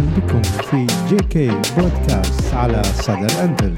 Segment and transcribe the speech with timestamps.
[0.00, 3.74] بكم في جي كي بودكاست على صدى الأنفل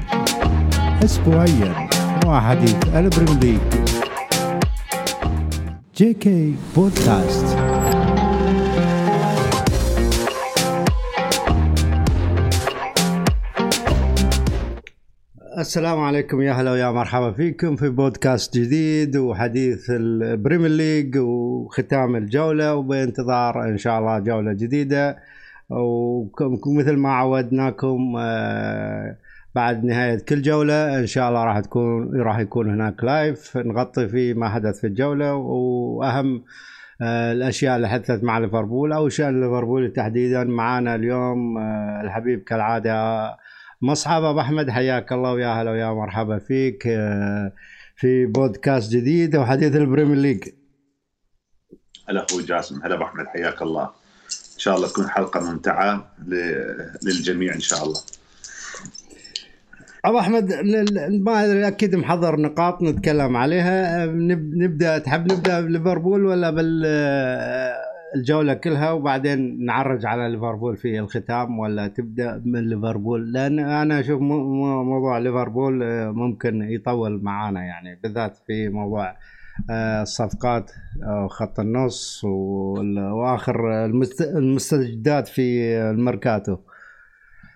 [1.03, 1.89] أسبوعيا
[2.25, 3.59] مع حديث البريم
[5.95, 7.57] جي كي بودكاست
[15.57, 22.75] السلام عليكم يا هلا ويا مرحبا فيكم في بودكاست جديد وحديث البريمير ليج وختام الجولة
[22.75, 25.17] وبانتظار إن شاء الله جولة جديدة.
[25.69, 29.17] ومثل ما عودناكم آه،
[29.55, 34.33] بعد نهاية كل جولة إن شاء الله راح تكون راح يكون هناك live نغطي فيه
[34.33, 36.43] ما حدث في الجولة وأهم
[37.01, 43.25] آه، الأشياء اللي حدثت مع ليفربول أو شأن ليفربول تحديدا معانا اليوم آه، الحبيب كالعادة
[43.81, 46.83] مصعب أبو أحمد حياك الله ويا هلا ويا مرحبا فيك
[47.95, 50.43] في بودكاست جديد وحديث البريمير ليج.
[52.09, 54.02] هلا أخوي جاسم هلا أبو أحمد حياك الله.
[54.63, 56.11] شاء الله تكون حلقة ممتعة
[57.05, 57.99] للجميع إن شاء الله.
[60.05, 60.53] أبو أحمد
[61.25, 64.05] ما أدري أكيد محضر نقاط نتكلم عليها.
[64.63, 66.85] نبدأ تحب نبدأ بليفربول ولا بال
[68.15, 74.21] الجولة كلها؟ وبعدين نعرج على ليفربول في الختام ولا تبدأ من ليفربول؟ لأن أنا أشوف
[74.21, 79.15] موضوع ليفربول آه، ممكن يطول معانا يعني بالذات في موضوع
[79.69, 80.71] الصفقات
[81.29, 83.85] خط النص وآخر
[84.21, 86.57] المستجدات في الميركاتو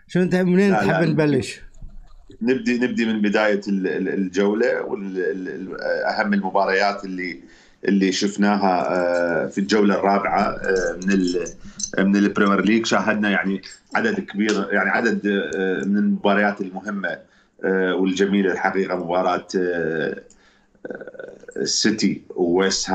[0.08, 1.62] شو أنت منين تحب نبلش؟
[2.42, 7.40] نبدي نبدي من بداية الجولة واهم المباريات اللي
[7.86, 11.24] اللي شفناها آه، في الجولة الرابعة آه، من
[12.06, 13.62] من البريمير ليج شاهدنا يعني
[13.96, 17.18] عدد كبير يعني عدد آه، من المباريات المهمة
[18.00, 19.48] والجميلة الحقيقة مباراة
[21.62, 22.92] السيتي وويست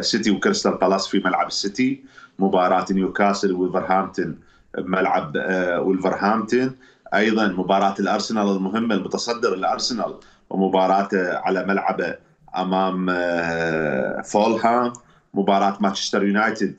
[0.00, 2.04] سيتي وكريستال بالاس في ملعب السيتي.
[2.38, 4.38] مباراة نيوكاسل وولفرهامبتون
[4.78, 5.36] بملعب
[5.82, 6.76] ولفرهامبتون
[7.14, 10.14] أيضا مباراة الأرسنال المهمة المتصدر الارسنال
[10.50, 12.14] ومباراته على ملعبه
[12.56, 14.92] أمام آه، فولهام.
[15.34, 16.74] مباراة مانشستر يونايتد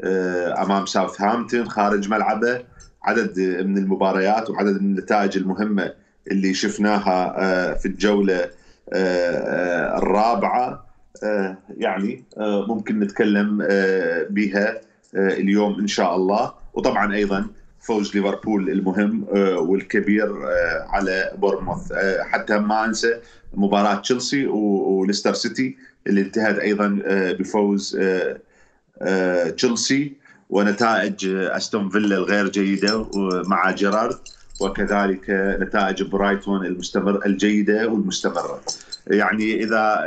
[0.00, 2.64] آه، أمام ساوثهامبتون خارج ملعبه.
[3.04, 5.92] عدد من المباريات وعدد من النتائج المهمة
[6.30, 8.50] اللي شفناها آه، في الجولة
[8.92, 10.86] الرابعة
[11.76, 12.24] يعني
[12.68, 13.58] ممكن نتكلم
[14.30, 14.80] بها
[15.14, 16.52] اليوم إن شاء الله.
[16.74, 17.46] وطبعا أيضا
[17.80, 19.26] فوز ليفربول المهم
[19.58, 20.32] والكبير
[20.88, 23.20] على بورموث حتى ما أنسى
[23.54, 25.76] مباراة تشيلسي وليستر سيتي
[26.06, 28.40] اللي انتهت أيضا آه، بفوز آه،
[29.02, 30.12] آه، تشيلسي
[30.50, 33.10] ونتائج أستون فيلا الغير جيدة
[33.46, 34.18] مع جيرارد.
[34.62, 35.30] وكذلك
[35.60, 38.60] نتائج برايتون المستمر الجيدة والمستمرة.
[39.06, 40.04] يعني إذا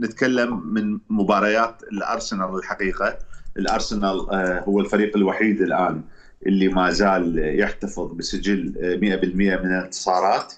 [0.00, 3.16] نتكلم من مباريات الأرسنال الحقيقة.
[3.56, 4.26] الأرسنال
[4.68, 6.02] هو الفريق الوحيد الآن
[6.46, 9.04] اللي ما زال يحتفظ بسجل 100%
[9.34, 10.52] من الانتصارات.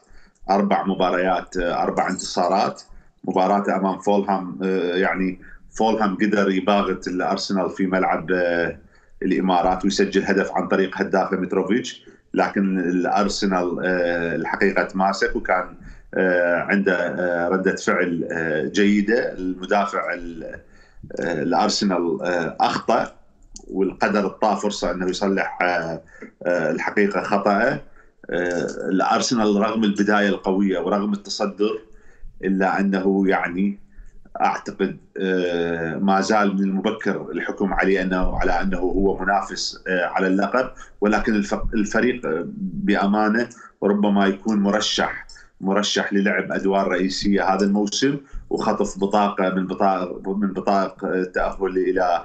[0.50, 2.82] أربع مباريات أربع انتصارات.
[3.24, 5.40] مباراته أمام فولهام آه، يعني
[5.70, 8.78] فولهام قدر يباغت الأرسنال في ملعب آه،
[9.22, 15.74] الإمارات ويسجل هدف عن طريق هدافه متروفيتش لكن الأرسنال آه، الحقيقة تماسك وكان
[16.56, 18.28] عنده ردة فعل
[18.72, 19.32] جيدة.
[19.32, 20.16] المدافع
[21.20, 22.18] الأرسنال
[22.60, 23.14] أخطأ
[23.70, 25.58] والقدر اعطاه فرصة إنه يصلح
[26.46, 27.80] الحقيقة خطأه.
[28.30, 31.80] آه، الأرسنال رغم البداية القوية ورغم التصدر
[32.44, 33.78] إلا أنه يعني
[34.40, 40.26] أعتقد آه، ما زال من المبكر الحكم عليه انه على أنه هو منافس آه، على
[40.26, 40.70] اللقب.
[41.00, 41.42] ولكن
[41.74, 42.20] الفريق
[42.58, 43.48] بأمانة
[43.82, 45.26] ربما يكون مرشح
[45.60, 48.16] مرشح للعب أدوار رئيسية هذا الموسم.
[48.50, 52.22] وخطف بطاقة من بطاقه من بطاقه التأهل إلى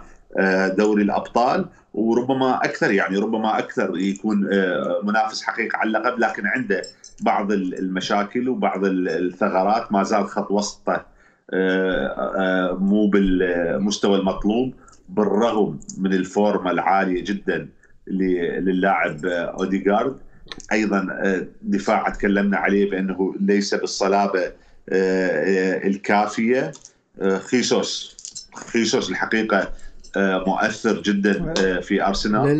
[0.77, 1.65] دوري الأبطال.
[1.93, 6.19] وربما أكثر يعني ربما أكثر يكون آه، منافس حقيقي على اللقب.
[6.19, 6.81] لكن عنده
[7.21, 9.91] بعض المشاكل وبعض الثغرات.
[9.91, 11.12] ما زال خط وسطه آه، آه،
[12.79, 14.73] مو بالمستوى المطلوب
[15.09, 17.69] بالرغم من الفورمة العالية جدا
[18.07, 20.17] للاعب أوديغارد.
[20.71, 21.07] أيضا
[21.61, 24.51] دفاع تكلمنا عليه بأنه ليس بالصلابة
[25.85, 26.71] الكافية.
[27.37, 28.13] خيسوس.
[28.55, 29.67] خيسوس الحقيقة آه،
[30.17, 32.57] مؤثر جدا آه، في أرسنال.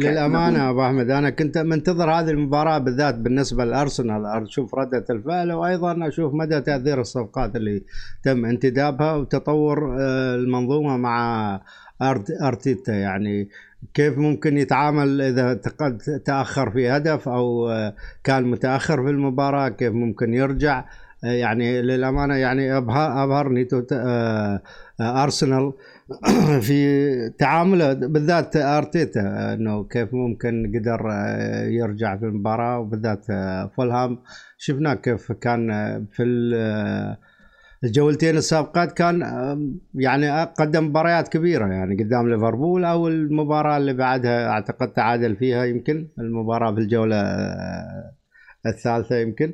[0.00, 4.26] للأمانة أبو أحمد أنا كنت منتظر هذه المباراة بالذات بالنسبة لأرسنال.
[4.26, 7.82] أشوف ردة الفعل وأيضا أشوف مدى تأثير الصفقات اللي
[8.22, 11.60] تم انتدابها وتطور آه، المنظومة مع
[12.42, 12.92] أرتيتا.
[12.92, 13.48] يعني
[13.94, 15.54] كيف ممكن يتعامل إذا
[16.24, 17.70] تأخر في هدف أو
[18.24, 20.84] كان متأخر في المباراة؟ كيف ممكن يرجع؟
[21.22, 23.68] يعني للأمانة يعني أبهرني
[25.00, 25.72] أرسنال.
[26.66, 31.00] في تعامله بالذات أرتيتا إنه كيف ممكن قدر
[31.68, 33.26] يرجع في المباراة وبالذات
[33.76, 34.18] فولهام.
[34.58, 35.70] شفناه كيف كان
[36.12, 36.22] في
[37.84, 39.20] الجولتين السابقات كان
[39.94, 46.08] يعني قدم مباريات كبيرة يعني قدام ليفربول أو المباراة اللي بعدها أعتقد تعادل فيها يمكن
[46.18, 48.12] المباراة في الجولة آه،
[48.66, 49.52] الثالثة يمكن.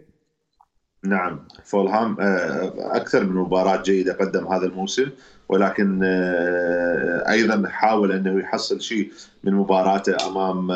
[1.09, 1.41] نعم.
[1.65, 5.11] فولهام آه، أكثر من مباراة جيدة قدم هذا الموسم
[5.49, 9.13] ولكن آه، أيضا حاول أنه يحصل شيء
[9.45, 10.71] من مباراته أمام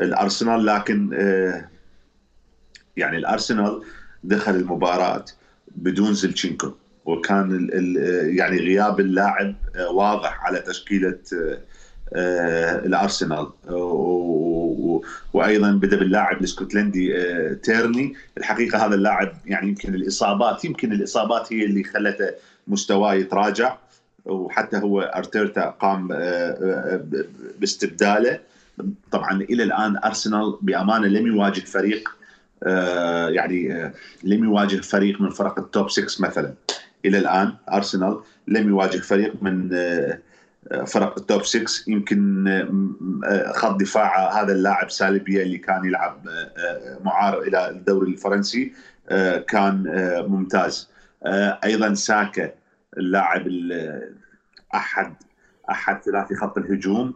[0.00, 1.10] الأرسنال لكن
[2.96, 3.82] يعني الأرسنال
[4.24, 5.24] دخل المباراة
[5.76, 6.72] بدون زلتشينكو
[7.04, 7.68] وكان
[8.38, 11.58] يعني غياب اللاعب آه، واضح على تشكيلة آه،
[12.14, 13.48] آه، الأرسنال
[15.32, 17.14] وأيضا بدأ باللاعب الإسكتلندي
[17.62, 18.14] تيرني.
[18.38, 22.30] الحقيقة هذا اللاعب يعني يمكن الإصابات يمكن الإصابات هي اللي خلته
[22.68, 23.76] مستواه يتراجع.
[24.24, 26.08] وحتى هو أرتيرتا قام
[27.58, 28.40] باستبداله.
[29.10, 32.08] طبعا إلى الآن أرسنال بأمانة لم يواجه فريق
[32.62, 33.92] آه، يعني آه،
[34.22, 36.54] لم يواجه فريق من فرق التوب 6 مثلا.
[37.04, 40.18] إلى الآن أرسنال لم يواجه فريق من آه،
[40.86, 42.44] فرق التوب 6 يمكن
[43.54, 46.28] خط دفاع هذا اللاعب سالبيا اللي كان يلعب
[47.04, 48.72] معار إلى الدوري الفرنسي
[49.48, 49.84] كان
[50.28, 50.90] ممتاز.
[51.64, 52.52] أيضا ساكا
[52.98, 53.48] اللاعب
[54.74, 55.14] أحد
[55.70, 57.14] أحد ثلاثي خط الهجوم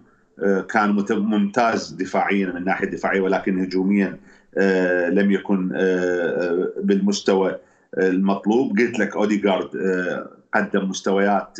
[0.71, 4.19] كان ممتاز دفاعيا من الناحية الدفاعية ولكن هجوميا
[4.59, 7.59] آه، لم يكن آه، آه، بالمستوى
[7.99, 8.79] المطلوب.
[8.79, 9.71] قلت لك أوديغارد
[10.55, 11.59] قدم مستويات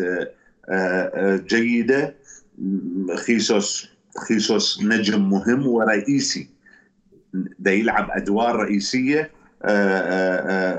[1.47, 2.15] جيدة.
[3.17, 3.89] خيسوس
[4.29, 6.49] خيسوس نجم مهم ورئيسي.
[7.59, 9.31] ده يلعب أدوار رئيسية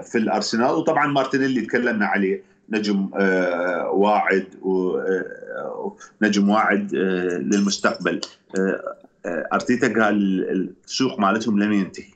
[0.02, 0.72] في الأرسنال.
[0.72, 2.44] وطبعا مارتينيلي تكلمنا عليه.
[2.70, 3.10] نجم
[3.94, 8.22] واعد ونجم واعد للمستقبل.
[9.26, 10.16] آه، أرتيتا قال
[10.86, 12.14] السوق مالتهم لم ينتهي.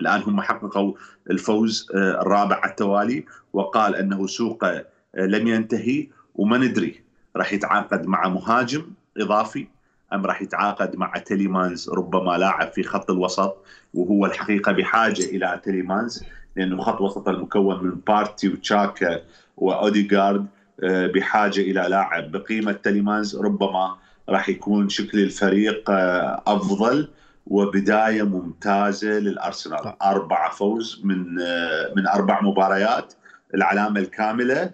[0.00, 0.94] الآن هم حققوا
[1.30, 4.86] الفوز آه، الرابع على التوالي وقال أنه سوق آه،
[5.16, 6.08] لم ينتهي.
[6.34, 7.00] وما ندري
[7.36, 8.86] راح يتعاقد مع مهاجم
[9.16, 9.66] إضافي
[10.12, 13.56] أم راح يتعاقد مع تيليمانز ربما لاعب في خط الوسط
[13.94, 16.24] وهو الحقيقة بحاجة إلى تيليمانز
[16.56, 19.20] لأنه خط وسط المكون من بارتي وتشاكا
[19.56, 20.46] وأوديغارد
[20.82, 22.32] بحاجة إلى لاعب.
[22.32, 23.96] بقيمة تيليمانز ربما
[24.28, 27.08] راح يكون شكل الفريق آه، أفضل
[27.46, 29.78] وبداية ممتازة للأرسنال.
[29.78, 29.94] طيب.
[30.02, 33.14] اربعه فوز من آه، من أربع مباريات
[33.54, 34.70] العلامة الكاملة.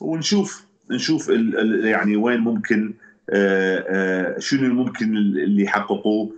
[0.00, 1.30] ونشوف نشوف
[1.84, 2.94] يعني وين ممكن
[3.30, 6.32] آه، شنو ممكن اللي يحققوه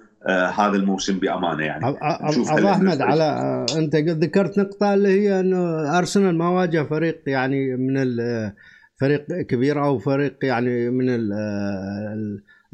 [0.56, 1.96] هذا الموسم بأمانة يعني.
[2.22, 7.76] نشوف ابو أحمد على أنت ذكرت نقطة اللي هي إنه أرسنال ما واجه فريق يعني
[7.76, 8.16] من
[9.00, 11.32] فريق كبير أو فريق يعني من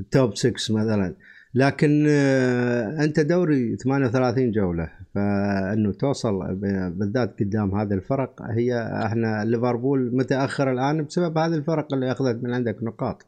[0.01, 1.15] ال top 6 مثلا.
[1.55, 4.89] لكن آه، أنت دوري 38 جولة.
[5.15, 6.55] فإنه توصل
[6.91, 12.55] بالذات قدام هذه الفرق هي إحنا ليفربول متأخر الآن بسبب هذه الفرق اللي أخذت من
[12.55, 13.27] عندك نقاط.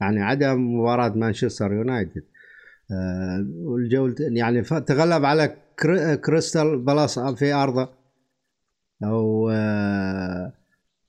[0.00, 2.24] يعني عدا مباراة مانشستر يونايتد.
[2.92, 5.56] آه، والجولة يعني تغلب على
[6.24, 7.88] كريستال بالاس في أرضه.
[9.04, 10.52] أو آه،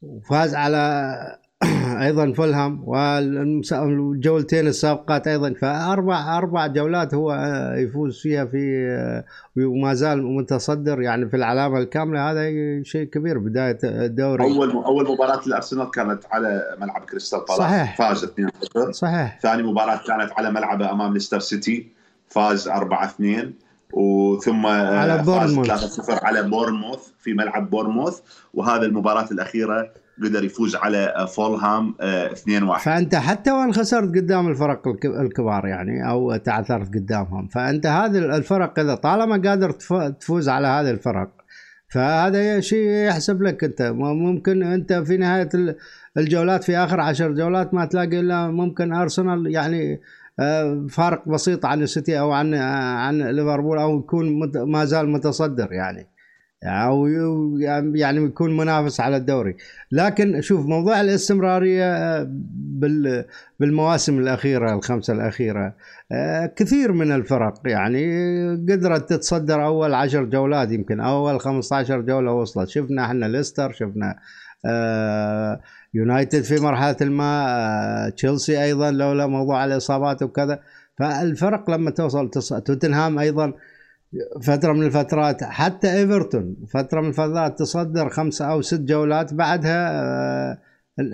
[0.02, 1.40] وفاز على
[2.06, 5.54] أيضا فولهام والجولتين السابقات أيضا.
[5.54, 7.34] فأربع أربع جولات هو
[7.78, 9.24] يفوز فيها في
[9.58, 12.32] وما زال متصدر يعني في العلامة الكاملة.
[12.32, 12.44] هذا
[12.84, 14.44] شيء كبير بداية الدوري.
[14.44, 17.58] أول أول مباراة الارسنال كانت على ملعب كريستال بالاس.
[17.58, 17.98] صحيح.
[17.98, 19.40] فاز 2-0 صحيح.
[19.42, 21.88] ثاني مباراة كانت على ملعبه أمام ليستر سيتي.
[22.28, 23.54] فاز 4-2
[23.94, 28.20] وثم على فاز 3-0 على بورنموث في ملعب بورنموث.
[28.54, 29.92] وهذا المباراة الأخيرة
[30.24, 36.36] قدر يفوز على فولهام 2-1 آه، فأنت حتى وإن خسرت قدام الفرق الكبار يعني أو
[36.36, 37.48] تعثرت قدامهم.
[37.48, 39.72] فأنت هذه الفرق إذا طالما قادر
[40.12, 41.30] تفوز على هذه الفرق
[41.90, 43.82] فهذا شيء يحسب لك أنت.
[44.02, 45.50] ممكن أنت في نهاية
[46.18, 50.02] الجولات في آخر عشر جولات ما تلاقي إلا ممكن أرسنال يعني
[50.40, 56.08] آه، فارق بسيط عن السيتي أو عن عن ليفربول أو يكون ما زال متصدر يعني.
[56.64, 57.08] أو
[57.96, 59.56] يعني يكون منافس على الدوري.
[59.92, 62.24] لكن شوف موضوع الاستمرارية
[63.60, 65.76] بالمواسم الأخيرة الخمسة الأخيرة
[66.12, 68.06] آه، كثير من الفرق يعني
[68.70, 72.70] قدرت تتصدر أول عشر جولات يمكن أول 15 جولة وصلت.
[72.70, 74.16] شفنا إحنا ليستر شفنا
[74.66, 75.62] آه،
[75.94, 77.46] يونايتد في مرحلة ما
[78.06, 80.60] آه، تشيلسي أيضا لولا موضوع الإصابات وكذا.
[81.00, 82.30] فالفرق لما توصل
[82.66, 83.54] توتنهام أيضا
[84.44, 90.58] فترة من الفترات حتى إيفرتون فترة من الفترات تصدر خمسة أو ست جولات بعدها آه،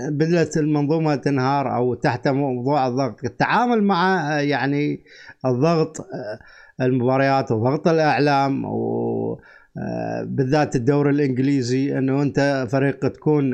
[0.09, 3.23] بدات المنظومة تنهار أو تحت موضوع الضغط.
[3.23, 5.03] التعامل مع آه، يعني
[5.45, 6.39] الضغط آه،
[6.81, 9.39] المباريات وضغط الإعلام و
[10.23, 13.53] بالذات الدوري الإنجليزي إنه أنت فريق تكون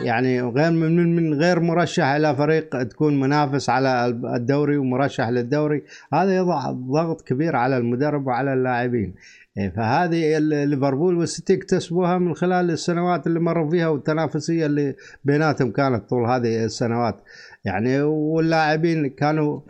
[0.00, 5.82] يعني غير من من غير مرشح إلى فريق تكون منافس على الدوري ومرشح للدوري.
[6.12, 9.14] هذا يضع ضغط كبير على المدرب وعلى اللاعبين.
[9.58, 14.94] إيه، فهذه ليفربول والسيتي اكتسبوها من خلال السنوات اللي مروا فيها والتنافسية اللي
[15.24, 17.16] بيناتهم كانت طول هذه السنوات.
[17.64, 19.60] يعني واللاعبين كانوا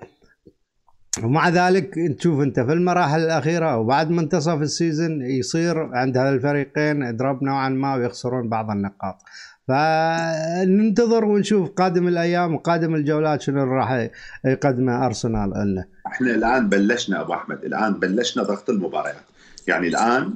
[1.24, 7.16] ومع ذلك تشوف أنت في المراحل الأخيرة وبعد منتصف ال season يصير عند هذا الفريقين
[7.16, 9.22] drop نوعا ما ويخسرون بعض النقاط.
[9.68, 14.08] فننتظر ونشوف قادم الأيام وقادم الجولات شنو راح
[14.44, 19.24] يقدمه أرسنال لنا إحنا الآن بلشنا أبو أحمد الآن بلشنا ضغط المباريات.
[19.66, 20.34] يعني الآن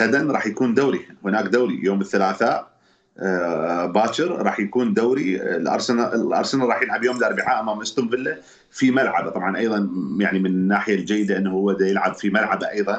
[0.00, 2.75] غدا راح يكون دوري هناك دوري يوم الثلاثاء آه،
[3.86, 5.36] باكر راح يكون دوري.
[5.42, 8.36] الارسنال الأرسنال راح يلعب يوم الأربعاء أمام أستون فيلا
[8.70, 9.30] في ملعبه.
[9.30, 12.96] طبعا أيضا يعني من الناحية الجيدة إنه هو دا يلعب في ملعبه أيضا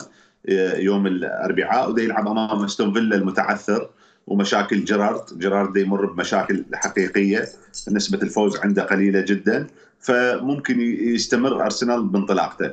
[0.49, 3.89] آه، يوم الأربعاء ودا يلعب أمام أستون فيلا المتعثر
[4.27, 5.39] ومشاكل جيرارد.
[5.39, 7.45] جيرارد يمر بمشاكل حقيقية
[7.91, 9.67] نسبة الفوز عنده قليلة جدا
[9.99, 12.71] فممكن يستمر أرسنال بانطلاقته.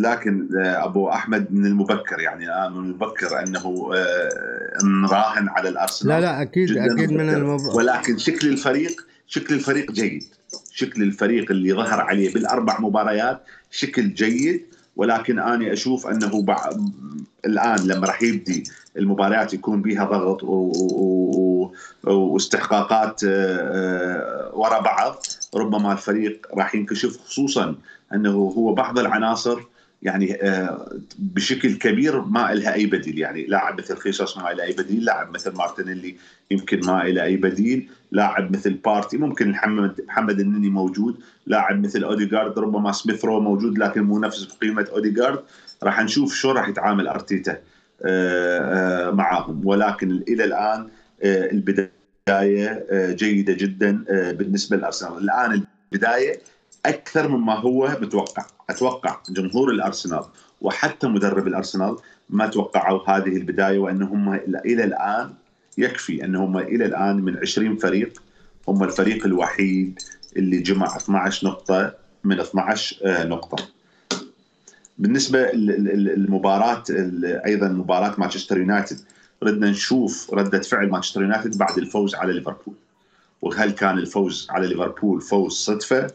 [0.00, 6.14] لكن آه، أبو أحمد من المبكر يعني آه، من المبكر أنه آه، نراهن على الأرسنال.
[6.14, 10.24] لا لا أكيد أكيد من المبكر ولكن شكل الفريق شكل الفريق جيد.
[10.72, 14.70] شكل الفريق اللي ظهر عليه بالأربع مباريات شكل جيد.
[14.96, 16.44] ولكن أنا أشوف أنه
[17.46, 18.64] الآن لما راح يبدي
[18.96, 20.44] المباريات يكون بها ضغط
[22.04, 23.24] واستحقاقات
[24.54, 25.16] ورا بعض
[25.54, 27.74] ربما الفريق راح ينكشف خصوصا
[28.14, 29.60] أنه هو بعض العناصر
[30.02, 33.18] يعني آه، بشكل كبير ما لها أي بديل.
[33.18, 36.16] يعني لاعب مثل خيسوس ما له أي بديل لاعب مثل مارتينيلي
[36.50, 42.04] يمكن ما له أي بديل لاعب مثل بارتي ممكن محمد محمد النني موجود لاعب مثل
[42.04, 45.42] أوديغارد ربما سميث رو موجود لكن مو نفس بقيمة أوديغارد.
[45.82, 47.58] راح نشوف شو راح يتعامل أرتيتا
[48.02, 49.66] آه، آه، معاهم.
[49.66, 50.88] ولكن إلى الآن
[51.24, 55.18] البداية جيدة جدا بالنسبة لأرسنال.
[55.18, 56.40] الآن البداية
[56.86, 58.44] أكثر مما هو متوقع.
[58.70, 60.24] أتوقع جمهور الأرسنال
[60.60, 61.96] وحتى مدرب الأرسنال
[62.30, 64.34] ما توقعوا هذه البداية وان هم
[64.64, 65.30] إلى الآن
[65.78, 68.22] يكفي ان هم إلى الآن من 20 فريق
[68.68, 69.98] هم الفريق الوحيد
[70.36, 73.68] اللي جمع 12 نقطة من 12 آه، نقطة.
[74.98, 76.84] بالنسبة للمباراة
[77.46, 79.00] أيضا مباراة مانشستر يونايتد
[79.42, 82.74] ردنا نشوف ردة فعل مانشستر يونايتد بعد الفوز على ليفربول.
[83.42, 86.10] وهل كان الفوز على ليفربول فوز صدفة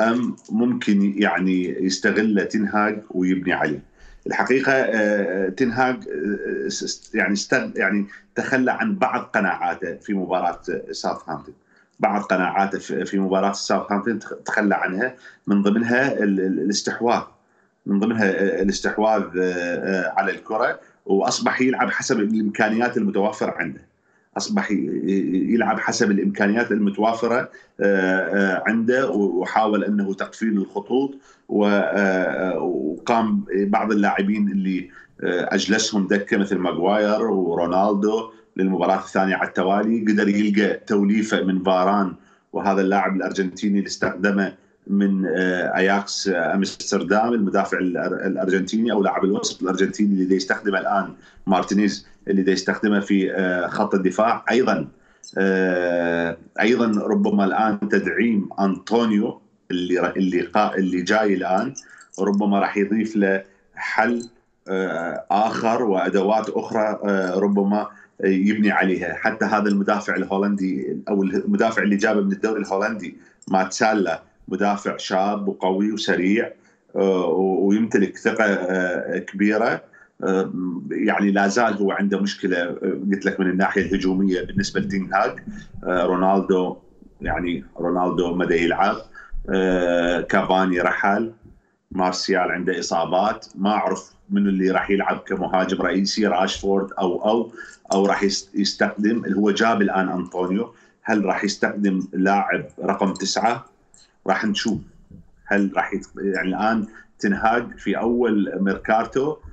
[0.00, 3.82] أم ممكن يعني يستغل تنهاج ويبني عليه.
[4.26, 6.68] الحقيقة آه، تنهاج آه،
[7.14, 7.34] يعني
[7.76, 10.60] يعني تخلى عن بعض قناعاته في مباراة
[10.92, 11.54] ساوثهامبتون
[12.00, 15.14] بعض قناعاته في مباراة ساوثهامبتون تخلى عنها.
[15.46, 17.22] من ضمنها الاستحواذ.
[17.86, 19.22] من ضمنها آه، الاستحواذ
[20.16, 23.89] على الكرة وأصبح يلعب حسب الإمكانيات المتوفرة عنده.
[24.36, 31.14] أصبح يلعب حسب الإمكانيات المتوافرة آه، آه، عنده وحاول أنه تقفيل الخطوط
[31.64, 34.90] آه، وقام بعض اللاعبين اللي
[35.22, 40.00] أجلسهم دكة مثل ماجواير ورونالدو للمباراة الثانية على التوالي.
[40.00, 42.14] قدر يلقى توليفة من فاران
[42.52, 44.54] وهذا اللاعب الأرجنتيني اللي استخدمه
[44.86, 51.14] من أياكس أمستردام المدافع الأرجنتيني أو لاعب الوسط الأرجنتيني اللي يستخدمه الآن
[51.46, 52.06] مارتينيز.
[52.28, 54.44] اللي يستخدمه في آه، خط الدفاع.
[54.50, 54.88] أيضا
[55.38, 61.74] آه، أيضا ربما الآن تدعيم أنطونيو اللي اللي اللي جاي الآن
[62.20, 63.42] ربما راح يضيف له
[63.74, 64.28] حل
[64.68, 66.98] آه، آخر وأدوات أخرى
[67.34, 67.88] ربما
[68.24, 69.14] يبني عليها.
[69.14, 73.16] حتى هذا المدافع الهولندي أو المدافع اللي جابه من الدوري الهولندي
[73.48, 76.52] ماتسالا مدافع شاب وقوي وسريع
[76.94, 78.54] ويمتلك ثقة
[79.18, 79.89] كبيرة.
[80.90, 82.64] يعني لا زال هو عنده مشكلة
[83.10, 85.38] قلت لك من الناحية الهجومية بالنسبة لتين هاج.
[85.84, 86.76] رونالدو
[87.20, 88.96] يعني رونالدو مدى يلعب.
[90.28, 91.32] كافاني رحل.
[91.90, 93.46] مارسيال عنده إصابات.
[93.54, 97.52] ما أعرف من اللي راح يلعب كمهاجم رئيسي راشفورد أو أو
[97.92, 98.22] أو راح
[98.54, 99.24] يستخدم.
[99.24, 100.74] اللي هو جاب الآن أنطونيو.
[101.02, 103.64] هل راح يستخدم لاعب رقم تسعة؟
[104.26, 104.80] راح نشوف.
[105.46, 105.92] هل راح.
[106.16, 106.86] يعني الآن
[107.18, 109.49] تنهاج في أول ميركاتو آه،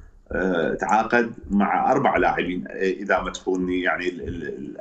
[0.79, 2.63] تعاقد مع أربع لاعبين.
[2.67, 4.07] آه، إذا ما تخوني يعني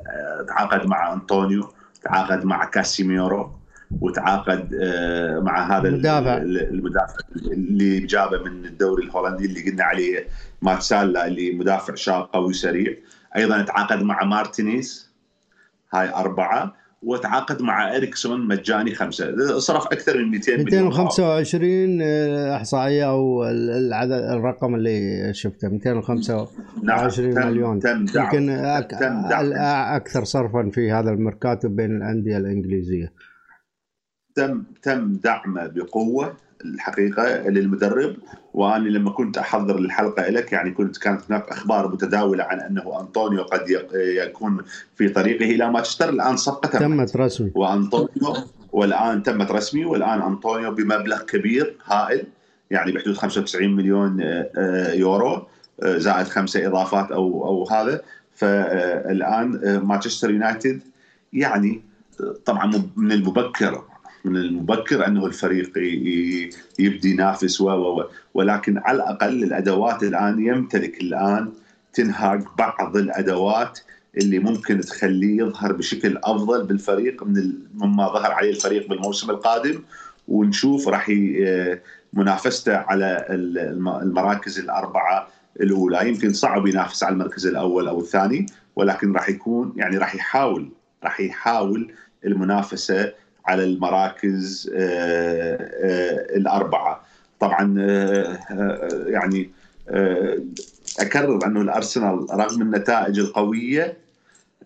[0.09, 1.69] آه، تعاقد مع أنطونيو
[2.03, 3.51] تعاقد مع كاسيميرو
[4.01, 4.75] وتعاقد
[5.43, 6.37] مع هذا المدافع.
[6.37, 10.29] المدافع اللي جابه من الدوري الهولندي اللي قلنا عليه
[10.63, 12.97] مالاسيا اللي مدافع شاب قوي سريع.
[13.37, 15.11] أيضا تعاقد مع مارتينيز.
[15.95, 16.75] هاي أربعة.
[17.07, 19.59] وتعاقد مع إريكسون مجاني خمسة.
[19.59, 25.69] صرف أكثر من 200 225 آه، إحصائية أو العدد الرقم اللي شفته.
[25.69, 27.49] 225 نعم.
[27.49, 27.81] مليون.
[27.81, 28.91] تم دعم يمكن أك...
[28.91, 29.53] تم دعم.
[29.97, 33.13] أكثر صرفا في هذا الميركاتو بين الأندية الإنجليزية.
[34.35, 36.46] تم تم دعمه بقوة.
[36.65, 38.17] الحقيقة للمدرب.
[38.55, 43.43] وأنا لما كنت أحضر الحلقة لك يعني كنت كانت هناك أخبار متداولة عن أنه أنطونيو
[43.43, 44.63] قد يكون
[44.97, 46.09] في طريقه إلى مانشستر.
[46.09, 47.17] الآن صفقة تمت.
[47.17, 47.53] رسمي.
[47.55, 48.37] وأنطونيو
[48.73, 49.85] والآن تمت رسمي.
[49.85, 52.25] والآن أنطونيو بمبلغ كبير هائل
[52.71, 55.47] يعني بحدود 95 مليون آه، آه، يورو
[55.83, 58.03] آه، زائد خمسة إضافات أو أو هذا.
[58.35, 60.81] فالآن مانشستر يونايتد
[61.33, 61.83] يعني
[62.45, 63.85] طبعا من المبكر
[64.27, 65.73] من المبكر أنه الفريق
[66.79, 68.03] يبدي ينافس و
[68.35, 71.53] ولكن على الأقل الأدوات الآن يمتلك الآن
[71.93, 73.79] تنهاج بعض الأدوات
[74.17, 79.83] اللي ممكن تخليه يظهر بشكل أفضل بالفريق من مما ظهر عليه الفريق بالموسم القادم.
[80.29, 81.13] ونشوف راح
[82.13, 83.27] منافسته على
[84.03, 85.29] المراكز الأربعة
[85.61, 86.09] الأولى.
[86.09, 90.69] يمكن صعب ينافس على المركز الأول أو الثاني ولكن راح يكون يعني راح يحاول
[91.05, 91.93] راح يحاول
[92.25, 93.13] المنافسة
[93.47, 97.07] على المراكز آه، آه، الأربعة
[97.41, 98.39] طبعا آه،
[99.07, 99.51] يعني
[101.01, 103.97] أكرر أنه الأرسنال رغم النتائج القوية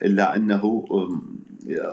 [0.03, 0.85] إلا أنه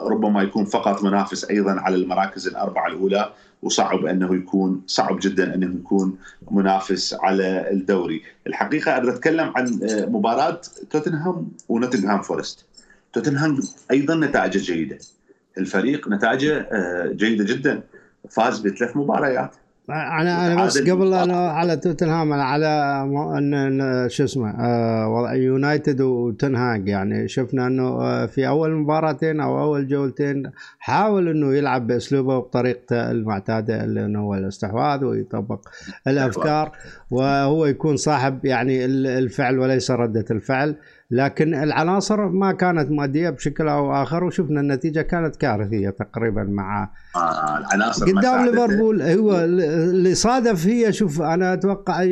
[0.01, 5.75] ربما يكون فقط منافس أيضا على المراكز الأربعة الأولى وصعب أنه يكون صعب جدا أنه
[5.75, 6.17] يكون
[6.51, 12.65] منافس على الدوري، الحقيقة اريد أتكلم عن مباراة توتنهام ونوتنغهام فورست.
[13.13, 13.59] توتنهام
[13.91, 14.97] أيضا نتائجه جيدة.
[15.57, 17.81] الفريق نتائجه آه، جيدة جدا.
[18.29, 19.55] فاز بثلاث مباريات.
[19.89, 22.67] أنا أنا بس قبل أنا على توتنهام أنا على
[23.37, 24.49] ان شو اسمه
[25.09, 26.87] وضع يونايتد وتنهاج.
[26.87, 33.11] يعني شفنا إنه آه، في أول مباراتين أو أول جولتين حاول إنه يلعب بأسلوبه وبطريقته
[33.11, 35.67] المعتادة اللي هو الاستحواذ ويطبق
[36.07, 36.71] الأفكار.
[37.11, 40.75] وهو يكون صاحب يعني الفعل وليس ردة الفعل.
[41.11, 47.57] لكن العناصر ما كانت مؤديه بشكل أو آخر وشفنا النتيجة كانت كارثية تقريبا مع آه
[47.57, 52.03] العناصر قدام ليفربول هو اللي صادف هي شوف أنا أتوقع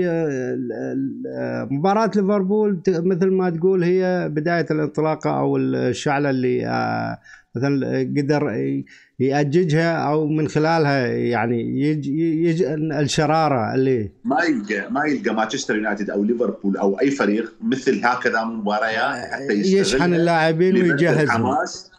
[1.72, 7.18] مباراة ليفربول مثل ما تقول هي بداية الانطلاقة أو الشعله اللي آه،
[7.56, 8.50] مثلا قدر
[9.20, 16.10] يأججها أو من خلالها يعني يجي يج الشرارة اللي ما يلقى ما يلقى مانشستر يونايتد
[16.10, 21.92] أو ليفربول أو أي فريق مثل هكذا مباريات حتى يشحن اللاعبين ويجهز الحماس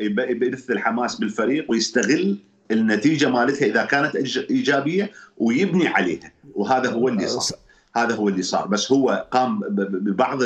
[0.00, 2.38] يبث الحماس بالفريق ويستغل
[2.70, 4.16] النتيجة مالتها إذا كانت
[4.50, 7.58] إيجابية ويبني عليها وهذا هو اللي صار.
[7.96, 8.66] هذا هو اللي صار.
[8.66, 10.38] بس هو قام ببعض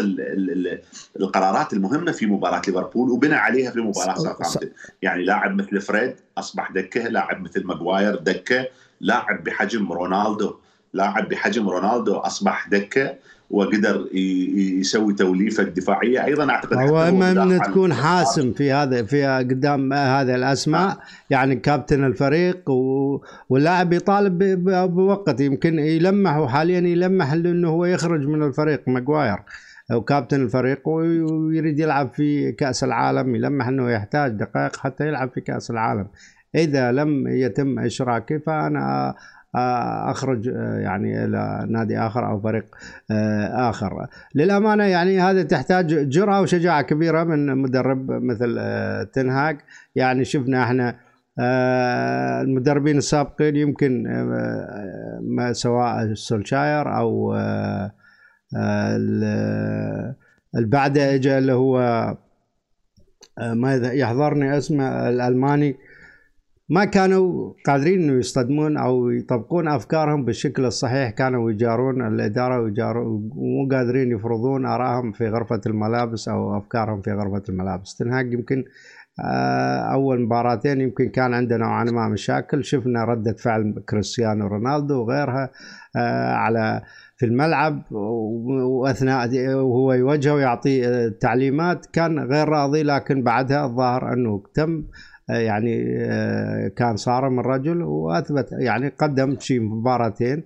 [1.21, 4.71] القرارات المهمة في مباراة ليفربول وبنى عليها في مباراة ساوثهامبتون.
[5.03, 8.67] يعني لاعب مثل فريد أصبح دكة لاعب مثل ماجواير دكة
[9.01, 10.55] لاعب بحجم رونالدو
[10.93, 13.15] لاعب بحجم رونالدو أصبح دكة.
[13.53, 14.09] وقدر
[14.81, 16.25] يسوي توليفة دفاعية.
[16.25, 20.99] أيضا أعتقد هو إما من تكون حاسم في هذا في قدام هذه الأسماء
[21.31, 22.71] يعني كابتن الفريق
[23.49, 24.39] واللاعب يطالب
[24.95, 25.41] بوقت.
[25.41, 29.39] يمكن يلمح وحاليا يلمح انه هو يخرج من الفريق ماجواير.
[29.93, 35.41] أو كابتن الفريق ويريد يلعب في كأس العالم يلمح أنه يحتاج دقائق حتى يلعب في
[35.41, 36.07] كأس العالم.
[36.55, 39.15] إذا لم يتم إشراكه فأنا
[39.55, 42.65] أخرج آه، يعني إلى نادي آخر أو فريق
[43.11, 44.07] آه، آخر.
[44.35, 48.59] للأمانة يعني هذا تحتاج جرأة وشجاعة كبيرة من مدرب مثل
[49.13, 49.59] تنهاج
[49.95, 50.97] يعني شفنا إحنا
[52.43, 54.05] المدربين السابقين يمكن
[55.53, 57.35] سواء سولشاير أو
[60.57, 61.79] البعده اجى اللي هو
[63.39, 65.77] ما يحضرني اسمه الألماني.
[66.73, 73.69] ما كانوا قادرين إنه يصطدمون أو يطبقون أفكارهم بالشكل الصحيح كانوا يجارون الإدارة ويجارون ومو
[73.71, 77.97] قادرين يفرضون آرائهم في غرفة الملابس أو أفكارهم في غرفة الملابس.
[77.97, 78.65] تنهاج يمكن
[79.21, 82.65] آه، أول مباراتين يمكن كان عنده نوعا ما مشاكل.
[82.65, 85.51] شفنا ردة فعل كريستيانو رونالدو وغيرها
[85.97, 86.83] آه، على
[87.17, 91.87] في الملعب وأثناء وهو يوجه ويعطي تعليمات.
[91.87, 94.85] كان غير راضي لكن بعدها الظاهر أنه تم.
[95.29, 100.45] يعني آه، كان صارم الرجل وأثبت يعني قدم شيء مباراتين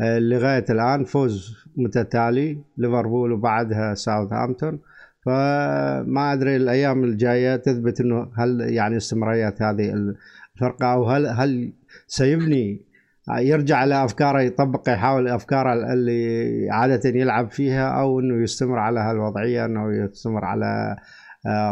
[0.00, 4.78] آه، لغاية الآن فوز متتالي ليفربول وبعدها ساوثهامبتون.
[5.26, 10.14] فما أدري الأيام الجاية تثبت إنه هل يعني استمراريه هذه
[10.56, 11.72] الفرقة أو هل هل
[12.06, 12.88] سيبني
[13.36, 19.64] يرجع على أفكاره يطبق يحاول افكاره اللي عادة يلعب فيها أو إنه يستمر على هالوضعية
[19.64, 20.96] إنه يستمر على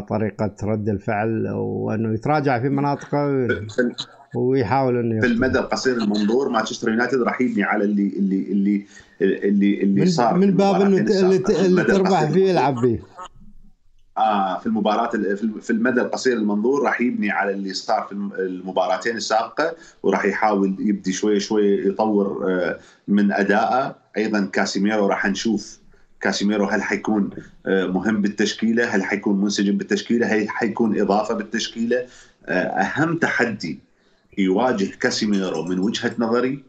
[0.08, 3.48] طريقة رد الفعل وأنه يتراجع في مناطقه
[4.36, 8.86] ويحاول أنه في المدى القصير المنظور مانشستر يونايتد راح يبني على اللي اللي اللي
[9.20, 13.00] اللي اللي من صار من باب إنه اللي, اللي تربح فيه يلعب فيه.
[14.18, 15.10] آه في المباراة
[15.60, 21.12] في المدى القصير المنظور راح يبني على اللي صار في المباراتين السابقة وراح يحاول يبدي
[21.12, 23.96] شوي شوي يطور آه، من أدائه.
[24.16, 25.78] أيضا كاسيميرو راح نشوف
[26.20, 27.30] كاسيميرو هل حيكون
[27.66, 32.06] آه، مهم بالتشكيلة؟ هل حيكون منسجم بالتشكيلة؟ هل حيكون إضافة بالتشكيلة؟
[32.46, 33.80] آه، أهم تحدي
[34.38, 36.64] يواجه كاسيميرو من وجهة نظري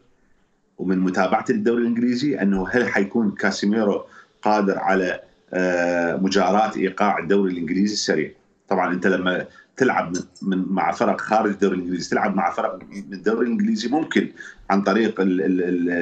[0.78, 4.06] ومن متابعتي للدوري الإنجليزي أنه هل حيكون كاسيميرو
[4.42, 5.20] قادر على
[5.52, 8.32] آه، مجاراة إيقاع الدوري الإنجليزي السريع؟
[8.68, 9.46] طبعا أنت لما
[9.78, 10.12] تلعب
[10.42, 14.28] من مع فرق خارج الدوري الإنجليزي تلعب مع فرق من الدوري الإنجليزي ممكن
[14.70, 15.22] عن طريق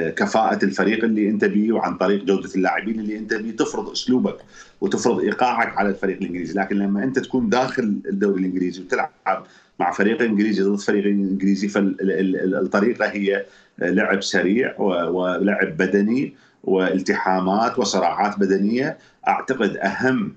[0.09, 4.37] كفاءة الفريق اللي أنت بيه وعن طريق جودة اللاعبين اللي أنت بيه تفرض أسلوبك
[4.81, 6.59] وتفرض إيقاعك على الفريق الإنجليزي.
[6.59, 9.43] لكن لما أنت تكون داخل الدوري الإنجليزي وتلعب
[9.79, 13.45] مع فريق إنجليزي ضد فريق إنجليزي فالطريقة هي
[13.79, 18.97] لعب سريع ولعب بدني والتحامات وصراعات بدنية.
[19.27, 20.33] أعتقد أهم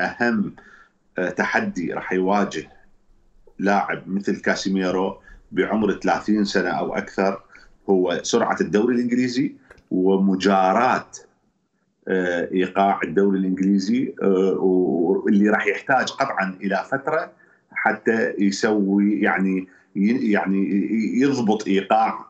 [0.00, 0.52] أهم
[1.28, 2.70] تحدي راح يواجه
[3.58, 5.18] لاعب مثل كاسيميرو
[5.52, 7.42] بعمر 30 سنة أو أكثر.
[7.90, 9.52] هو سرعة الدوري الإنجليزي
[9.90, 11.06] ومجاراه
[12.08, 17.32] آه، إيقاع الدوري الإنجليزي آه، واللي راح يحتاج قطعا إلى فترة
[17.72, 20.88] حتى يسوي يعني يعني
[21.20, 22.26] يضبط إيقاع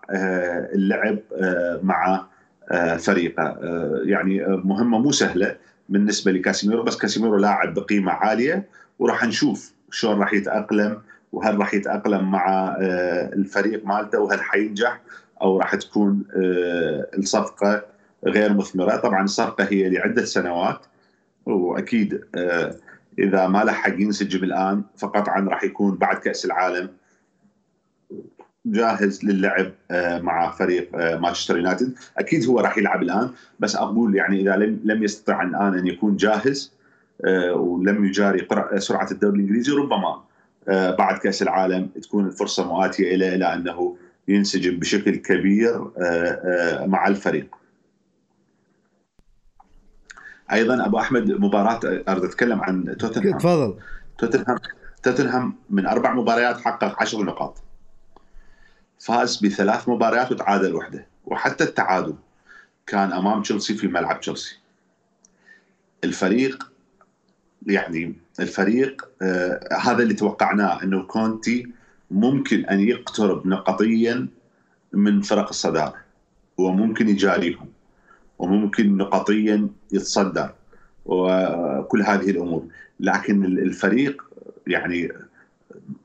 [0.74, 1.18] اللعب
[1.82, 2.26] مع
[2.98, 3.58] فريقه.
[4.04, 5.56] يعني مهمة مو سهلة
[5.90, 12.30] بالنسبة لكاسيميرو بس كاسيميرو لاعب بقيمة عالية وراح نشوف شلون راح يتأقلم وهل راح يتأقلم
[12.30, 15.00] مع آه، الفريق مالته وهل حينجح
[15.42, 17.82] أو راح تكون آه، الصفقة
[18.26, 18.96] غير مثمرة.
[18.96, 20.86] طبعا الصفقة هي لعدة سنوات
[21.46, 22.76] وأكيد آه،
[23.18, 26.88] إذا ما لحق ينسجم الآن فقطعا راح يكون بعد كأس العالم.
[28.66, 31.94] جاهز للعب آه، مع فريق آه، مانشستر يونايتد.
[32.18, 36.16] أكيد هو راح يلعب الآن بس أقول يعني إذا لم لم يستطع الآن أن يكون
[36.16, 36.72] جاهز
[37.24, 38.46] آه، ولم يجاري
[38.78, 40.22] سرعة الدوري الإنجليزي ربما
[40.68, 43.96] بعد كأس العالم تكون الفرصة مؤاتية إلى إلى انه
[44.28, 45.90] ينسجم بشكل كبير
[46.86, 47.54] مع الفريق.
[50.52, 53.38] أيضا أبو أحمد مباراة أريد أتكلم عن توتنهام.
[53.38, 53.74] تفضل.
[54.18, 54.58] توتنهام
[55.02, 57.69] توتنهام من أربع مباريات حقق 10 نقاط.
[59.00, 61.06] فاز بثلاث مباريات وتعادل وحده.
[61.26, 62.14] وحتى التعادل
[62.86, 64.58] كان أمام تشيلسي في ملعب تشيلسي.
[66.04, 66.70] الفريق
[67.66, 71.66] يعني الفريق آه هذا اللي توقعناه إنه كونتي
[72.10, 74.28] ممكن أن يقترب نقطيا
[74.92, 75.96] من فرق الصدارة.
[76.58, 77.68] وممكن يجاريهم
[78.38, 80.54] وممكن نقطيا يتصدر
[81.06, 82.66] وكل هذه الأمور.
[83.00, 84.22] لكن الفريق
[84.66, 85.12] يعني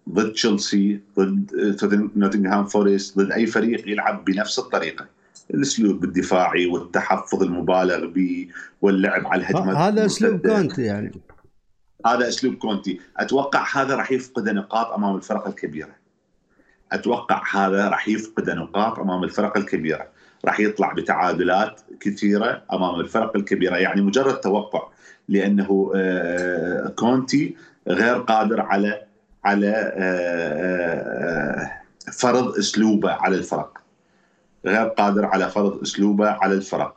[0.10, 5.06] ضد تشيلسي ضد نوتنغهام فورست ضد أي فريق يلعب بنفس الطريقة.
[5.54, 8.48] الأسلوب الدفاعي والتحفظ المبالغ به
[8.82, 11.12] واللعب على الهجمات هذا أسلوب كونتي يعني.
[12.06, 13.00] هذا أسلوب كونتي.
[13.18, 15.96] أتوقع هذا راح يفقد نقاط أمام الفرق الكبيرة.
[16.92, 20.08] أتوقع هذا راح يفقد نقاط أمام الفرق الكبيرة.
[20.46, 23.76] راح يطلع بتعادلات كثيرة أمام الفرق الكبيرة.
[23.76, 24.88] يعني مجرد توقع
[25.30, 27.56] لأنه آه، كونتي
[27.88, 29.05] غير قادر على
[29.46, 30.02] على آه،
[31.58, 31.72] آه،
[32.12, 33.78] فرض أسلوبه على الفرق.
[34.66, 36.96] غير قادر على فرض أسلوبه على الفرق.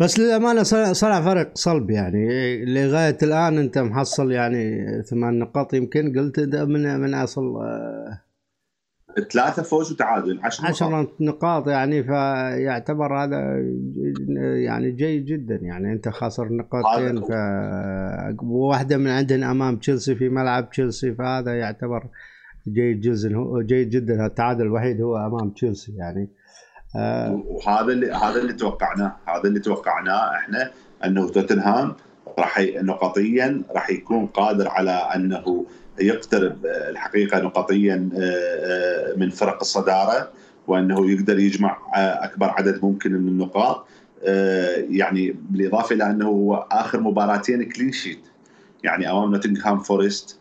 [0.00, 2.24] بس للأمانة صنع فرق صلب يعني.
[2.64, 8.20] لغاية الآن أنت محصل يعني ثمان نقاط يمكن قلت من من أصل آه،
[9.32, 10.82] ثلاثة فوز وتعادل 10 نقاط.
[10.82, 13.38] 10 نقاط يعني فيعتبر هذا
[14.64, 15.92] يعني جيد جدا يعني.
[15.92, 17.32] أنت خاسر نقاطين ف
[18.42, 22.06] وواحدة من عندنا أمام تشيلسي في ملعب تشيلسي فهذا يعتبر
[22.68, 24.26] جيد جدا جيد جدا.
[24.26, 26.28] التعادل الوحيد هو أمام تشيلسي يعني.
[26.96, 30.70] آه وهذا اللي هذا اللي توقعناه هذا اللي توقعناه إحنا
[31.04, 31.94] إنه توتنهام
[32.38, 35.66] راح نقطيا راح يكون قادر على أنه
[36.00, 40.30] يقترب آه، الحقيقة نقطيا آه، آه، من فرق الصدارة
[40.66, 43.86] وأنه يقدر يجمع أكبر عدد ممكن من النقاط.
[44.90, 48.20] يعني بالإضافة إلى أنه هو آخر مباراتين clean sheet
[48.84, 50.38] يعني أمام نوتنغهام فورست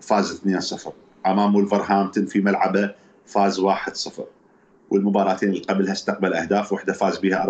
[0.00, 0.42] فاز
[0.86, 0.92] 2-0
[1.26, 2.94] أمام ولفرهامبتون في ملعبه
[3.26, 4.20] فاز 1-0
[4.90, 7.44] والمباراتين اللي قبلها استقبل أهداف واحدة فاز بها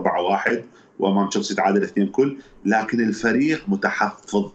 [0.46, 0.52] 4-1
[0.98, 2.38] وأمام تشيلسي تعادل 2 كل.
[2.64, 4.50] لكن الفريق متحفظ.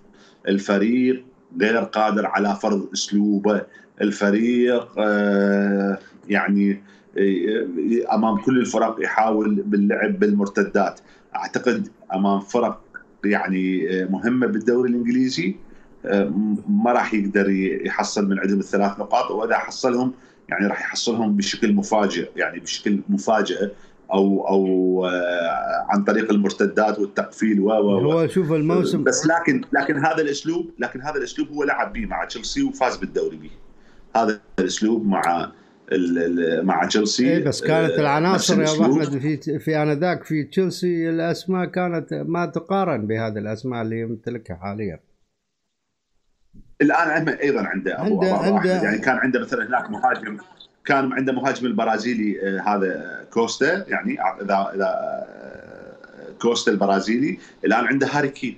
[0.48, 1.26] الفريق
[1.62, 3.62] غير قادر على فرض اسلوبه
[4.02, 6.84] الفريق آه، يعني
[7.18, 7.68] آه،
[8.16, 11.00] أمام كل الفرق يحاول باللعب بالمرتدات.
[11.36, 12.82] أعتقد أمام فرق
[13.26, 15.56] يعني آه، مهمة بالدوري الإنجليزي
[16.70, 17.50] ما راح يقدر
[17.86, 20.14] يحصل من عندهم الثلاث نقاط وإذا حصلهم
[20.50, 23.70] يعني راح يحصلهم بشكل مفاجئ يعني بشكل مفاجئ
[24.14, 30.22] أو أو آه، عن طريق المرتدات والتقفيل و هو شوف الموسم بس لكن لكن هذا
[30.22, 33.52] الأسلوب لكن هذا الأسلوب هو لعب به مع تشيلسي وفاز بالدوري به
[34.16, 35.52] هذا الأسلوب مع
[36.64, 41.10] مع تشيلسي إيه بس كانت آه، العناصر يا ابو أحمد في في آنذاك في تشيلسي
[41.10, 45.00] الأسماء كانت ما تقارن بهذه الأسماء اللي يمتلكها حاليا.
[46.82, 50.38] الآن أيضا عنده عنده, عنده يعني كان عنده مثلا هناك مهاجم
[50.86, 57.38] كان عنده مهاجم البرازيلي آه، هذا كوستا يعني إذا إذا آه، كوستا البرازيلي.
[57.66, 58.58] الآن عنده هاري كين.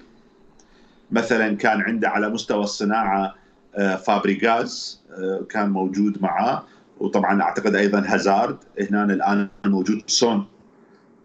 [1.11, 3.35] مثلا كان عنده على مستوى الصناعة
[3.75, 5.01] آه، فابريغاس
[5.49, 6.63] كان موجود معاه.
[6.99, 8.57] وطبعا أعتقد أيضا هازارد.
[8.79, 10.45] هنا الآن موجود سون.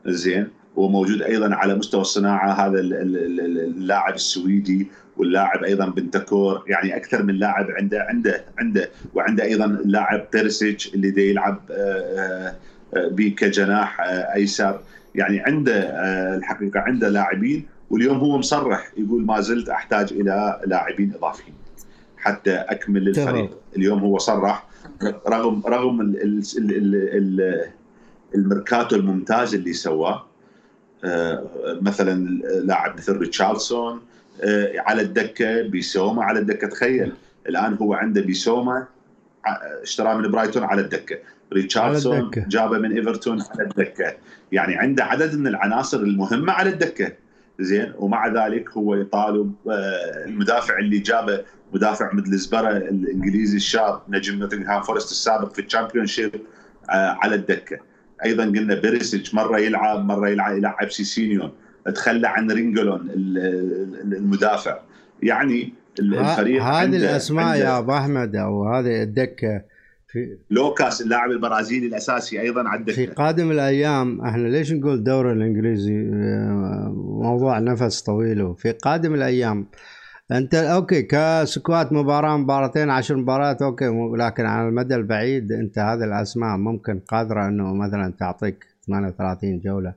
[0.07, 0.49] زين.
[0.77, 4.91] وموجود أيضا على مستوى الصناعة هذا اللاعب السويدي.
[5.21, 11.11] واللاعب أيضا بنتكور يعني أكثر من لاعب عنده عنده عنده وعنده أيضا اللاعب بيرسيتش اللي
[11.11, 12.55] دا يلعب آه،
[12.95, 14.81] آه، بي كجناح آه، أيسر.
[15.15, 15.73] يعني عنده
[16.37, 21.55] الحقيقة عنده لاعبين واليوم هو مصرح يقول ما زلت أحتاج إلى لاعبين إضافيين.
[22.17, 23.59] حتى أكمل الفريق.
[23.77, 24.67] اليوم هو صرح
[25.29, 26.15] رغم رغم
[28.35, 30.27] الميركاتو الممتاز اللي سواه
[31.81, 32.25] مثلا
[32.65, 34.01] لاعب مثل ريتشاردسون آه،
[34.79, 37.13] على الدكة بيسوما على الدكة تخيل.
[37.49, 38.87] الآن هو عنده بيسوما
[39.83, 41.19] اشتراه من برايتون على الدكة.
[41.53, 44.15] ريتشاردسون جابه من إيفرتون على الدكة.
[44.53, 47.13] يعني عنده عدد من العناصر المهمة على الدكة.
[47.61, 54.83] زين؟ ومع ذلك هو يطالب آه، المدافع اللي جابه مدافع ميدلزبره الإنجليزي الشاب نجم نوتنغهام
[54.83, 56.35] فورست السابق في Championship
[56.91, 57.79] آه، على الدكة.
[58.25, 61.53] أيضا قلنا بيرسيتش مرة يلعب مرة يلعب, يلعب سيسينيون.
[61.95, 63.11] تخلى عن ريغيلون
[64.05, 64.79] المدافع.
[65.23, 69.63] يعني الفريق هذه الأسماء يا أبو أحمد أو هذه الدكة
[70.09, 72.95] في لوكاس اللاعب البرازيلي الأساسي أيضا على الدكة.
[72.95, 78.43] في قادم الأيام إحنا ليش نقول الدوري الإنجليزي؟ آه، موضوع نفس طويل.
[78.43, 79.67] وفي قادم الأيام
[80.33, 83.85] أنت okay ك squad مباراة مباراتين عشر مباريات okay
[84.17, 89.95] لكن على المدى البعيد أنت هذه الأسماء ممكن قادرة إنه مثلا تعطيك 38 جولة.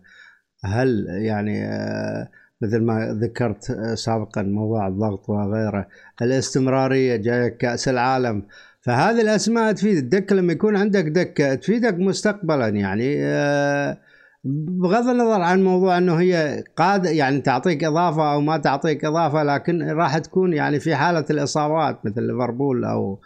[0.65, 2.30] هل يعني آه،
[2.62, 5.88] مثل ما ذكرت آه، سابقا موضوع الضغط وغيره
[6.21, 8.43] الاستمرارية جاية كأس العالم.
[8.82, 13.15] فهذه الأسماء تفيد الدكه لما يكون عندك دكة تفيدك مستقبلا يعني.
[13.19, 13.97] آه،
[14.45, 19.89] بغض النظر عن موضوع إنه هي قاد يعني تعطيك إضافة أو ما تعطيك إضافة لكن
[19.89, 23.19] راح تكون يعني في حالة الإصابات مثل ليفربول أو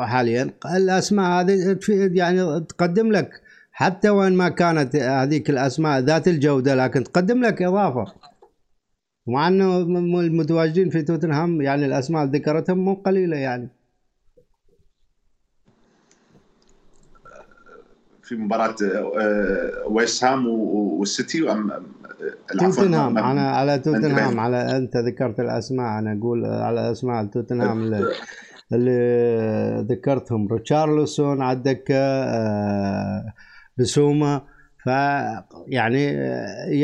[0.00, 0.50] حاليا.
[0.76, 3.30] الأسماء هذه يعني تقدم لك
[3.80, 8.14] حتى وإن ما كانت هذيك الأسماء ذات الجودة لكن تقدم لك إضافة.
[9.26, 9.76] مع أنه
[10.20, 13.68] المتواجدين في توتنهام يعني الأسماء اللي ذكرتهم مو قليلة يعني.
[18.22, 18.76] في مباراة
[19.20, 21.70] آه، ويست هام والسيتي ام
[22.60, 23.18] توتنهام.
[23.18, 24.40] أنا على توتنهام.
[24.40, 25.98] على أنت ذكرت الأسماء.
[25.98, 28.12] أنا أقول على أسماء توتنهام اللي,
[28.72, 30.48] اللي ذكرتهم.
[30.52, 33.34] ريتشارلسون على الدكة آه
[33.78, 34.42] بسومة
[34.84, 34.86] ف
[35.66, 36.16] يعني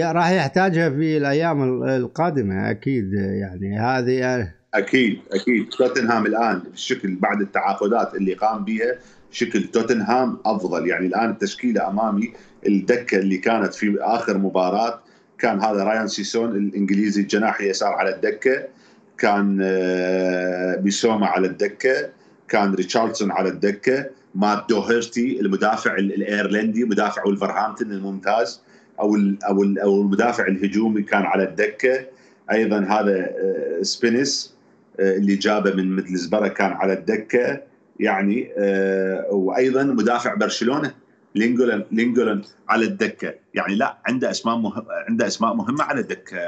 [0.02, 5.68] راح يحتاجها في الأيام القادمة أكيد يعني هذه أكيد أكيد.
[5.68, 8.94] توتنهام الآن بالشكل بعد التعاقدات اللي قام بها
[9.30, 10.86] شكل توتنهام أفضل.
[10.88, 12.32] يعني الآن التشكيلة أمامي
[12.66, 15.00] الدكة اللي كانت في آخر مباراة
[15.38, 18.64] كان هذا رايان سيسون الإنجليزي الجناح اليسار على الدكة
[19.18, 22.08] كان آه، بيسوما على الدكة
[22.48, 28.62] كان ريتشاردسون على الدكة مات دوهرتي المدافع الايرلندي مدافع ولفرهامبتون الممتاز
[29.00, 29.16] أو
[29.48, 32.04] أو أو المدافع الهجومي كان على الدكة.
[32.52, 34.56] أيضا هذا آه، سبينس
[35.00, 37.60] آه، اللي جابه من ميدلزبره كان على الدكة.
[38.00, 40.94] يعني آه، وأيضا مدافع برشلونة
[41.34, 43.34] لينغليت لينغليت على الدكة.
[43.54, 46.38] يعني لا عنده أسماء مهم عنده أسماء مهمة على الدكة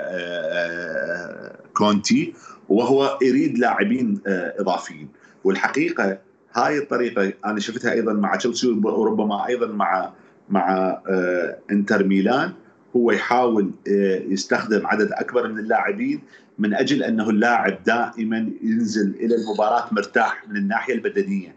[1.75, 2.35] كونتي
[2.69, 5.09] وهو يريد لاعبين إضافيين.
[5.45, 6.19] والحقيقة
[6.55, 10.13] هاي الطريقة أنا شفتها أيضا مع تشيلسي وربما أيضا مع
[10.51, 12.53] مع آه، إنتر ميلان.
[12.97, 16.21] هو يحاول آه، يستخدم عدد أكبر من اللاعبين
[16.59, 21.57] من أجل أنه اللاعب دائما ينزل إلى المباراة مرتاح من الناحية البدنية.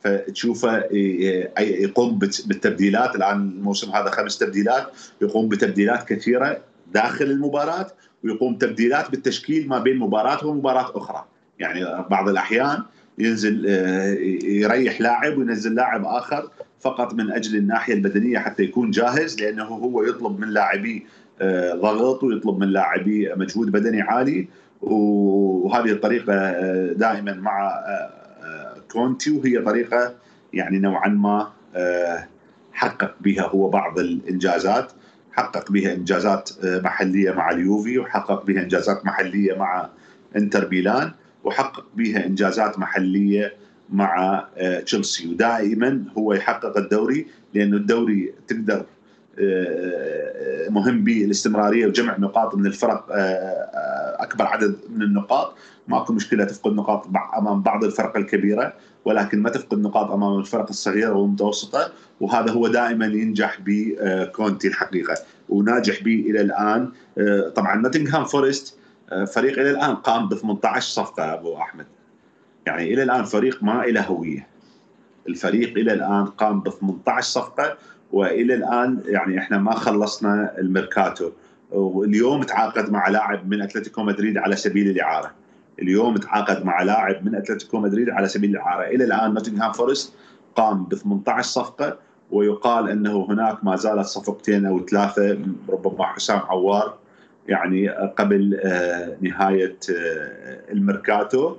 [0.00, 0.84] فتشوفه
[1.60, 3.16] يقوم بالتبديلات.
[3.16, 4.86] الآن الموسم هذا خمس تبديلات.
[5.22, 6.60] يقوم بتبديلات كثيرة
[6.94, 7.86] داخل المباراة
[8.24, 11.24] ويقوم تبديلات بالتشكيل ما بين مباراة ومباراة أخرى.
[11.58, 12.82] يعني بعض الأحيان
[13.20, 19.40] ينزل آه، يريح لاعب وينزل لاعب آخر فقط من أجل الناحية البدنية حتى يكون جاهز
[19.40, 21.00] لأنه هو يطلب من لاعبيه
[21.40, 24.48] آه، ضغط ويطلب من لاعبيه مجهود بدني عالي.
[24.80, 27.84] وهذه الطريقة آه، دائما مع
[28.92, 30.14] كونتي وهي طريقة
[30.52, 31.52] يعني نوعا ما
[32.72, 34.92] حقق بها هو بعض الإنجازات.
[35.32, 39.88] حقق بها إنجازات محلية مع اليوفي وحقق بها إنجازات محلية مع
[40.36, 41.12] إنتر ميلان.
[41.44, 43.54] وحقق بها إنجازات محلية
[43.92, 45.28] مع آه، تشيلسي.
[45.28, 48.84] ودائما هو يحقق الدوري لأنه الدوري تقدر
[49.38, 55.54] آه، مهم به الاستمرارية وجمع نقاط من الفرق آه، أكبر عدد من النقاط.
[55.88, 57.06] ماكو مشكلة تفقد نقاط
[57.38, 58.72] أمام بعض الفرق الكبيرة
[59.04, 61.92] ولكن ما تفقد نقاط أمام الفرق الصغيرة والمتوسطة.
[62.20, 65.14] وهذا هو دائما ينجح بكونتي الحقيقة
[65.48, 66.92] وناجح به إلى الآن.
[67.54, 68.79] طبعا نوتنغهام فورست
[69.10, 71.86] فريق إلى الآن قام ب 18 صفقة أبو أحمد.
[72.66, 74.46] يعني إلى الآن فريق ما له هوية.
[75.28, 77.76] الفريق إلى الآن قام ب 18 صفقة
[78.12, 81.30] وإلى الآن يعني إحنا ما خلصنا الميركاتو.
[81.70, 85.30] واليوم تعاقد مع لاعب من أتلتيكو مدريد على سبيل الإعارة.
[85.78, 88.84] اليوم تعاقد مع لاعب من أتلتيكو مدريد على سبيل الإعارة.
[88.84, 90.14] إلى الآن نوتنغهام فورست
[90.56, 91.98] قام ب 18 صفقة
[92.30, 96.99] ويقال إنه هناك ما زالت صفقتين أو ثلاثة ربما حسام عوار
[97.50, 101.56] يعني قبل آه، نهاية آه، الميركاتو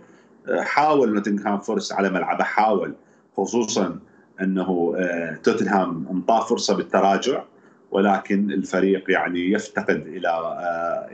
[0.48, 2.94] آه، حاول نوتنغهام فورست على ملعبه حاول
[3.38, 4.00] خصوصا
[4.42, 4.96] أنه
[5.44, 7.44] توتنهام انطاه فرصة بالتراجع
[7.92, 10.30] ولكن الفريق يعني يفتقد إلى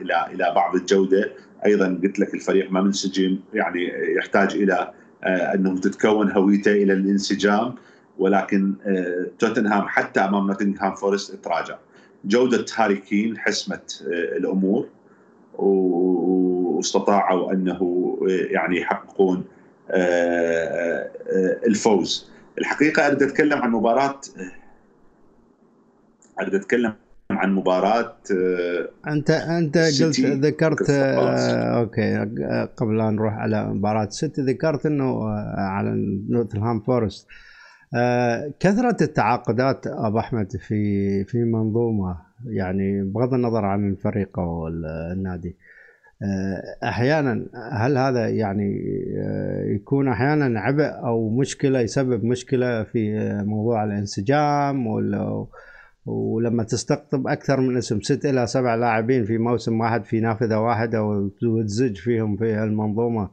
[0.02, 1.32] إلى إلى بعض الجودة.
[1.66, 4.92] أيضا قلت لك الفريق ما منسجم يعني يحتاج إلى
[5.24, 7.76] انه تتكون هويته إلى الانسجام
[8.18, 8.74] ولكن
[9.40, 11.78] توتنهام حتى أمام نوتنغهام فورست تراجع.
[12.26, 14.90] جودة هاري كين حسمت آه، الأمور
[15.58, 19.44] واستطاعوا أنه آه، يعني يحققون
[19.90, 21.12] آه،
[21.68, 22.30] الفوز.
[22.60, 24.22] الحقيقة أريد أتكلم عن مباراة
[26.42, 26.94] أريد أتكلم
[27.32, 28.18] عن مباراة
[29.08, 32.18] أنت أنت قلت ذكرت okay
[32.78, 35.90] قبل ان نروح على مباراة سيتي ذكرت إنه على
[36.30, 37.28] نوتنغهام فورست.
[38.60, 45.56] كثرة التعاقدات أبو أحمد في في منظومة يعني بغض النظر عن الفريق أو النادي
[46.24, 48.82] آه، أحيانا هل هذا يعني
[49.18, 54.88] آه، يكون أحيانا عبء أو مشكلة يسبب مشكلة في موضوع الانسجام
[56.06, 61.04] ولما تستقطب أكثر من اسم ست إلى سبع لاعبين في موسم واحد في نافذة واحدة
[61.44, 63.30] وتزج فيهم في المنظومة آه،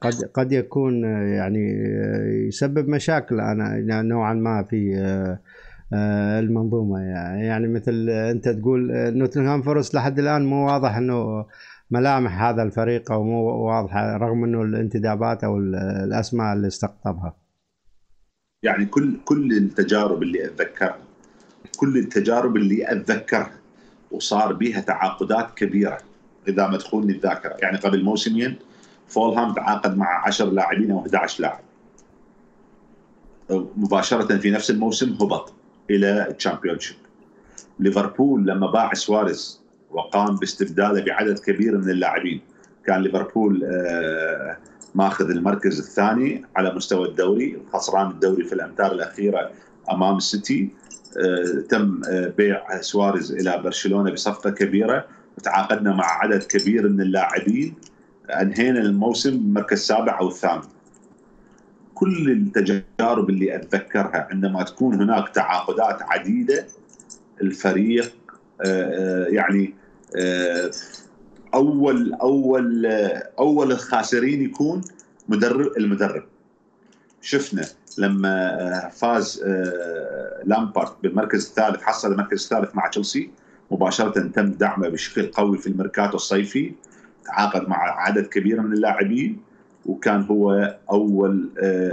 [0.00, 3.40] قد قد يكون آه، يعني آه، يسبب مشاكل.
[3.40, 4.96] أنا نوعا ما في
[6.38, 7.00] المنظومة.
[7.00, 11.46] يعني مثل أنت تقول نوتنغهام فورست لحد الآن مو واضح إنه
[11.90, 17.36] ملامح هذا الفريق أو مو واضحه رغم إنه الانتدابات أو الأسماء اللي استقطبها.
[18.62, 20.98] يعني كل كل التجارب اللي أتذكرها
[21.76, 23.58] كل التجارب اللي أتذكرها
[24.10, 25.98] وصار بها تعاقدات كبيرة
[26.48, 27.56] إذا تخونني الذاكرة.
[27.62, 28.56] يعني قبل موسمين
[29.10, 31.60] فولهام تعاقد مع 10 لاعبين أو 11 لاعب.
[33.76, 35.52] مباشرة في نفس الموسم هبط
[35.90, 36.96] إلى الشامبيونشيب
[37.78, 42.40] ليفربول لما باع سواريز وقام باستبداله بعدد كبير من اللاعبين
[42.86, 44.56] كان ليفربول آه،
[44.94, 49.50] ماخذ المركز الثاني على مستوى الدوري خسران الدوري في الأمتار الأخيرة
[49.90, 50.70] أمام السيتي
[51.18, 55.06] آه، تم آه، بيع سواريز إلى برشلونة بصفقة كبيرة.
[55.38, 57.74] وتعاقدنا مع عدد كبير من اللاعبين.
[58.30, 60.62] أنهينا الموسم المركز السابع أو الثامن.
[61.94, 66.66] كل التجارب اللي أتذكرها عندما تكون هناك تعاقدات عديدة
[67.42, 68.12] الفريق
[68.64, 69.74] آه، آه، يعني
[70.16, 70.70] آه،
[71.54, 72.86] أول أول
[73.38, 74.80] أول الخاسرين يكون
[75.28, 76.24] مدرب المدرب.
[77.22, 77.64] شفنا
[77.98, 79.44] لما فاز
[80.44, 83.30] لامبارد بالمركز الثالث حصل المركز الثالث مع تشيلسي
[83.70, 86.72] مباشرة تم دعمه بشكل قوي في الميركاتو الصيفي.
[87.24, 89.50] تعاقد مع عدد كبير من اللاعبين
[89.86, 91.88] وكان هو أول آه،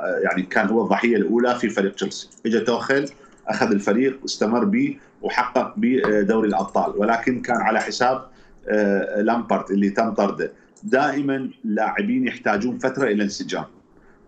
[0.00, 2.28] آه، يعني كان هو الضحية الأولى في فريق تشيلسي.
[2.46, 3.08] اجى توخل
[3.48, 6.92] أخذ الفريق استمر به وحقق بدوري الأبطال.
[6.96, 8.26] ولكن كان على حساب
[8.68, 10.52] آه، لامبارت اللي تم طرده.
[10.82, 13.64] دائما اللاعبين يحتاجون فترة إلى انسجام.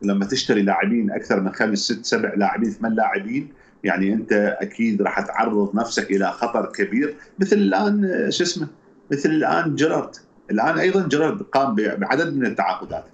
[0.02, 3.48] لما تشتري لاعبين أكثر من خمس ست سبع لاعبين ثمان لاعبين
[3.84, 7.14] يعني أنت أكيد راح تعرض نفسك إلى خطر كبير.
[7.38, 8.66] مثل الآن شو اسمه؟
[9.12, 10.16] مثل الآن جيرارد.
[10.50, 13.04] الآن أيضا جيرارد قام بعدد من التعاقدات.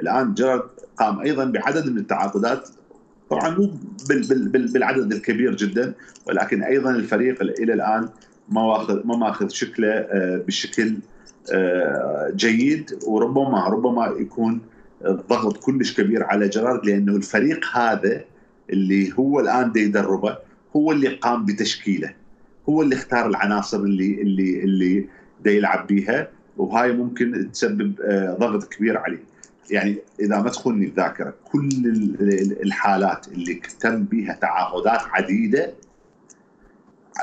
[0.00, 2.68] الآن جيرارد قام أيضا بعدد من التعاقدات.
[3.30, 3.70] طبعا مو
[4.48, 5.94] بالعدد الكبير جدا
[6.26, 8.08] ولكن أيضا الفريق إلى الآن
[8.48, 10.96] ما واخذ ما ماخذ شكله آه، بشكل
[11.52, 14.60] آه، جيد وربما ربما يكون
[15.06, 18.24] الضغط كلش كبير على جيرارد لأنه الفريق هذا
[18.70, 20.38] اللي هو الآن دي يدربه
[20.76, 22.14] هو اللي قام بتشكيله.
[22.68, 25.06] هو اللي اختار العناصر اللي اللي اللي
[25.44, 26.28] دي يلعب بيها.
[26.56, 29.22] وهاي ممكن تسبب آه، ضغط كبير عليه
[29.70, 31.68] يعني إذا ما تخوني الذاكرة كل
[32.62, 35.72] الحالات اللي تم بها تعاقدات عديدة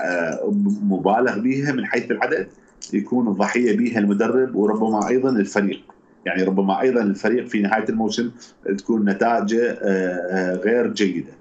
[0.04, 2.48] آه، مبالغ بها من حيث العدد
[2.94, 5.82] يكون الضحية بها المدرب وربما أيضا الفريق.
[6.26, 8.32] يعني ربما أيضا الفريق في نهاية الموسم
[8.78, 11.41] تكون نتائجه آه، غير جيدة.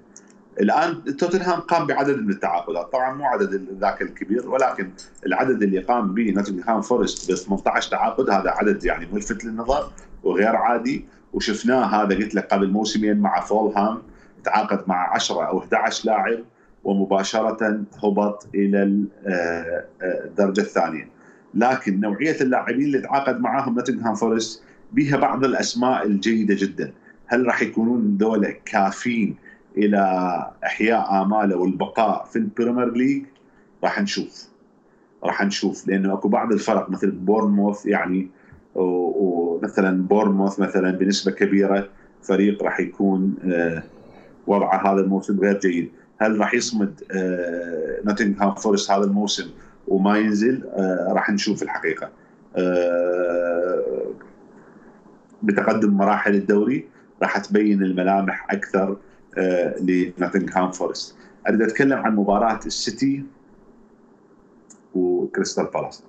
[0.59, 2.91] الآن توتنهام قام بعدد من التعاقدات.
[2.91, 4.89] طبعا مو عدد ذاك الكبير ولكن
[5.25, 9.91] العدد اللي قام به نوتنغهام فورست ب 18 تعاقد هذا عدد يعني ملفت للنظر
[10.23, 11.05] وغير عادي.
[11.33, 14.01] وشفناه هذا قلت لك قبل موسمين مع فولهام
[14.43, 16.39] تعاقد مع 10 أو 11 لاعب
[16.83, 21.09] ومباشرة هبط إلى آه، آه، الدرجة الثانية.
[21.53, 26.93] لكن نوعية اللاعبين اللي تعاقد معاهم نوتنغهام فورست بها بعض الأسماء الجيدة جدا.
[27.27, 29.35] هل راح يكونون ذولا كافيين
[29.77, 30.01] إلى
[30.63, 33.23] إحياء آماله والبقاء في البريمير ليج
[33.83, 34.47] راح نشوف.
[35.23, 38.29] راح نشوف لأنه أكو بعض الفرق مثل بورنموث يعني
[38.75, 41.89] ومثلا بورنموث مثلا بنسبة كبيرة
[42.21, 43.83] فريق راح يكون آه،
[44.47, 45.91] وضعه هذا الموسم غير جيد.
[46.17, 47.03] هل راح يصمد
[48.05, 49.49] نوتنغهام فورست هذا الموسم
[49.87, 52.09] وما ينزل؟ آه، راح نشوف الحقيقة.
[52.57, 54.11] آه،
[55.43, 56.87] بتقدم مراحل الدوري
[57.21, 58.97] راح تبين الملامح أكثر.
[59.81, 61.15] لنوتنغهام فورست.
[61.47, 63.23] أريد أتكلم عن مباراة السيتي
[64.95, 66.03] وكريستال بالاس.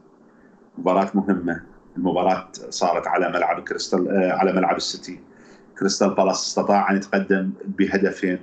[0.79, 1.63] مباراة مهمة.
[1.97, 5.21] المباراة صارت على ملعب كريستال آه، على ملعب السيتي.
[5.79, 8.39] كريستال بالاس استطاع أن يتقدم بهدفين.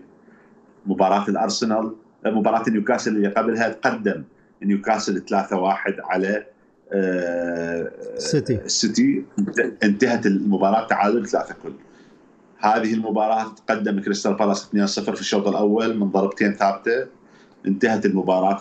[0.86, 4.24] مباراة الأرسنال آه، مباراة نيوكاسل اللي قبلها تقدم.
[4.64, 6.46] نيوكاسل 3-1 على
[6.94, 9.26] السيتي السيتي
[9.84, 11.72] انتهت المباراة تعادل 3 كل.
[12.60, 17.08] هذه المباراة تقدم كريستال بالاس 2-0 في الشوط الأول من ضربتين ثابتة.
[17.66, 18.60] انتهت المباراة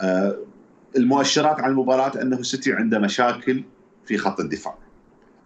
[0.00, 0.02] 3-2
[0.96, 3.64] المؤشرات على المباراة أنه السيتي عنده مشاكل
[4.04, 4.74] في خط الدفاع.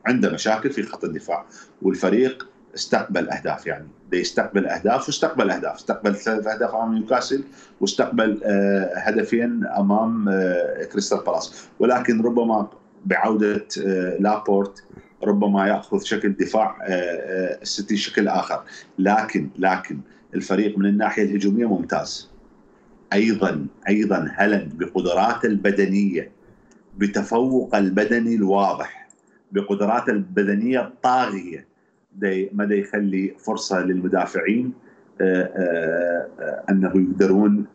[0.06, 1.44] عنده مشاكل في خط الدفاع.
[1.82, 3.88] والفريق استقبل أهداف يعني.
[4.12, 5.74] يستقبل أهداف واستقبل أهداف.
[5.74, 7.44] استقبل ثلاث أهداف أمام نيوكاسل
[7.80, 11.68] واستقبل آه، هدفين أمام آه، كريستال بالاس.
[11.78, 12.68] ولكن ربما
[13.04, 14.84] بعودة آه، لابورت
[15.24, 16.78] ربما يأخذ شكل دفاع
[17.62, 18.62] السيتي شكل آخر.
[18.98, 19.98] لكن لكن
[20.34, 22.30] الفريق من الناحية الهجومية ممتاز.
[23.12, 26.30] أيضا أيضا هلند بقدراته البدنية
[26.98, 29.08] بتفوق البدني الواضح
[29.52, 31.66] بقدراته البدنية الطاغيه
[32.52, 34.72] مدى يخلي فرصة للمدافعين
[35.20, 37.66] آه، آه، آه، أنه يقدرون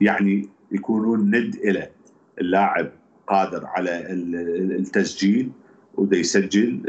[0.00, 1.88] يعني يكونون ند إلى
[2.40, 2.90] اللاعب
[3.26, 4.12] قادر على
[4.78, 5.50] التسجيل.
[5.98, 6.82] وده يسجل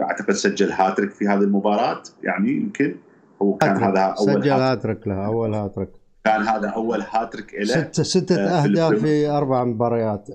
[0.00, 2.02] أعتقد سجل هاتريك في هذه المباراة.
[2.22, 2.96] يعني يمكن
[3.42, 5.88] هو كان هذا أول سجل هاتريك له أول هاتريك
[6.24, 10.28] كان هذا أول هاتريك له ستة ستة آه أهداف في أربع مباريات.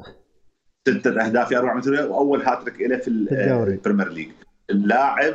[0.87, 2.09] ستة أهداف في أربع مباريات.
[2.09, 4.29] واول هاتريك له في البريمير ليج
[4.69, 5.33] اللاعب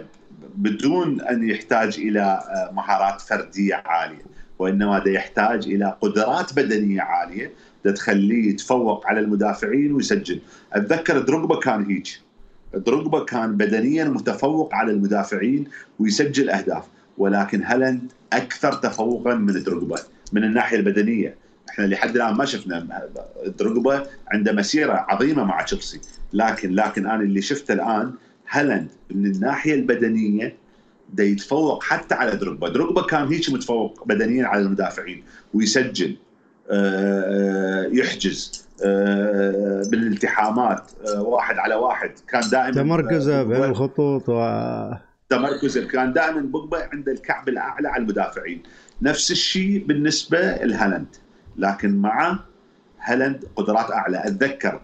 [0.54, 4.22] بدون أن يحتاج إلى آه، مهارات فردية عالية
[4.58, 7.52] وإنما ده يحتاج إلى قدرات بدنية عالية
[7.94, 10.40] تخليه يتفوق على المدافعين ويسجل.
[10.72, 12.27] أتذكر دروجبا كان هيك.
[12.74, 15.64] دروجبا كان بدنيا متفوق على المدافعين
[15.98, 16.84] ويسجل أهداف
[17.18, 19.96] ولكن هلند أكثر تفوقا من دروجبا
[20.32, 21.34] من الناحية البدنية.
[21.70, 23.08] إحنا لحد الآن ما شفنا
[23.58, 26.00] دروجبا عنده مسيرة عظيمة مع تشيلسي
[26.32, 28.12] لكن لكن أنا اللي شفته الآن
[28.50, 30.56] هالاند من الناحية البدنية
[31.14, 35.22] ده يتفوق حتى على دروجبا دروجبا كان هيك متفوق بدنيا على المدافعين
[35.54, 36.16] ويسجل
[36.70, 38.67] آه، يحجز.
[39.90, 42.10] بالالتحامات آه، واحد على واحد.
[42.28, 44.40] كان دائما تمركزه بين الخطوط و
[45.28, 48.62] تمركزه كان دائما بوجبا عند الكعب الأعلى على المدافعين.
[49.02, 51.16] نفس الشيء بالنسبة لهالاند.
[51.56, 52.38] لكن مع
[53.00, 54.22] هالاند قدرات أعلى.
[54.26, 54.80] أتذكر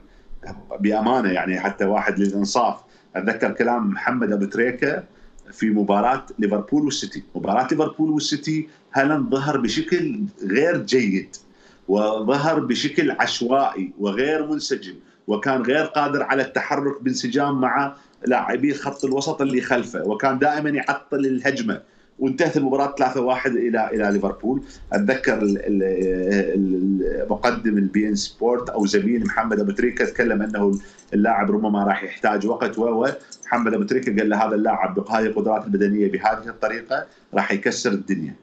[0.81, 2.81] بأمانة يعني حتى واحد للإنصاف.
[3.17, 5.05] أتذكر كلام محمد أبو تريكة
[5.53, 10.21] في مباراة ليفربول والسيتي، مباراة ليفربول والسيتي هالاند ظهر بشكل
[10.51, 11.37] غير جيد.
[11.89, 14.95] وظهر بشكل عشوائي وغير منسجم
[15.27, 21.19] وكان غير قادر على التحرك بانسجام مع لاعبي خط الوسط اللي خلفه وكان دائما يعطل
[21.19, 21.81] الهجمة.
[22.19, 24.63] وانتهت المباراة 3-1 إلى إلى ليفربول.
[24.93, 25.41] أتذكر
[27.31, 30.79] مقدم البي إن سبورت أو زميل محمد ابو تريكه تكلم أنه
[31.15, 33.07] اللاعب ربما راح يحتاج وقت و
[33.47, 38.35] محمد ابو تريكه قال له هذا اللاعب بهذه القدرات البدنية بهذه الطريقة راح يكسر الدنيا.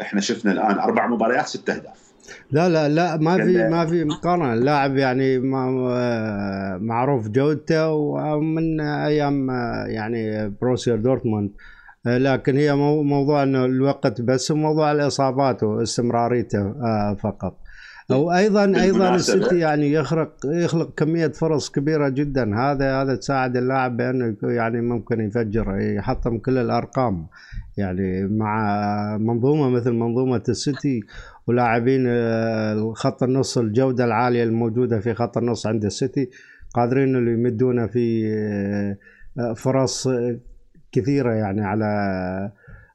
[0.00, 2.03] إحنا شفنا الآن أربع مباريات ست أهداف.
[2.50, 4.54] لا لا لا ما في ما في مقارنة.
[4.54, 5.38] اللاعب يعني
[6.78, 9.50] معروف جودته ومن أيام
[9.86, 11.50] يعني بروسيا دورتموند.
[12.06, 17.56] لكن هي موضوع إنه الوقت بس وموضوع الإصابات واستمراريته آه، فقط.
[18.10, 22.56] وأيضا أيضا السيتي يعني يخلق يخلق كمية فرص كبيرة جدا.
[22.56, 27.26] هذا هذا تساعد اللاعب بأنه يعني ممكن يفجر يحطم كل الأرقام.
[27.76, 28.56] يعني مع
[29.20, 31.00] منظومة مثل منظومة السيتي
[31.46, 36.30] ولاعبين آه، خط النص الجودة العالية الموجودة في خط النص عند السيتي
[36.74, 38.28] قادرين انه يمدونا في
[39.38, 40.08] آه، فرص
[40.92, 42.52] كثيرة يعني على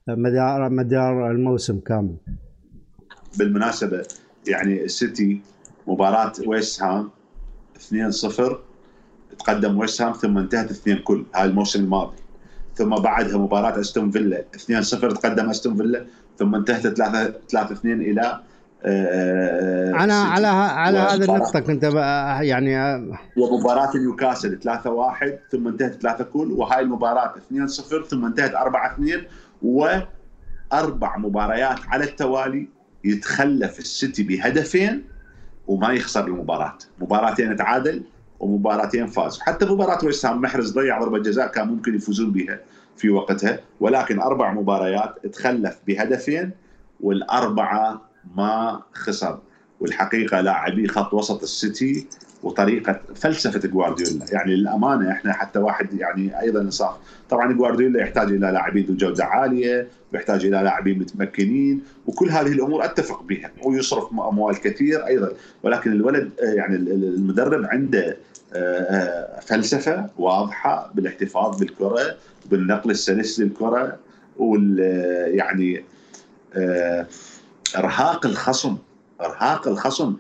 [0.08, 2.16] مدار مدار الموسم كامل.
[3.38, 4.08] بالمناسبة
[4.48, 5.42] يعني السيتي
[5.88, 7.10] مباراة ويست هام
[7.78, 8.58] 2-0
[9.40, 12.18] تقدم ويست هام ثم انتهت 2 كل هاي الموسم الماضي.
[12.76, 16.06] ثم بعدها مباراة أستون فيلا 2-0 تقدم أستون فيلا
[16.40, 18.40] ثم انتهت 3 3 2 إلى
[18.86, 21.84] آه، أنا على على هذه النقطة كنت
[22.42, 22.96] يعني
[23.38, 28.94] ومباراة نيوكاسل 3 1 ثم انتهت 3 كل وهاي المباراة 2 0 ثم انتهت 4
[28.94, 29.24] 2
[29.62, 32.68] وأربع مباريات على التوالي
[33.04, 35.04] يتخلف السيتي بهدفين
[35.68, 36.78] وما يخسر المباراة.
[37.00, 38.04] مباراتين تعادل
[38.40, 42.60] ومباراتين فاز حتى مباراة ويست محرز ضيع ضربة جزاء كان ممكن يفوزون بها.
[43.00, 46.52] في وقتها ولكن أربع مباريات تخلف بهدفين
[47.00, 48.02] والأربعة
[48.36, 49.40] ما خسر.
[49.80, 52.08] والحقيقة لاعبي خط وسط السيتي
[52.44, 54.26] وطريقة فلسفة جوارديولا.
[54.32, 56.96] يعني للأمانة إحنا حتى واحد يعني أيضا انصاف
[57.30, 62.86] طبعا جوارديولا يحتاج إلى لاعبين ذو جودة عالية ويحتاج إلى لاعبين متمكنين وكل هذه الأمور
[62.86, 63.52] أتفق بها.
[63.64, 65.32] ويصرف أموال كثير أيضا.
[65.64, 68.18] ولكن الولد يعني المدرب عنده
[68.54, 72.16] آه، آه، فلسفة واضحة بالاحتفاظ بالكرة
[72.52, 73.98] بالنقل السلس للكرة
[74.38, 74.80] وال
[75.38, 75.84] يعني
[76.56, 77.08] آه،
[77.78, 78.78] إرهاق الخصم
[79.22, 80.16] إرهاق الخصم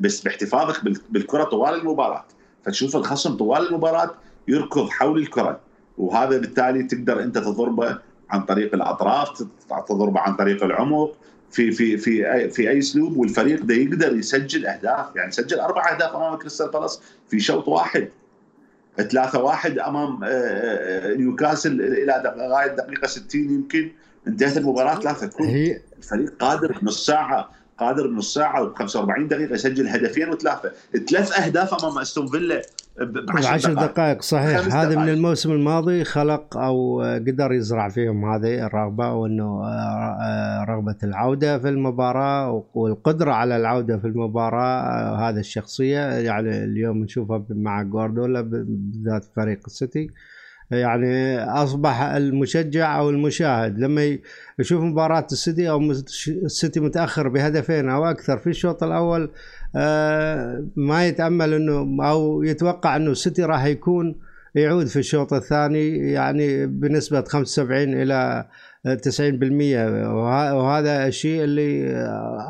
[0.00, 2.24] بس باحتفاظك بالكرة طوال المباراة.
[2.64, 4.14] فتشوف الخصم طوال المباراة
[4.48, 5.60] يركض حول الكرة
[5.98, 7.98] وهذا بالتالي تقدر أنت تضربه
[8.30, 9.42] عن طريق الأطراف
[9.88, 11.16] تضربه عن طريق العمق
[11.50, 15.92] في في في أي في أي أسلوب والفريق ده يقدر يسجل أهداف يعني سجل أربع
[15.94, 18.08] أهداف أمام كريستال بالاس في شوط واحد.
[19.02, 23.90] 3 1 أمام آه، آه، نيوكاسل إلى لغايه دقيقة 60 يمكن.
[24.26, 25.44] انتهت المباراة 3 كل.
[25.44, 30.72] هي الفريق قادر بنص ساعة قادر بنص ساعة و45 دقيقة يسجل هدفين وثلاثة.
[31.08, 32.62] ثلاث أهداف أمام أستون فيلا.
[33.02, 34.22] بعشر دقائق.
[34.22, 34.74] صحيح.
[34.76, 40.96] هذا من الموسم الماضي خلق أو قدر يزرع فيهم هذه الرغبة وانه آه، آه، رغبة
[41.02, 46.00] العودة في المباراة والقدره على العودة في المباراة آه، هذا الشخصية.
[46.00, 50.10] يعني اليوم نشوفها مع جوارديولا بالذات فريق السيتي.
[50.70, 53.78] يعني أصبح المشجع أو المشاهد.
[53.78, 54.18] لما
[54.58, 55.80] يشوف مباراة السيتي أو
[56.28, 59.30] السيتي متأخر بهدفين أو أكثر في الشوط الأول
[60.76, 64.16] ما يتأمل إنه أو يتوقع إنه السيتي راح يكون
[64.54, 68.46] يعود في الشوط الثاني يعني بنسبة 75 إلى
[68.86, 68.90] 90%
[70.54, 71.96] وهذا الشيء اللي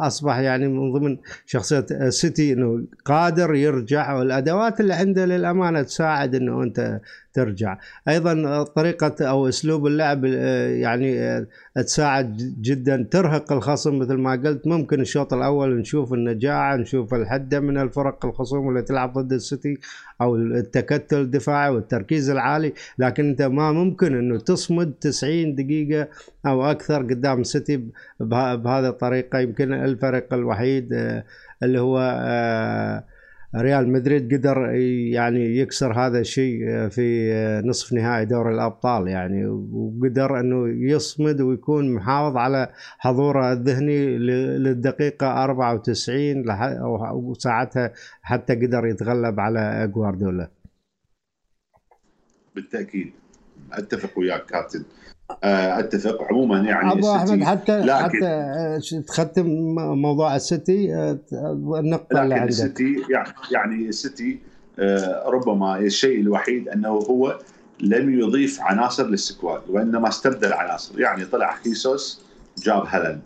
[0.01, 1.17] أصبح يعني من ضمن
[1.47, 7.01] شخصية السيتي إنه قادر يرجع والأدوات اللي عنده للأمانة تساعد إنه أنت
[7.35, 7.79] ترجع.
[8.09, 14.67] أيضا طريقة أو أسلوب اللعب آه، يعني آه، تساعد جدا ترهق الخصم مثل ما قلت.
[14.67, 19.79] ممكن الشوط الأول نشوف النجاعه نشوف الحده من الفرق الخصوم اللي تلعب ضد السيتي
[20.21, 22.73] أو التكتل الدفاعي والتركيز العالي.
[22.99, 26.09] لكن أنت ما ممكن إنه تصمد 90 دقيقة
[26.47, 27.85] أو أكثر قدام السيتي
[28.21, 29.39] بهذه الطريقة.
[29.39, 31.25] يمكن الفريق الوحيد آه،
[31.63, 31.99] اللي هو
[33.57, 34.71] ريال مدريد قدر
[35.15, 37.33] يعني يكسر هذا الشيء في
[37.65, 44.19] نصف نهائي دوري الأبطال يعني وقدر إنه يصمد ويكون محافظ على حضوره الذهني
[44.59, 46.45] للدقيقة 94
[47.13, 47.93] وساعتها
[48.23, 50.51] حتى قدر يتغلب على جوارديولا
[52.55, 53.13] بالتأكيد.
[53.73, 54.79] أتفق وياك كابتن.
[54.81, 54.85] آه،
[55.43, 56.23] أتفق.
[56.31, 59.47] عموما يعني ابو احمد حتى لكن حتى آه، تختم
[60.03, 61.19] موضوع السيتي آه،
[61.79, 62.49] النقطه اللي عندك.
[62.49, 62.97] السيتي
[63.51, 64.39] يعني السيتي
[65.27, 67.39] ربما الشيء الوحيد أنه هو
[67.81, 71.01] لم يضيف عناصر لل squad وإنما استبدل عناصر.
[71.01, 72.23] يعني طلع خيسوس
[72.59, 73.21] جاب هالاند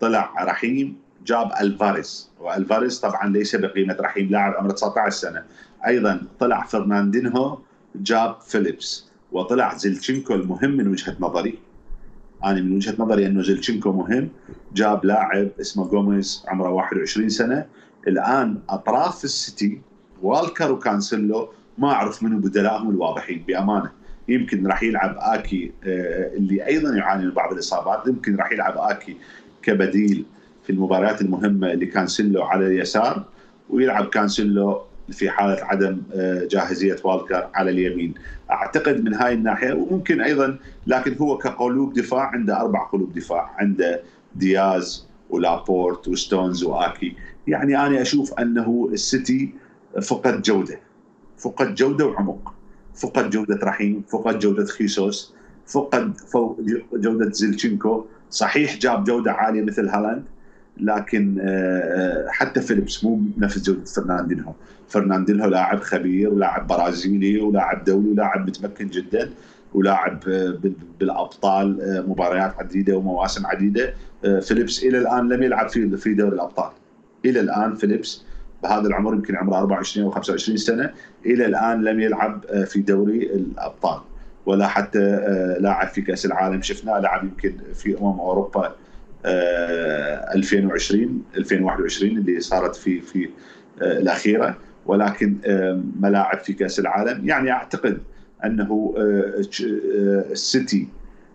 [0.00, 0.96] طلع رحيم
[1.26, 2.30] جاب ألفاريز.
[2.40, 5.42] وألفاريز طبعا ليس بقيمة رحيم لاعب عمره 19 سنة.
[5.86, 7.58] أيضا طلع فرناندينهو
[7.96, 9.09] جاب فيليبس.
[9.32, 11.58] وطلع زينتشينكو المهم من وجهة نظري.
[12.44, 14.28] أنا من وجهة نظري أنه زينتشينكو مهم.
[14.74, 17.66] جاب لاعب اسمه جوميز عمره 21 سنة.
[18.08, 19.80] الآن أطراف السيتي
[20.22, 23.90] والكر وكانسلو ما أعرف منو بدلائهم الواضحين بأمانة.
[24.28, 28.06] يمكن راح يلعب آكي آه، اللي أيضا يعاني من بعض الإصابات.
[28.06, 29.16] يمكن راح يلعب آكي
[29.62, 30.24] كبديل
[30.64, 33.24] في المباريات المهمة اللي كانسلو على اليسار
[33.70, 34.82] ويلعب كانسلو
[35.12, 38.14] في حالة عدم آه، جاهزية والكر على اليمين.
[38.50, 44.02] أعتقد من هاي الناحية وممكن أيضا لكن هو كقلوب دفاع عنده أربع قلوب دفاع عنده
[44.34, 47.16] دياز ولابورت وستونز وآكي.
[47.46, 49.54] يعني أنا أشوف أنه السيتي
[50.02, 50.78] فقد جودة
[51.38, 52.54] فقد جودة وعمق
[52.94, 55.34] فقد جودة رحيم فقد جودة خيسوس
[55.66, 56.16] فقد
[56.92, 58.04] جودة زينتشينكو.
[58.30, 60.24] صحيح جاب جودة عالية مثل هالاند
[60.76, 64.52] لكن آه، آه، حتى فيليبس مو نفس جودة فرناندينهو
[64.88, 69.30] فرناندينهو لاعب خبير ولاعب برازيلي ولاعب دولي ولاعب متمكن جدا
[69.74, 70.58] ولاعب آه،
[71.00, 73.94] بالأبطال مباريات عديدة ومواسم عديدة.
[74.40, 76.70] فيليبس إلى الآن لم يلعب في في دوري الأبطال.
[77.24, 78.22] إلى الآن فيليبس
[78.62, 80.90] بهذا العمر يمكن عمره 24 أو 25 سنة
[81.26, 84.00] إلى الآن لم يلعب في دوري الأبطال.
[84.46, 84.98] ولا حتى
[85.60, 88.74] لاعب في كأس العالم شفناه لعب يمكن في أمم أوروبا
[89.24, 93.28] 2020 2021 اللي صارت في في
[93.82, 94.56] آه، الأخيرة.
[94.86, 95.36] ولكن
[96.00, 97.28] ملاعب في كأس العالم.
[97.28, 97.98] يعني أعتقد
[98.44, 100.88] أنه آه، آه، السيتي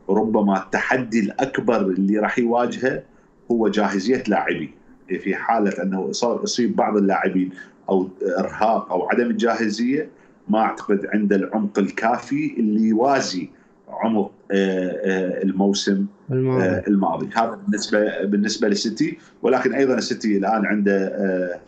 [0.10, 3.04] ربما التحدي الأكبر اللي راح يواجهه
[3.52, 4.70] هو جاهزية لاعبيه
[5.08, 6.12] في حالة أنه
[6.44, 7.50] يصيب بعض اللاعبين
[7.90, 8.10] أو
[8.40, 10.10] إرهاق أو عدم الجاهزية
[10.50, 13.50] ما أعتقد عنده العمق الكافي اللي يوازي
[13.90, 17.30] عمق الموسم الماضي, آه، الماضي.
[17.36, 21.60] هذا بالنسبة بالنسبة للسيتي ولكن أيضا السيتي الآن عنده آه،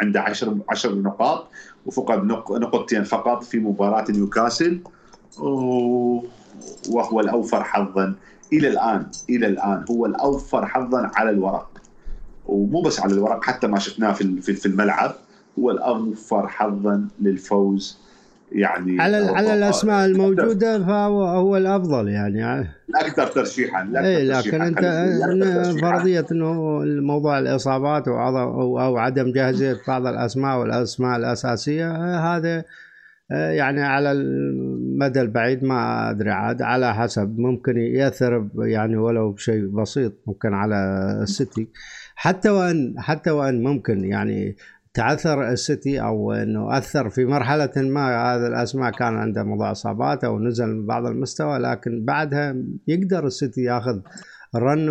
[0.00, 1.48] عنده 10 10 نقاط
[1.86, 4.80] وفقد نقطتين فقط في مباراة نيوكاسل
[6.88, 8.14] وهو الأوفر حظا
[8.52, 11.68] إلى الآن إلى الآن هو الأوفر حظا على الورق.
[12.46, 15.14] ومو بس على الورق حتى ما شفناه في في الملعب
[15.58, 17.98] هو الأوفر حظا للفوز
[18.54, 22.68] يعني على على الأسماء الموجودة فهو هو الأفضل يعني.
[22.90, 24.80] الاكثر ترشيحا اي لكن أنت
[25.80, 26.52] فرضية إنه
[27.02, 32.64] موضوع الإصابات أو عدم جاهزيه بعض الأسماء والأسماء الأساسية هذا
[33.30, 37.38] يعني على المدى البعيد ما أدري عاد على حسب.
[37.38, 40.76] ممكن يأثر يعني ولو بشيء بسيط ممكن على
[41.22, 41.68] السيتي.
[42.14, 44.56] حتى وان حتى وإن ممكن يعني
[44.94, 50.66] تعثر السيتي أو إنه أثر في مرحلة ما هذا الأسماء كان عنده اصابات أو نزل
[50.66, 52.56] من بعض المستوى لكن بعدها
[52.88, 54.00] يقدر السيتي ياخذ
[54.56, 54.88] رن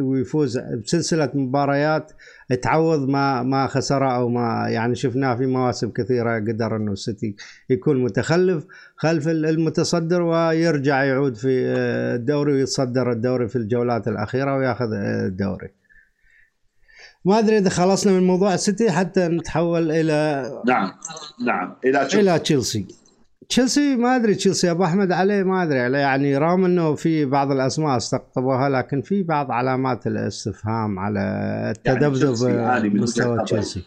[0.00, 2.12] ويفوز بسلسلة مباريات
[2.62, 7.36] تعوض ما ما خسره أو ما يعني شفناه في مواسم كثيرة قدر إنه السيتي
[7.70, 8.66] يكون متخلف
[8.96, 11.66] خلف المتصدر ويرجع يعود في
[12.14, 15.75] الدوري ويتصدر الدوري في الجولات الأخيرة وياخذ الدوري.
[17.26, 20.92] ما أدري إذا خلصنا من موضوع السيتي حتى نتحول إلى نعم
[21.46, 21.74] نعم.
[21.84, 22.20] إلى تشيلسي.
[22.20, 22.86] إلى تشيلسي.
[23.48, 25.80] تشيلسي ما أدري تشيلسي أبو أحمد عليه ما أدري.
[25.80, 31.20] عليه يعني رغم إنه في بعض الأسماء استقطبوها لكن في بعض علامات الاستفهام على
[31.76, 33.82] التذبذب يعني مستوى تشيلسي.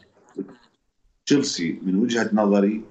[1.26, 2.82] تشيلسي من وجهة نظري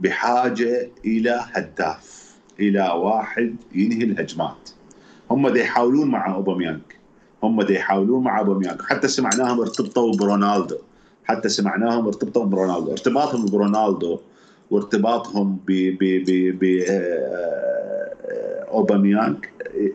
[0.00, 4.70] بحاجة إلى هداف إلى واحد ينهي الهجمات.
[5.30, 6.80] هم دي يحاولون مع أوباميانج.
[7.42, 10.76] هم دي يحاولون مع اوباميانج حتى سمعناهم ارتبطوا برونالدو.
[11.24, 12.90] حتى سمعناهم ارتبطوا برونالدو.
[12.90, 14.18] ارتباطهم برونالدو
[14.70, 19.36] وارتباطهم ب ب ب ب آه، اوباميانج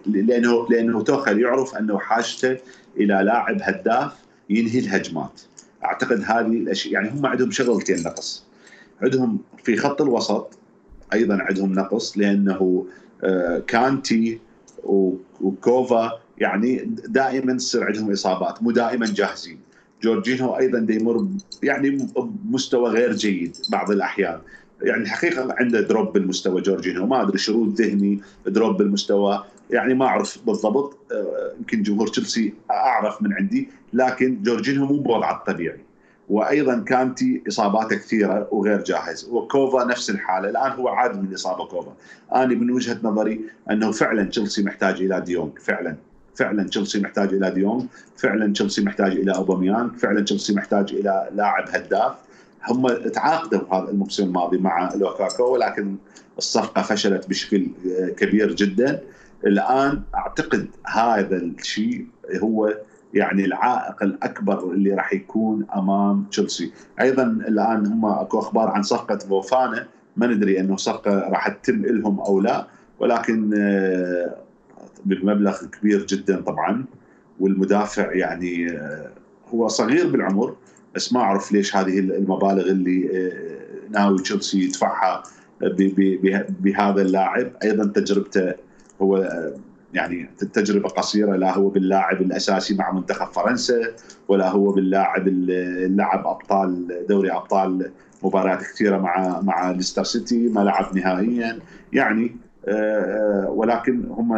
[0.06, 2.58] لأنه لأنه توخل يعرف أنه حاجته
[2.98, 4.12] إلى لاعب هداف
[4.50, 5.42] ينهي الهجمات.
[5.84, 8.44] أعتقد هذه الاشياء يعني هم عندهم شغلتين نقص.
[9.02, 10.58] عندهم في خط الوسط
[11.14, 12.86] أيضا عندهم نقص لأنه
[13.24, 14.40] آه، كانتي
[15.42, 19.60] وكوفا يعني دائما تصير عندهم إصابات مو دائما جاهزين.
[20.04, 21.28] جورجينهو أيضا يمر
[21.64, 24.40] يعني بمستوى غير جيد بعض الأحيان.
[24.82, 29.44] يعني الحقيقة عنده drop بالمستوى جورجينهو ما أدري شرود ذهني drop بالمستوى.
[29.70, 35.38] يعني ما أعرف بالضبط آه، يمكن جمهور تشيلسي أعرف من عندي لكن جورجينهو مو بوضعه
[35.38, 35.80] الطبيعي.
[36.30, 39.30] وأيضا كانتي إصاباته كثيرة وغير جاهز.
[39.32, 40.50] وكوفا نفس الحالة.
[40.50, 41.94] الآن هو عاد من إصابة كوفا.
[42.36, 45.96] أنا من وجهة نظري أنه فعلا تشيلسي محتاج إلى ديونج فعلا.
[46.38, 47.84] فعلا تشيلسي محتاج إلى ديونج
[48.18, 52.14] فعلا تشيلسي محتاج إلى اوباميان فعلا تشيلسي محتاج إلى لاعب هداف.
[52.68, 55.96] هم تعاقدوا هذا الموسم الماضي مع لوكاكو ولكن
[56.38, 57.68] الصفقة فشلت بشكل
[58.18, 59.02] كبير جدا.
[59.46, 62.06] الآن أعتقد هذا الشيء
[62.44, 62.74] هو
[63.14, 66.72] يعني العائق الأكبر اللي راح يكون أمام تشيلسي.
[67.02, 69.88] أيضا الآن هم أكو أخبار عن صفقة فوفانا
[70.18, 72.68] ما ندري أنه صفقة راح تتم لهم أو لا
[73.00, 73.54] ولكن
[75.08, 76.86] بمبلغ كبير جدا طبعا
[77.40, 79.12] والمدافع يعني آه،
[79.54, 80.56] هو صغير بالعمر
[80.96, 85.24] بس ما أعرف ليش هذه المبالغ اللي آه، ناوي تشيلسي يدفعها
[86.60, 87.52] بهذا اللاعب.
[87.64, 88.54] أيضا تجربته
[89.02, 89.56] هو آه،
[89.94, 93.82] يعني تجربة قصيرة لا هو باللاعب الأساسي مع منتخب فرنسا
[94.28, 97.92] ولا هو باللاعب لعب أبطال دوري أبطال
[98.24, 101.60] مباريات كثيرة مع مع ليستر سيتي ما لعب نهائيا.
[101.94, 102.36] يعني
[103.48, 104.36] ولكن هم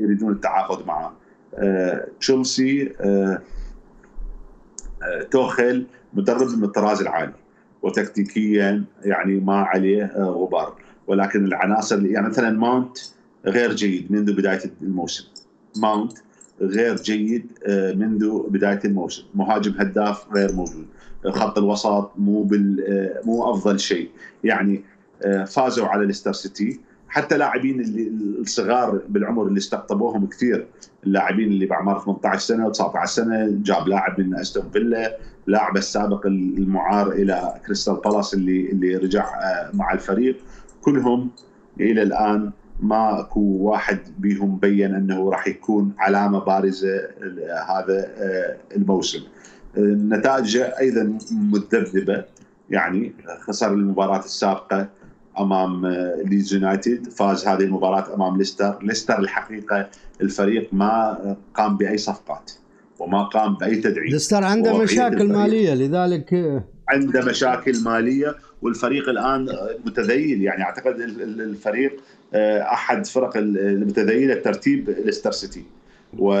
[0.00, 1.12] يريدون التعاقد معه.
[2.20, 2.92] تشيلسي
[5.30, 7.32] توخيل مدرب من الطراز العالي
[7.82, 10.74] وتكتيكيا يعني ما عليه آه، غبار.
[11.06, 12.98] ولكن العناصر يعني مثلا ماونت
[13.46, 15.24] غير جيد منذ بداية الموسم.
[15.76, 16.12] ماونت
[16.60, 19.22] غير جيد آه، منذ بداية الموسم.
[19.34, 20.86] مهاجم هداف غير موجود.
[21.26, 24.10] خط الوسط مو بال آه، مو أفضل شيء.
[24.44, 24.82] يعني
[25.46, 26.80] فازوا على ليستر سيتي.
[27.10, 30.66] حتى لاعبين اللي الصغار بالعمر اللي استقطبوهم كثير
[31.06, 37.12] اللاعبين اللي باعمار 18 سنة و19 سنة جاب لاعب من أستون فيلا لاعب السابق المعار
[37.12, 40.36] إلى كريستال بالاس اللي اللي رجع آه، مع الفريق.
[40.82, 41.30] كلهم
[41.80, 42.50] إلى الآن
[42.80, 46.96] ماكو واحد بيهم بين أنه راح يكون علامة بارزة
[47.68, 49.20] هذا آه، الموسم.
[49.76, 52.24] النتائج أيضا متذبذبه
[52.70, 54.88] يعني خسر المباراة السابقة
[55.38, 55.86] أمام
[56.24, 58.78] ليدز يونايتد فاز هذه المباراة أمام ليستر.
[58.82, 59.88] ليستر الحقيقة
[60.20, 62.52] الفريق ما قام بأي صفقات
[62.98, 64.12] وما قام بأي تدعيم.
[64.12, 69.46] ليستر عنده مشاكل مالية لذلك عنده مشاكل مالية والفريق الآن
[69.86, 70.42] متذيل.
[70.42, 72.00] يعني أعتقد الفريق
[72.34, 75.64] آه، أحد فرق المتذيلة ترتيب ليستر سيتي.
[76.18, 76.34] و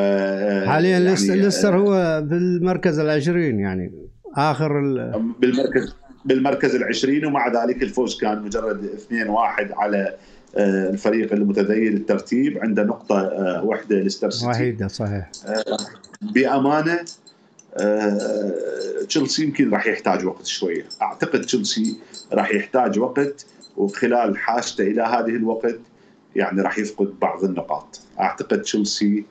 [0.66, 3.92] حاليا يعني ليستر هو بالمركز العشرين يعني
[4.36, 4.72] آخر
[5.40, 10.16] بالمركز بالمركز العشرين ومع ذلك الفوز كان مجرد 2-1 على
[10.56, 14.46] آه، الفريق المتذيل الترتيب عنده نقطة آه، واحدة ليستر سيتي.
[14.46, 15.30] وحيدة صحيح.
[15.46, 15.78] آه،
[16.22, 17.04] بأمانة
[19.08, 20.84] تشيلسي يمكن راح يحتاج وقت شوية.
[21.02, 21.96] أعتقد تشيلسي
[22.32, 23.46] راح يحتاج وقت
[23.76, 25.78] وخلال حاجته إلى هذه الوقت
[26.36, 28.00] يعني راح يفقد بعض النقاط.
[28.20, 29.24] أعتقد تشيلسي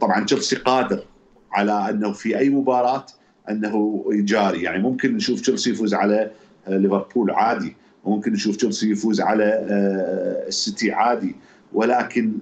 [0.00, 1.04] طبعا تشيلسي قادر
[1.52, 3.06] على أنه في أي مباراة
[3.50, 4.62] أنه جاري.
[4.62, 6.30] يعني ممكن نشوف تشيلسي يفوز على
[6.68, 7.76] آه، ليفربول عادي.
[8.06, 11.36] ممكن نشوف تشيلسي يفوز على آه، السيتي عادي.
[11.72, 12.32] ولكن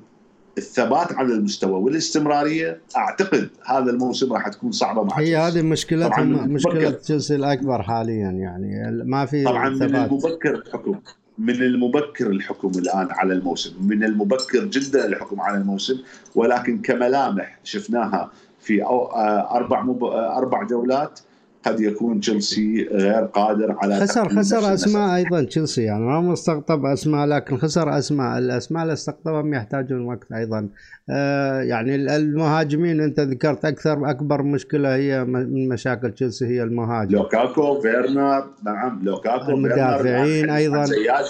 [0.59, 6.91] الثبات على المستوى والاستمرارية أعتقد هذا الموسم راح تكون صعبة مع هي هذه مشكلتهم مشكلة
[6.91, 9.03] تشيلسي الأكبر حاليا يعني.
[9.05, 9.91] ما في طبعا ثبات.
[9.91, 10.99] من المبكر الحكم.
[11.39, 13.73] من المبكر الحكم الآن على الموسم.
[13.81, 15.99] من المبكر جدا الحكم على الموسم.
[16.35, 18.31] ولكن كملامح شفناها.
[18.61, 20.05] في آه، أربع مب...
[20.05, 21.21] آه، أربع جولات
[21.67, 27.27] قد يكون تشيلسي غير قادر على خسر خسر أسماء أيضا تشيلسي يعني ما مستقطب أسماء
[27.27, 30.69] لكن خسر اسماء الأسماء اللي استقطبهم يحتاجون وقت أيضا.
[31.11, 37.17] آه يعني المهاجمين أنت ذكرت أكثر أكبر مشكلة هي من مشاكل تشيلسي هي المهاجم.
[37.17, 40.85] لوكاكو فيرنر نعم لوكاكو المدافعين أيضا.
[40.85, 41.27] زياش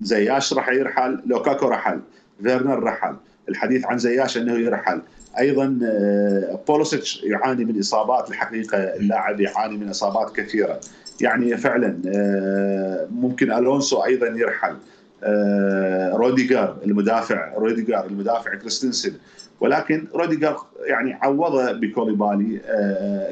[0.00, 2.00] زياش راح يرحل لوكاكو رحل
[2.42, 3.16] فيرنر رحل.
[3.48, 5.02] الحديث عن زياش إنه يرحل.
[5.38, 10.80] أيضا آه، بوليسيتش يعاني من إصابات الحقيقة اللاعب يعاني من إصابات كثيرة.
[11.20, 14.76] يعني فعلا آه، ممكن ألونسو أيضا يرحل.
[15.22, 19.12] آه، روديجر المدافع روديجر المدافع كريستنسن.
[19.60, 22.60] ولكن روديجر يعني عوضه بكوليبالي.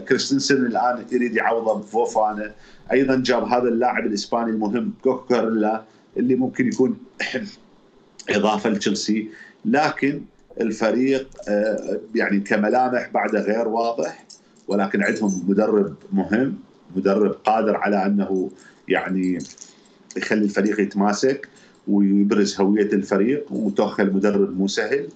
[0.09, 2.53] كريستنسن الآن يريد يعوضه بفوفانا.
[2.93, 5.83] أيضا جاب هذا اللاعب الإسباني المهم كوكارلا
[6.17, 6.99] اللي ممكن يكون
[8.37, 9.31] إضافة لتشيلسي.
[9.65, 10.23] لكن
[10.61, 14.27] الفريق آه، يعني كملامح بعد غير واضح
[14.69, 16.59] ولكن عندهم مدرب مهم
[16.97, 18.51] مدرب قادر على أنه
[18.89, 19.39] يعني
[20.17, 21.49] يخلي الفريق يتماسك
[21.89, 25.09] ويبرز هوية الفريق وتوخل مدرب مو سهل.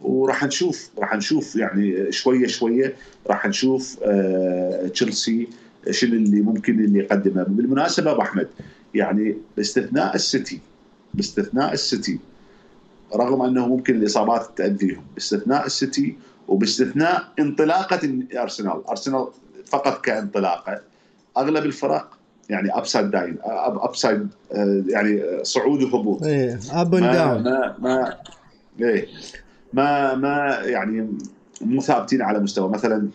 [0.00, 2.94] وراح نشوف راح نشوف يعني شوية شوية
[3.26, 5.48] راح نشوف آه تشيلسي
[5.90, 7.42] شنو اللي ممكن اللي يقدمه.
[7.42, 8.48] بالمناسبة أبو أحمد
[8.94, 10.60] يعني باستثناء السيتي
[11.14, 12.18] باستثناء السيتي
[13.14, 15.04] رغم أنه ممكن الإصابات تأذيهم.
[15.14, 16.16] باستثناء السيتي
[16.48, 19.26] وباستثناء انطلاقة أرسنال، أرسنال
[19.66, 20.80] فقط كانطلاقة.
[21.36, 22.18] أغلب الفرق
[22.50, 24.28] يعني upside down upside
[24.88, 26.22] يعني صعود وهبوط.
[26.22, 28.16] إيه up and down ما ما
[28.80, 29.06] إيه.
[29.72, 31.08] ما ما يعني
[31.60, 32.68] مو ثابتين على مستوى.
[32.68, 33.08] مثلا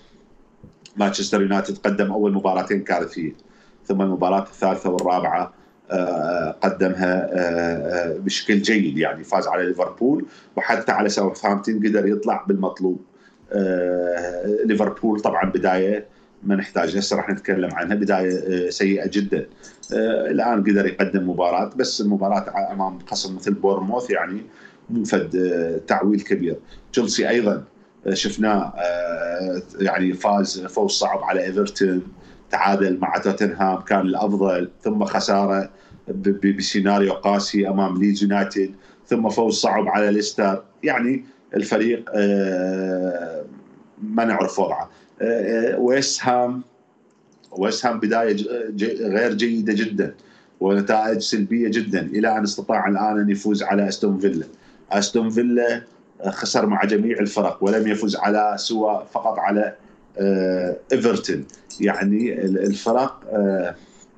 [0.98, 3.36] مانشستر يونايتد قدم أول مباراتين كارثية
[3.86, 5.54] ثم المباراة الثالثة والرابعة
[6.62, 8.98] قدمها آه، آه، بشكل جيد.
[8.98, 10.26] يعني فاز على ليفربول
[10.56, 13.02] وحتى على ساوثهامبتون قدر يطلع بالمطلوب.
[13.52, 16.06] آه، ليفربول طبعا بداية
[16.44, 19.46] ما نحتاج هسه راح نتكلم عنها بداية سيئة جدا.
[20.32, 24.42] الآن قدر يقدم مباراة بس المباراة أمام خصم مثل بورنموث يعني
[24.90, 26.60] مو فد تعويل كبير.
[26.92, 27.64] تشيلسي أيضا
[28.14, 28.74] شفناه
[29.80, 32.02] يعني فاز فوز صعب على إيفرتون.
[32.52, 35.70] تعادل مع توتنهام كان الأفضل ثم خسارة
[36.58, 38.72] بسيناريو قاسي أمام ليدز يونايتد
[39.08, 40.64] ثم فوز صعب على ليستر.
[40.84, 41.26] يعني
[41.56, 42.10] الفريق
[44.04, 44.90] ما نعرف وضعه
[45.78, 46.62] ويست هام
[47.52, 48.36] ويست هام بداية
[49.02, 50.16] غير جيدة جدا
[50.60, 52.02] ونتائج سلبية جدا.
[52.02, 54.46] إلى أن استطاع الآن أن يفوز على أستون فيلا.
[54.92, 55.82] أستون فيلا
[56.28, 59.76] خسر مع جميع الفرق ولم يفز على سوى فقط على
[60.92, 61.46] إيفرتون.
[61.82, 63.24] يعني الفرق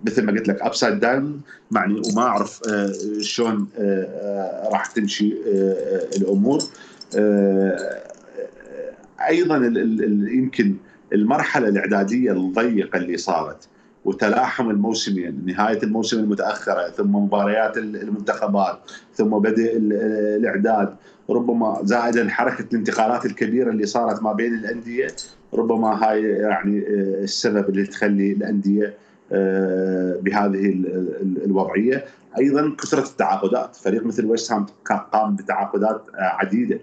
[0.03, 1.41] مثل ما قلت لك upside down
[1.71, 2.61] يعني وما أعرف
[3.21, 3.67] شلون
[4.71, 5.33] راح تمشي
[6.17, 6.59] الأمور.
[9.27, 9.57] أيضا
[10.31, 10.75] يمكن
[11.13, 13.67] المرحلة الإعدادية الضيقة اللي صارت.
[14.05, 18.79] وتلاحم الموسمين نهاية الموسم المتأخرة ثم مباريات المنتخبات
[19.13, 20.95] ثم بدء الإعداد.
[21.29, 25.07] ربما زائدا حركه الانتقالات الكبيرة اللي صارت ما بين الأندية
[25.53, 26.87] ربما هاي يعني
[27.23, 28.93] السبب اللي تخلي الأندية
[30.21, 30.83] بهذه
[31.45, 32.05] الوضعية.
[32.39, 33.75] أيضا كثرة التعاقدات.
[33.75, 34.65] فريق مثل ويست هام
[35.11, 36.79] قام بتعاقدات عديدة.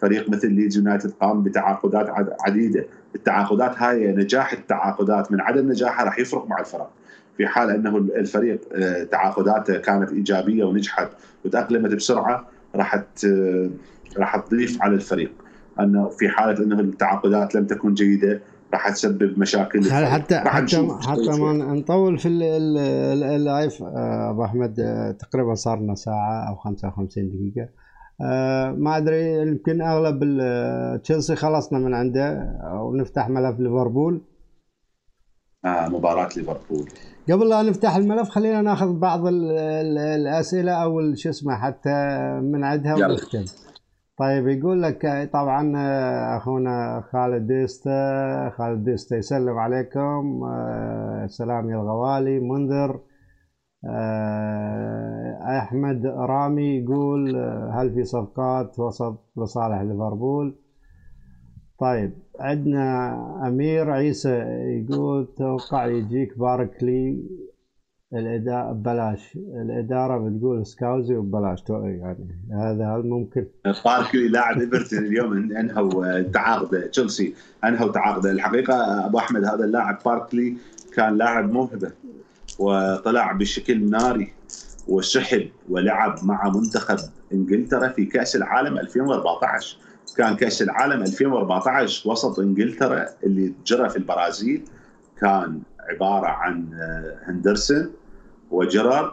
[0.00, 2.06] فريق مثل ليدز يونايتد قام بتعاقدات
[2.40, 2.84] عديدة.
[3.14, 5.32] التعاقدات هاي نجاح التعاقدات.
[5.32, 6.90] من عدم نجاحها راح يفرق مع الفرق.
[7.36, 8.60] في حال إنه الفريق
[9.10, 11.08] تعاقداته كانت إيجابية ونجحت
[11.44, 13.04] وتأقلمت بسرعة راح
[14.16, 15.32] راح تضيف على الفريق.
[15.80, 18.40] أنه في حالة إنه التعاقدات لم تكن جيدة
[18.72, 23.82] راح تسبب مشاكل حتى حتى حتى ما نطول في ال live
[24.30, 24.74] أبو أحمد
[25.18, 27.68] تقريبا صار لنا ساعة أو 55 دقيقة.
[27.68, 27.79] آه
[28.76, 30.20] ما أدري يمكن أغلب
[31.02, 34.20] تشيلسي خلصنا من عنده ونفتح ملف ليفربول.
[35.64, 36.88] آه مباراة ليفربول.
[37.30, 42.64] قبل لا نفتح الملف خلينا ناخذ بعض ال ال الأسئلة أو شو اسمه حتى من
[42.64, 43.44] عندها ونختم.
[44.18, 45.72] طيب يقول لك طبعا
[46.36, 50.42] أخونا خالد ديستا خالد ديستا يسلم عليكم.
[51.26, 52.40] سلام يا الغوالي.
[52.40, 53.00] منذر
[55.58, 57.36] أحمد رامي يقول
[57.72, 60.56] هل في صفقات وسط لصالح ليفربول؟
[61.80, 63.16] طيب عندنا
[63.48, 64.34] أمير عيسى
[64.84, 67.28] يقول توقع يجيك باركلي
[68.14, 73.46] الاداء ببلاش الإدارة بتقول سكاوزي وببلاش يعني هذا هل ممكن؟
[73.84, 76.86] باركلي لاعب إيفرتون اليوم إنهوا تعاقده.
[76.86, 78.30] تشيلسي إنهوا تعاقده.
[78.30, 80.56] الحقيقة أبو أحمد هذا اللاعب باركلي
[80.96, 81.92] كان لاعب موهبة.
[82.60, 84.32] وطلع بشكل ناري
[84.88, 86.98] وسحب ولعب مع منتخب
[87.32, 89.76] إنجلترا في كأس العالم 2014
[90.16, 94.64] كان كأس العالم 2014 وسط إنجلترا اللي جرى في البرازيل.
[95.20, 96.68] كان عبارة عن
[97.24, 97.92] هندرسون
[98.50, 99.12] وجيرارد.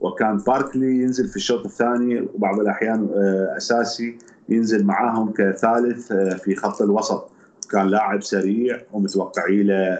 [0.00, 3.08] وكان باركلي ينزل في الشوط الثاني وبعض الأحيان
[3.56, 4.18] أساسي
[4.48, 7.30] ينزل معاهم كثالث في خط الوسط.
[7.70, 9.94] كان لاعب سريع ومتوقعي له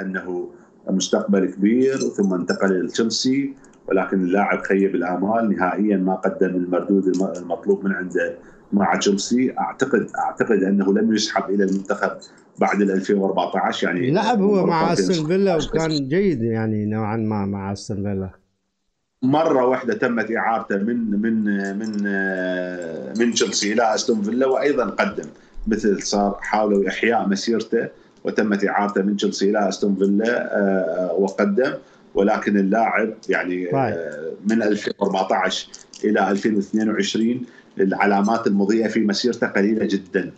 [0.00, 0.50] أنه
[0.90, 3.54] مستقبل كبير ثم انتقل لتشيلسي
[3.88, 7.06] ولكن اللاعب خيب الامال نهائيا ما قدم المردود
[7.36, 8.34] المطلوب من عنده
[8.72, 9.54] مع تشيلسي.
[9.58, 12.10] أعتقد أعتقد أنه لم يسحب إلى المنتخب
[12.58, 17.96] بعد 2014 يعني لعب هو مع أستون فيلا وكان جيد يعني نوعا ما مع أستون
[17.96, 18.30] فيلا.
[19.22, 21.44] مرة واحدة تمت إعارته من من
[21.78, 21.90] من
[23.18, 25.28] من تشيلسي إلى أستون فيلا وأيضا قدم
[25.66, 27.88] مثل صار حاولوا إحياء مسيرته.
[28.24, 31.72] وتمت إعارته من تشيلسي إلى أستون فيلا وقدم
[32.14, 33.96] ولكن اللاعب يعني طيب.
[34.50, 35.68] من 2014
[36.04, 37.40] إلى 2022
[37.80, 40.32] العلامات المضيئة في مسيرته قليلة جدا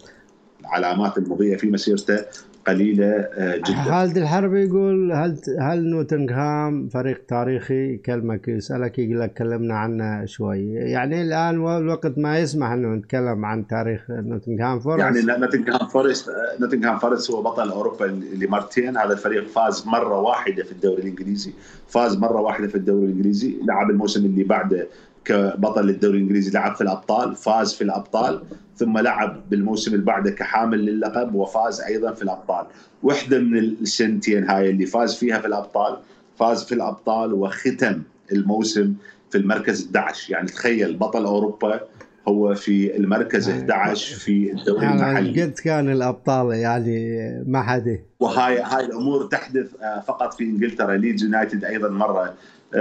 [0.61, 2.25] العلامات المضيئة في مسيرته
[2.67, 3.83] قليلة جدا.
[3.83, 10.73] خالد الحربي يقول هل هل نوتنغهام فريق تاريخي؟ يكلمك يسالك يقول لك كلمنا عنه شوي.
[10.73, 15.01] يعني الآن الوقت ما يسمح إنه نتكلم عن تاريخ نوتنغهام فورست.
[15.01, 18.97] يعني نوتنغهام فورست نوتنغهام فورست هو بطل أوروبا لمرتين.
[18.97, 21.53] هذا الفريق فاز مرة واحدة في الدوري الإنجليزي.
[21.89, 24.87] فاز مرة واحدة في الدوري الإنجليزي لعب الموسم اللي بعده
[25.25, 28.43] كبطل الدوري الإنجليزي لعب في الأبطال فاز في الأبطال.
[28.77, 32.67] ثم لعب بالموسم اللي بعده كحامل للقب وفاز أيضا في الأبطال.
[33.03, 35.97] واحدة من السنتين هاي اللي فاز فيها في الأبطال
[36.37, 38.03] فاز في الأبطال وختم
[38.33, 38.95] الموسم
[39.31, 41.81] في المركز 11 يعني تخيل بطل أوروبا
[42.29, 45.43] هو في المركز 11 في الدوري المحلي.
[45.43, 48.01] قد كان الأبطال يعني ما حد.
[48.21, 49.67] وهاي هاي الأمور تحدث
[50.07, 50.97] فقط في إنجلترا.
[50.97, 52.35] ليدز يونايتد أيضا مرة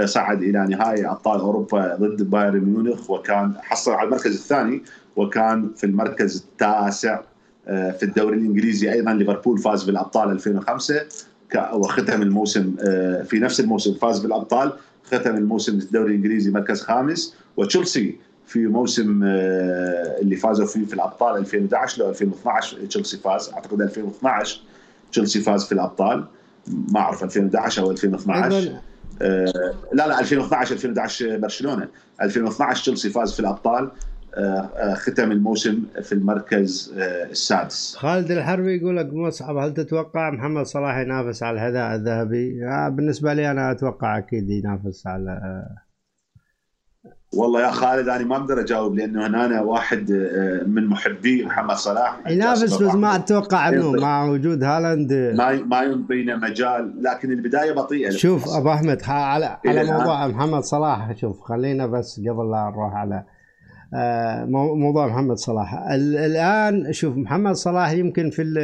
[0.04, 4.82] صعد إلى نهائي أبطال أوروبا ضد بايرن ميونخ وكان حصل على المركز الثاني
[5.16, 7.20] وكان في المركز التاسع
[7.66, 10.94] في الدوري الإنجليزي أيضا ليفربول فاز بالأبطال 2005
[11.72, 12.76] وختم الموسم
[13.24, 14.72] في نفس الموسم فاز بالأبطال
[15.04, 17.34] ختم الموسم الدوري الإنجليزي مركز خامس.
[17.56, 19.20] وتشيلسي في موسم
[20.22, 23.48] اللي فازوا فيه في الأبطال 2011 لو 2012 تشيلسي فاز.
[23.48, 24.60] أعتقد 2012
[25.12, 26.24] تشيلسي فاز في الأبطال.
[26.68, 28.72] ما أعرف 2011 أو 2012
[29.22, 31.88] آه لا لا 2012 2011 برشلونة.
[32.22, 33.84] 2012 تشيلسي فاز في الأبطال.
[33.84, 33.90] آه آه
[34.94, 37.96] ختم الموسم في المركز آه السادس.
[37.96, 43.34] خالد الحربي يقول لك مصعب هل تتوقع محمد صلاح ينافس على الهداء الذهبي؟ آه، بالنسبة
[43.34, 45.76] لي أنا أتوقع أكيد ينافس على آه،
[47.36, 51.76] والله يا خالد أنا ما أقدر أجاوب لأنه هنا أنا واحد آه، من محبي محمد
[51.76, 52.20] صلاح.
[52.28, 55.12] ينافس بس ما أتوقع أنه مع وجود هالاند.
[55.12, 58.10] ما ما ينطينا مجال لكن البداية بطيئة.
[58.10, 63.14] شوف أبو أحمد على على موضوع محمد صلاح شوف خلينا بس قبل لا نروح على
[63.14, 63.33] آه،
[64.76, 65.74] موضوع محمد صلاح.
[65.92, 68.54] الآن شوف محمد صلاح يمكن في ال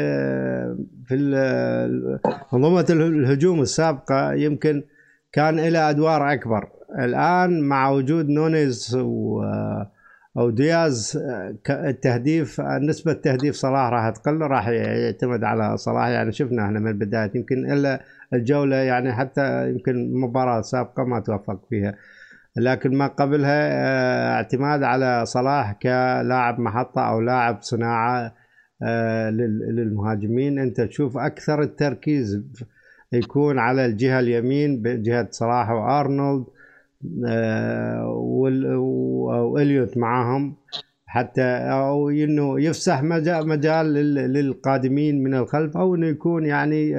[1.07, 1.15] في
[2.53, 4.83] منظومة الهجوم السابقة يمكن
[5.33, 6.69] كان له أدوار أكبر.
[6.99, 9.43] الآن مع وجود نونيز و
[10.39, 11.23] أو دياز
[11.71, 16.07] التهديف نسبة تهديف صلاح راح تقل راح يعتمد على صلاح.
[16.07, 18.01] يعني شفنا إحنا من البدايه يمكن إلا
[18.35, 21.95] الجولة يعني حتى يمكن مباراة سابقة ما توفق فيها.
[22.57, 28.35] لكن ما قبلها آه، اعتماد على صلاح كلاعب محطة أو لاعب صناعة
[28.83, 30.59] آه، للمهاجمين.
[30.59, 32.43] أنت تشوف أكثر التركيز
[33.13, 36.45] يكون على الجهة اليمين بجهه صلاح وأرنولد
[37.27, 38.07] آه،
[39.53, 40.57] وإليوت معاهم
[41.07, 43.95] حتى أو إنه يفسح مجال
[44.33, 46.95] للقادمين من الخلف أو إنه يكون يعني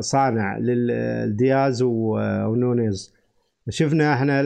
[0.00, 3.19] صانع للدياز ونونيز.
[3.70, 4.40] شفنا إحنا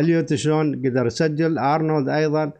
[0.00, 2.52] إليوت شلون قدر يسجل أرنولد أيضا.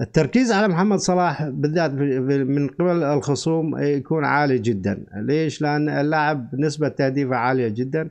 [0.00, 5.06] التركيز على محمد صلاح بالذات من قبل الخصوم يكون عالي جدا.
[5.16, 8.08] ليش؟ لأن اللاعب نسبة تهديفه عالية جدا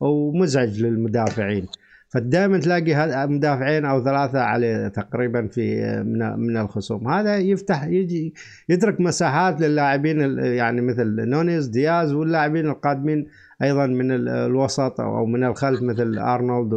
[0.00, 1.66] ومزعج للمدافعين.
[2.08, 7.08] فدائما تلاقي مدافعين أو ثلاثة عليه تقريبا في من من الخصوم.
[7.08, 8.34] هذا يفتح يجي
[8.68, 13.26] يترك مساحات للاعبين يعني مثل نونيز دياز واللاعبين القادمين
[13.62, 16.72] أيضا من الوسط أو من الخلف مثل أرنولد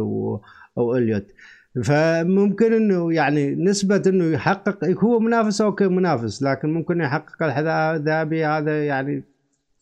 [0.78, 1.26] أو إليوت.
[1.84, 8.44] فممكن إنه يعني نسبة إنه يحقق هو منافس أو منافس لكن ممكن يحقق الحذاء الذهبي.
[8.44, 9.22] هذا يعني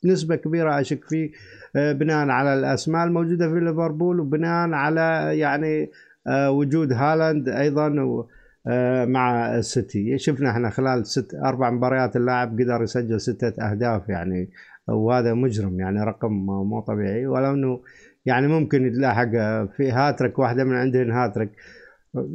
[0.05, 1.31] نسبة كبيرة أشك فيه
[1.77, 5.91] آه، بناء على الأسماء الموجودة في ليفربول وبناء على يعني
[6.27, 8.27] آه، وجود هالاند أيضا
[8.67, 10.19] آه، مع السيتي.
[10.19, 14.51] شفنا إحنا خلال ست أربع مباريات اللاعب قدر يسجل ستة أهداف يعني
[14.91, 17.81] وهذا مجرم يعني رقم مو طبيعي ولو إنه
[18.27, 19.31] يعني ممكن يتلاحق
[19.77, 21.51] في هاتريك واحدة من عندهم هاتريك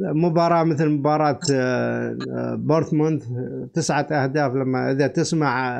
[0.00, 1.40] مباراة مثل مباراة
[2.54, 3.22] بورنموث
[3.74, 5.76] تسعة أهداف لما إذا تسمع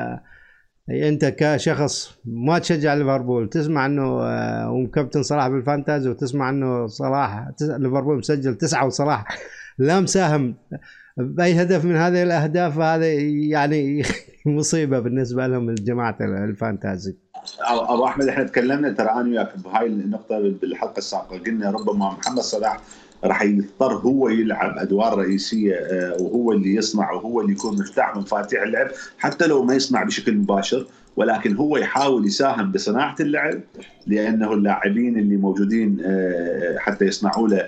[0.89, 7.47] أنت كشخص ما تشجع ليفربول تسمع إنه آه، وكابتن صلاح بال fantasy وتسمع إنه صلاح
[7.61, 9.25] ليفربول مسجل تسعة وصلاح
[9.77, 10.55] لا مساهم.
[11.17, 14.03] بأي هدف من هذه الأهداف هذا يعني
[14.45, 17.15] مصيبة بالنسبة لهم الجماعة الفانتازي.
[17.69, 22.81] أبو أحمد إحنا تكلمنا ترى أنا وياك بهاي النقطة بالحلقة السابقة قلنا ربما محمد صلاح
[23.23, 28.61] راح يضطر هو يلعب أدوار رئيسية آه، وهو اللي يصنع وهو اللي يكون مفتاح مفاتيح
[28.61, 28.87] اللعب
[29.17, 33.61] حتى لو ما يصنع بشكل مباشر ولكن هو يحاول يساهم بصناعة اللعب
[34.07, 37.67] لأنه اللاعبين اللي موجودين آه، حتى يصنعوا له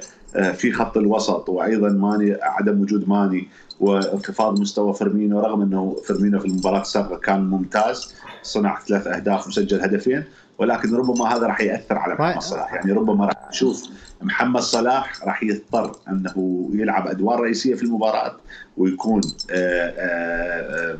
[0.54, 3.48] في خط الوسط وأيضا ماني عدم وجود ماني
[3.80, 9.82] وانخفاض مستوى فيرمينو رغم إنه فيرمينو في المباراة السابقة كان ممتاز صنع ثلاث أهداف وسجل
[9.82, 10.24] هدفين
[10.58, 12.74] ولكن ربما هذا راح يأثر على محمد صلاح.
[12.74, 13.90] يعني ربما راح نشوف
[14.22, 18.38] محمد صلاح راح يضطر أنه يلعب أدوار رئيسية في المباراة
[18.78, 19.22] ويكون
[19.52, 20.98] آه، آه،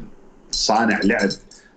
[0.52, 1.30] صانع لعب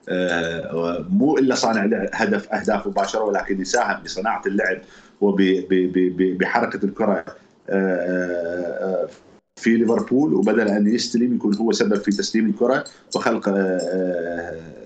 [0.09, 4.79] آه، مو إلا صانع هدف أهداف مباشرة ولكن يساهم بصناعة اللعب
[5.21, 7.25] وبحركه الكرة.
[9.57, 12.85] في ليفربول وبدل أن يستلم يكون هو سبب في تسليم الكرة
[13.17, 13.45] وخلق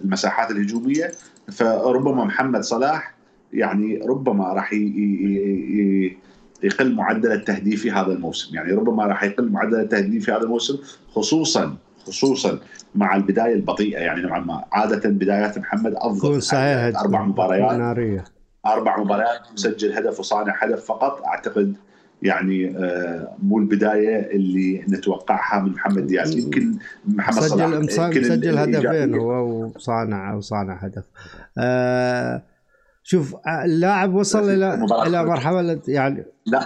[0.05, 1.13] المساحات الهجومية.
[1.53, 3.15] فربما محمد صلاح
[3.53, 4.73] يعني ربما راح
[6.63, 8.55] يقل معدل التهديف في هذا الموسم.
[8.57, 12.59] يعني ربما راح يقل معدل التهديف في هذا الموسم خصوصا خصوصا
[12.95, 13.99] مع البداية البطيئة.
[13.99, 16.43] يعني نوعا ما عادة بدايات محمد أفضل.
[16.43, 17.79] صحيح أربع مباريات.
[17.79, 18.25] نارية.
[18.67, 21.23] أربع مباريات مسجل هدف وصانع هدف فقط.
[21.25, 21.75] أعتقد
[22.23, 29.15] يعني آه، مو البداية اللي نتوقعها من محمد دياز يمكن محمد صلاح يمكن مسجل هدفين
[29.15, 31.05] هو وصانع وصانع هدف.
[31.59, 32.43] آه
[33.03, 34.75] شوف اللاعب وصل إلى
[35.07, 36.65] إلى مرحلة يعني لا.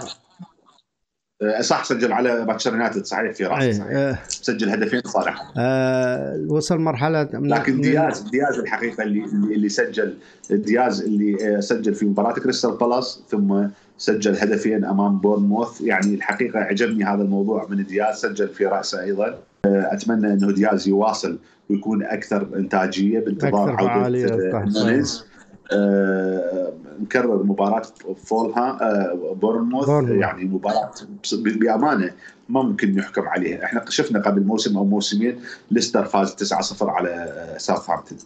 [1.41, 3.87] آه، صح سجل على مانشستر يونايتد صحيح في راس صحيح.
[3.91, 10.17] آه سجل هدفين صالح آه وصل مرحلة لكن دياز دياز الحقيقة اللي اللي سجل
[10.51, 13.67] دياز اللي آه، سجل في مباراة كريستال بالاس ثم
[14.01, 15.81] سجل هدفين أمام بورنموث.
[15.81, 19.37] يعني الحقيقة عجبني هذا الموضوع من دياز سجل في رأسه أيضا.
[19.65, 21.37] أتمنى إنه دياز يواصل
[21.69, 25.25] ويكون أكثر إنتاجية بانتظار عودة نونيز.
[25.73, 27.83] آه نكرر مباراة
[28.25, 29.89] فولهام آه بورنموث.
[30.09, 30.91] يعني مباراة
[31.33, 32.11] بأمانة
[32.49, 33.63] ما ممكن نحكم عليها.
[33.63, 35.39] إحنا شفنا قبل موسم أو موسمين
[35.71, 36.35] ليستر فاز
[36.79, 38.17] 9-0 على ساوثهامبتون.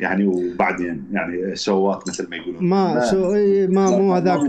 [0.00, 2.64] يعني وبعدين يعني سوات مثل ما يقولون.
[2.64, 3.32] ما سو
[3.68, 4.40] ما مو هذاك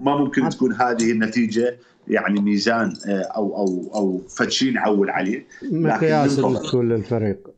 [0.00, 1.76] ما ممكن تكون هذه النتيجة
[2.08, 7.54] يعني ميزان آه، أو أو أو فد شي نعول عليه مقياس تكون للفريق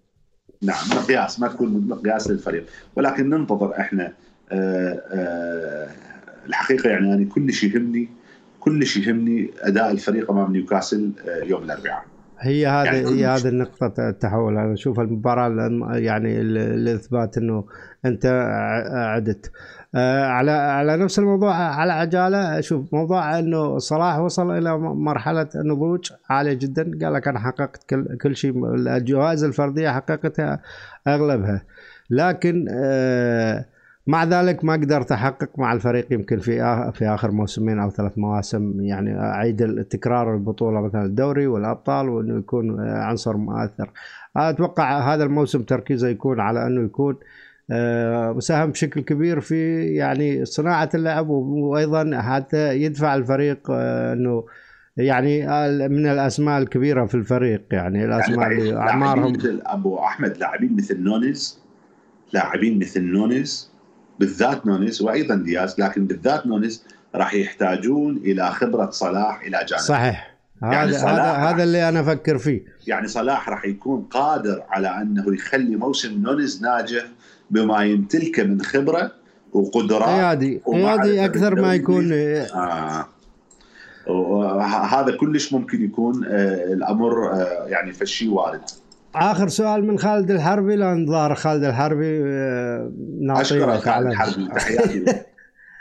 [0.62, 2.66] نعم مقياس ما تكون مقياس للفريق.
[2.97, 4.12] ولكن ننتظر إحنا
[4.53, 5.89] آه، آه،
[6.47, 8.09] الحقيقة يعني أنا كل شيء يهمني
[8.61, 11.11] كل شيء يهمني أداء الفريق أمام نيوكاسل
[11.43, 12.05] يوم الأربعاء.
[12.41, 14.59] هي هذه يعني هي هذه النقطة التحول.
[14.59, 16.43] أنا أشوف المباراة يعني
[16.76, 17.64] لإثبات أنه
[18.05, 18.26] أنت
[18.93, 19.51] عدت.
[19.95, 26.12] آه، على على نفس الموضوع على عجالة شوف موضوع إنه صلاح وصل إلى مرحلة نضوج
[26.30, 26.99] عالية جدا.
[27.03, 30.61] قال لك أنا حققت كل, كل شيء الجوائز الفردية حققتها
[31.07, 31.62] أغلبها.
[32.11, 33.64] لكن آه،
[34.07, 38.80] مع ذلك ما قدرت أحقق مع الفريق يمكن في في آخر موسمين أو ثلاث مواسم
[38.80, 43.90] يعني أعيد تكرار البطولة مثلا الدوري والأبطال وإنه يكون عنصر مؤثر.
[44.36, 47.16] أتوقع هذا الموسم تركيزه يكون على أنه يكون
[47.70, 54.44] آه، بشكل كبير في يعني صناعة اللعب وأيضا حتى يدفع الفريق آه، إنه
[54.96, 55.46] يعني
[55.88, 61.00] من الأسماء الكبيرة في الفريق يعني الأسماء يعني اللي أعمارهم مثل أبو أحمد لاعبين مثل
[61.00, 61.61] نونيز
[62.32, 63.76] لاعبين مثل نونيز
[64.21, 69.83] بالذات نونيز وأيضا دياز لكن بالذات نونيز راح يحتاجون إلى خبرة صلاح إلى جانب.
[69.83, 70.37] صحيح.
[70.62, 72.64] يعني هذا هذا هذا اللي أنا أفكر فيه.
[72.87, 77.05] يعني صلاح راح يكون قادر على أنه يخلي موسم نونيز ناجح
[77.51, 79.12] بما يمتلكه من خبرة
[79.53, 83.07] وقدرات قيادي قيادي أكثر ما يكون آه.
[84.91, 88.62] هذا كلش ممكن يكون آه الأمر آه يعني فشي وارد.
[89.17, 92.93] آخر سؤال من خالد الحربي لأن ظهر خالد الحربي آه
[93.31, 94.49] اشكرك خالد الحربي.
[94.55, 95.05] تحياتي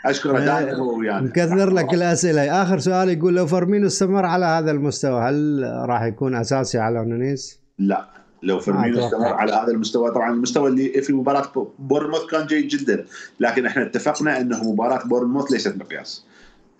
[0.06, 1.20] أشكره دائما هو ويانا.
[1.20, 2.62] مكثرلك الأسئلة.
[2.62, 7.60] آخر سؤال يقول لو فيرمينو استمر على هذا المستوى هل راح يكون أساسي على نونيز؟
[7.78, 8.08] لا.
[8.42, 13.04] لو فيرمينو استمر على هذا المستوى طبعا المستوى اللي في مباراة بورنموث كان جيد جدا
[13.40, 16.24] لكن إحنا اتفقنا إنه مباراة بورنموث ليست مقياس.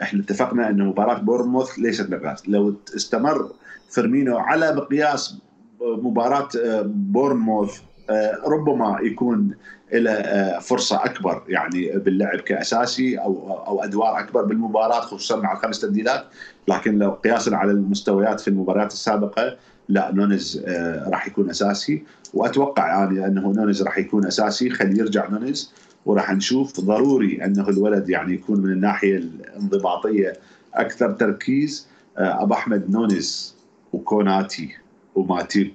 [0.03, 2.49] إحنا اتفقنا إنه مباراة بورنموث ليست مقياس.
[2.49, 3.51] لو استمر
[3.91, 5.35] فيرمينو على مقياس
[5.81, 9.55] مباراة آه، بورنموث آه، ربما يكون
[9.93, 15.81] له آه، فرصة أكبر يعني باللعب كأساسي أو أو أدوار أكبر بالمباراة خصوصا مع الخمس
[15.81, 16.25] تبديلات.
[16.69, 19.57] لكن لو قياسا على المستويات في المباريات السابقة
[19.89, 20.65] لا نونيز
[21.07, 22.05] راح يكون أساسي.
[22.35, 24.71] وأتوقع يعني أنه نونيز راح يكون أساسي.
[24.71, 25.73] خليه يرجع نونيز
[26.07, 30.33] وراح نشوف ضروري أنه الولد يعني يكون من الناحية الانضباطية
[30.75, 31.87] أكثر تركيز.
[32.17, 33.55] أبو أحمد نونيز
[33.93, 34.86] وكوناتي.
[35.17, 35.73] وماتيب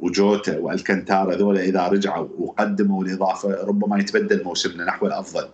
[0.00, 5.48] وجوتا والكنتارا ذولا إذا رجعوا وقدموا الإضافة ربما يتبدل موسمنا نحو الأفضل.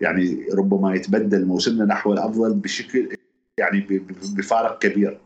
[0.00, 3.08] يعني ربما يتبدل موسمنا نحو الأفضل بشكل
[3.58, 4.00] يعني
[4.36, 5.20] بفارق كبير.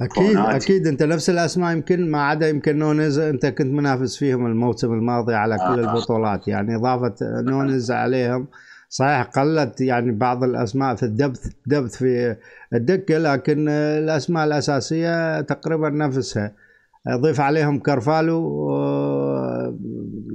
[0.00, 0.86] أكيد أكيد.
[0.86, 5.56] أنت نفس الأسماء يمكن ما عدا يمكن نونز أنت كنت منافس فيهم الموسم الماضي على
[5.56, 5.74] كل آه.
[5.74, 6.48] البطولات.
[6.48, 8.46] يعني إضافة نونز عليهم
[8.88, 12.36] صحيح قلت يعني بعض الأسماء في الدبث دبث في
[12.72, 16.65] الدكة لكن الأسماء الأساسية تقريبا نفسها.
[17.08, 18.66] ضيف عليهم كارفالو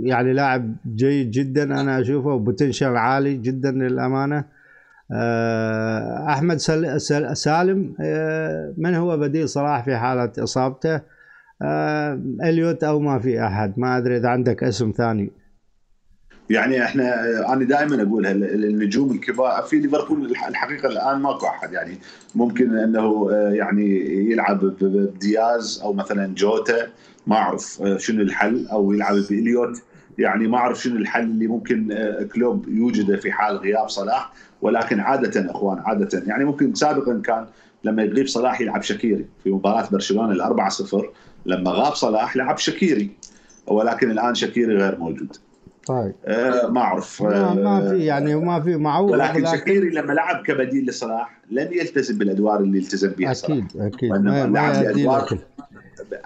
[0.03, 4.45] يعني لاعب جيد جدا أنا أشوفه وبوتنشال عالي جدا للأمانة.
[5.13, 6.57] آه، أحمد
[7.34, 11.01] سالم آه، من هو بديل صلاح في حالة إصابته؟
[11.61, 15.32] آه، إليوت أو ما في أحد ما أدري إذا عندك اسم ثاني.
[16.52, 21.74] يعني إحنا أنا دائما اقولها النجوم الكبار في ليفربول الحقيقة الآن ماكو أحد.
[21.74, 21.97] يعني
[22.36, 23.99] ممكن إنه يعني
[24.32, 26.88] يلعب بدياز أو مثلا جوتا
[27.28, 29.82] ما أعرف شنو الحل أو يلعب بإليوت.
[30.18, 31.98] يعني ما أعرف شنو الحل اللي ممكن
[32.34, 34.34] كلوب يوجده في حال غياب صلاح.
[34.61, 37.45] ولكن عادة أخوان عادة يعني ممكن سابقا كان
[37.84, 39.26] لما يغيب صلاح يلعب شكيري.
[39.44, 41.11] في مباراة برشلونة الأربعة صفر
[41.45, 43.10] لما غاب صلاح لعب شكيري.
[43.68, 45.38] ولكن الآن شكيري غير موجود.
[45.88, 46.14] طيب.
[46.26, 50.86] آه ما أعرف ما, ما في يعني ما في معوض ولكن, شكيري لما لعب كبديل
[50.86, 53.58] لصلاح لم يلتزم بالأدوار اللي التزم بها صلاح.
[53.58, 54.12] أكيد أكيد.
[54.12, 55.38] ما لعب بادوار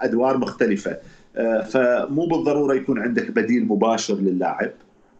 [0.00, 0.96] ادوار مختلفة.
[1.36, 4.70] آه فمو بالضرورة يكون عندك بديل مباشر للاعب.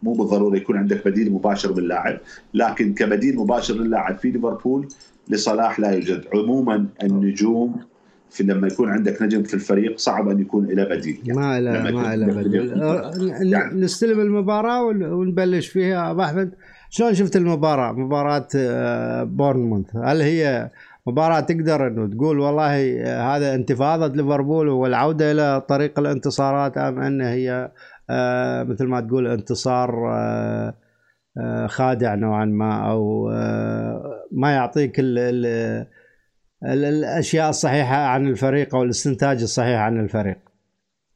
[0.03, 2.17] مو بالضرورة يكون عندك بديل مباشر للاعب.
[2.53, 4.87] لكن كبديل مباشر للاعب في ليفربول
[5.29, 6.23] لصلاح لا يوجد.
[6.33, 7.75] عموما النجوم
[8.29, 11.39] في لما يكون عندك نجم في الفريق صعب أن يكون له بديل يعني.
[11.39, 12.73] ما له ما له بديل.
[13.51, 13.81] يعني.
[13.81, 16.11] نستلم المباراة ونبلش فيها.
[16.11, 16.53] أبو أحمد
[16.89, 19.95] شلون شفت المباراة؟ مباراة آه، بورنموث.
[19.95, 20.69] هل هي
[21.07, 27.21] مباراة تقدر إنه تقول والله آه، هذا انتفاضة ليفربول والعودة إلى طريق الانتصارات أم إن
[27.21, 27.71] هي
[28.69, 29.91] مثل ما تقول انتصار
[31.67, 33.29] خادع نوعا ما أو
[34.31, 35.87] ما يعطيك ال
[36.63, 40.37] الأشياء الصحيحة عن الفريق أو الاستنتاج الصحيح عن الفريق؟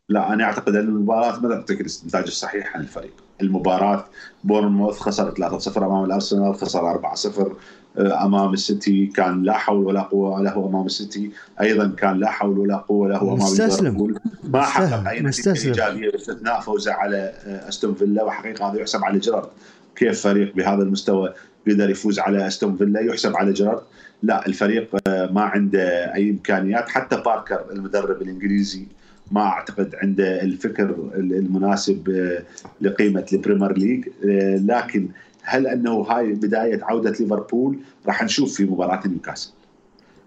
[0.10, 3.14] لا أنا أعتقد أن المباراة ما تعطيك الاستنتاج الصحيح عن الفريق.
[3.42, 4.06] المباراة
[4.44, 7.56] بورنموث خسر 3-0 أمام الأرسنال خسر 4-0
[7.98, 11.32] آه، أمام السيتي كان لا حول ولا قوة له أمام السيتي.
[11.62, 16.60] أيضا كان لا حول ولا قوة له أمام مستسلم ما حقق أي نتيجة إيجابية باستثناء
[16.60, 18.24] فوزه على آه، أستون فيلا.
[18.24, 19.50] وحقيقة هذا يحسب على جيرارد
[19.96, 21.34] كيف فريق بهذا المستوى
[21.68, 23.82] قدر يفوز على أستون فيلا يحسب على جيرارد
[24.24, 26.90] لا الفريق آه، ما عنده أي إمكانيات.
[26.90, 28.86] حتى باركر المدرب الإنجليزي
[29.32, 32.44] ما أعتقد عنده الفكر المناسب آه،
[32.82, 34.08] لقيمة البريمير ليج.
[34.26, 35.08] آه، لكن
[35.44, 39.52] هل أنه هاي بداية عودة ليفربول؟ راح نشوف في مباراة نيوكاسل.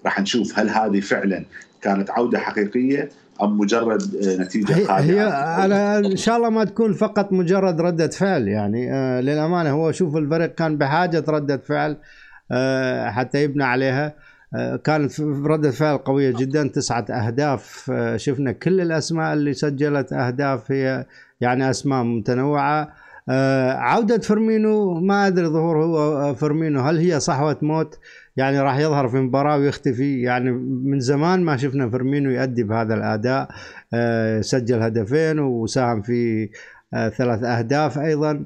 [0.05, 1.45] راح نشوف هل هذه فعلا
[1.83, 3.09] كانت عودة حقيقية
[3.43, 5.23] أم مجرد آه، نتيجة هي, هي
[5.65, 8.93] أنا إن شاء الله ما تكون فقط مجرد ردة فعل يعني.
[8.93, 11.97] آه للأمانة هو شوف الفريق كان بحاجة ردة فعل
[12.53, 14.15] آه حتى يبنى عليها.
[14.57, 17.91] آه، كانت ردة فعل قوية جدا تسعة أهداف.
[17.93, 21.07] آه، شفنا كل الأسماء اللي سجلت أهداف هي
[21.41, 22.89] يعني أسماء متنوعة.
[23.29, 27.99] آه، عودة فيرمينو ما أدري ظهور هو فيرمينو هل هي صحوة موت؟
[28.37, 30.23] يعني راح يظهر في مباراة ويختفي.
[30.23, 30.51] يعني
[30.85, 33.49] من زمان ما شفنا فيرمينو يؤدي بهذا الأداء
[34.41, 36.49] سجل هدفين وساهم في
[36.93, 38.45] ثلاث أهداف أيضا.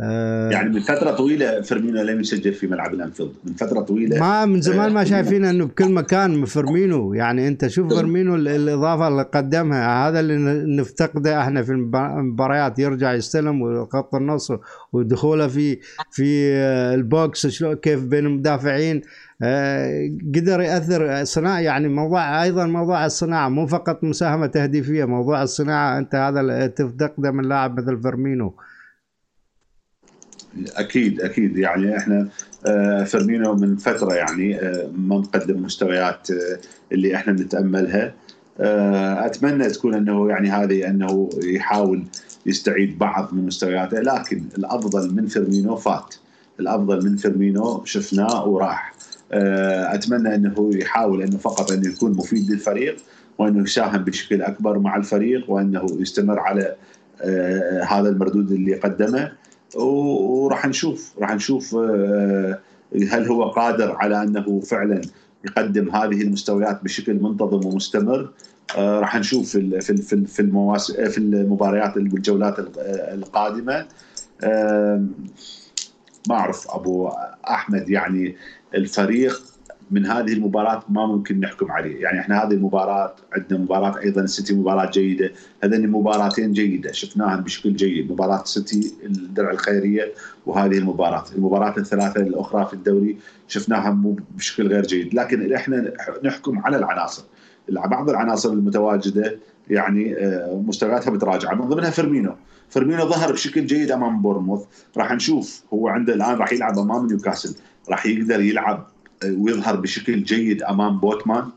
[0.00, 3.32] آه، يعني من فترة طويلة فيرمينو لم يسجل في ملعب الأنفيلد.
[3.44, 4.20] من فترة طويلة.
[4.20, 7.14] ما من زمان ما آه، شايفين إنه بكل مكان فيرمينو.
[7.14, 10.08] يعني أنت شوف فيرمينو الإضافة اللي قدمها.
[10.08, 10.36] هذا اللي
[10.76, 14.52] نفتقده إحنا في المباريات يرجع يستلم وخط النص
[14.92, 15.78] ودخوله في
[16.10, 16.52] في
[16.94, 17.64] ال box.
[17.64, 18.96] كيف بين المدافعين.
[18.96, 19.25] آه،
[20.34, 26.14] قدر يأثر صناعة يعني موضوع أيضا موضوع الصناعة مو فقط مساهمة تهديفية موضوع الصناعة أنت
[26.14, 28.54] هذا تفتقده من لاعب مثل فيرمينو.
[30.76, 31.58] أكيد أكيد.
[31.58, 32.28] يعني إحنا
[32.66, 36.58] آه، فيرمينو من فترة يعني آه، ما مقدم مستويات آه،
[36.92, 38.14] اللي إحنا نتأملها.
[39.26, 42.04] أتمنى تكون إنه يعني هذه إنه يحاول
[42.46, 46.14] يستعيد بعض من مستوياته لكن الأفضل من فيرمينو فات.
[46.60, 48.94] الأفضل من فيرمينو شفناه وراح.
[49.32, 52.96] أتمنى أنه يحاول أنه فقط انه يكون مفيد للفريق
[53.38, 56.76] وأنه يساهم بشكل أكبر مع الفريق وأنه يستمر على
[57.88, 59.32] هذا المردود اللي قدمه.
[59.74, 62.58] وراح نشوف راح نشوف آه،
[63.10, 65.00] هل هو قادر على أنه فعلا
[65.44, 68.30] يقدم هذه المستويات بشكل منتظم ومستمر.
[68.76, 72.56] آه، راح نشوف في في في المواس في المباريات والجولات
[73.12, 73.86] القادمة.
[76.28, 77.10] ما أعرف أبو
[77.50, 78.36] أحمد يعني
[78.76, 79.42] الفريق
[79.90, 82.02] من هذه المباراة ما ممكن نحكم عليه.
[82.02, 85.32] يعني إحنا هذه المباراة عندنا مباراة أيضا السيتي مباراة جيدة.
[85.64, 86.92] هذين مباراتين جيدة.
[86.92, 88.12] شفناها بشكل جيد.
[88.12, 90.12] مباراة السيتي الدرع الخيرية
[90.46, 91.24] وهذه المباراة.
[91.36, 93.98] المباراة الثلاثة الأخرى في الدوري شفناها
[94.36, 95.14] بشكل غير جيد.
[95.14, 95.92] لكن إحنا
[96.24, 97.22] نحكم على العناصر.
[97.68, 99.38] بعض العناصر المتواجدة
[99.70, 102.34] يعني آه، مستوياتها متراجعة من ضمنها فيرمينو.
[102.68, 104.64] فيرمينو ظهر بشكل جيد أمام بورنموث
[104.96, 105.64] راح نشوف.
[105.72, 107.54] هو عنده الآن راح يلعب أمام نيوكاسل.
[107.88, 108.86] راح يقدر يلعب
[109.24, 111.50] ويظهر بشكل جيد أمام بوتمان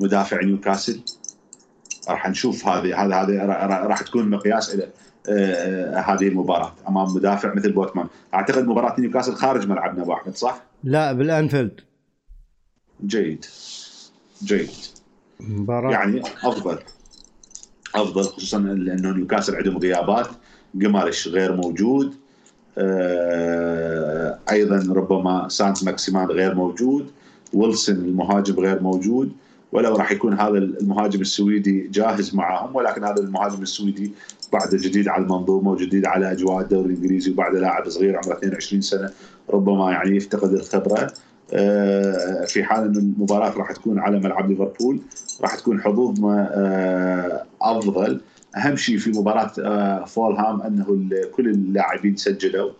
[0.00, 1.00] مدافع نيوكاسل.
[2.08, 3.44] راح نشوف هذه هذا هذه
[3.86, 4.88] راح تكون مقياس إلى
[5.28, 8.06] آه، هذه المباراة أمام مدافع مثل بوتمان.
[8.34, 11.80] أعتقد مباراة نيوكاسل خارج ملعبنا أبو أحمد صح؟ لا بالأنفيلد.
[13.06, 13.44] جيد.
[14.44, 14.70] جيد.
[15.40, 15.90] مباراة.
[15.92, 16.78] يعني أفضل.
[17.94, 20.28] أفضل خصوصا لأنه نيوكاسل عندهم غيابات
[20.82, 22.14] غيمارايش غير موجود.
[22.14, 22.21] آه،
[24.50, 27.10] أيضا ربما سانت ماكسيمان غير موجود
[27.54, 29.32] ويلسون المهاجم غير موجود
[29.72, 34.12] ولو راح يكون هذا المهاجم السويدي جاهز معهم ولكن هذا المهاجم السويدي
[34.52, 39.10] بعد جديد على المنظومة وجديد على أجواء الدوري الإنجليزي وبعد لاعب صغير عمره 22 سنة
[39.50, 41.12] ربما يعني يفتقد الخبرة.
[41.54, 45.00] آه، في حال إنه المباراة راح تكون على ملعب ليفربول
[45.42, 48.20] راح تكون حظوظنا آه، أفضل.
[48.56, 50.84] أهم شيء في مباراة آه، فولهام أنه
[51.34, 52.70] كل اللاعبين سجلوا.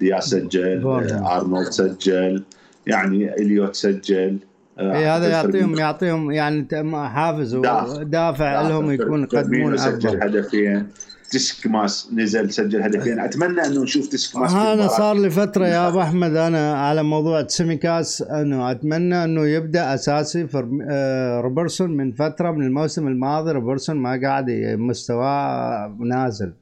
[0.00, 0.86] ديا سجل
[1.26, 2.42] أرنولد سجل
[2.86, 4.38] يعني إليوت سجل
[4.78, 10.00] اي هذا يعطيهم يعطيهم يعني حافز ودافع لهم يكون يقدمون أفضل.
[10.00, 10.86] سجل
[11.30, 13.20] هدفين تسكماس نزل سجل هدفين.
[13.20, 18.22] أتمنى إنه نشوف تسكماس أنا صار لي فترة يا أبو أحمد أنا على موضوع تسميكاس
[18.22, 23.52] إنه أتمنى إنه يبدأ أساسي في آه، روبرتسون من فترة من الموسم الماضي.
[23.52, 26.52] روبرتسون ما قاعد مستواه نازل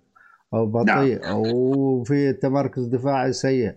[0.55, 1.33] أو بطيء نعم.
[1.33, 3.73] أو في تمركز دفاعي سيء.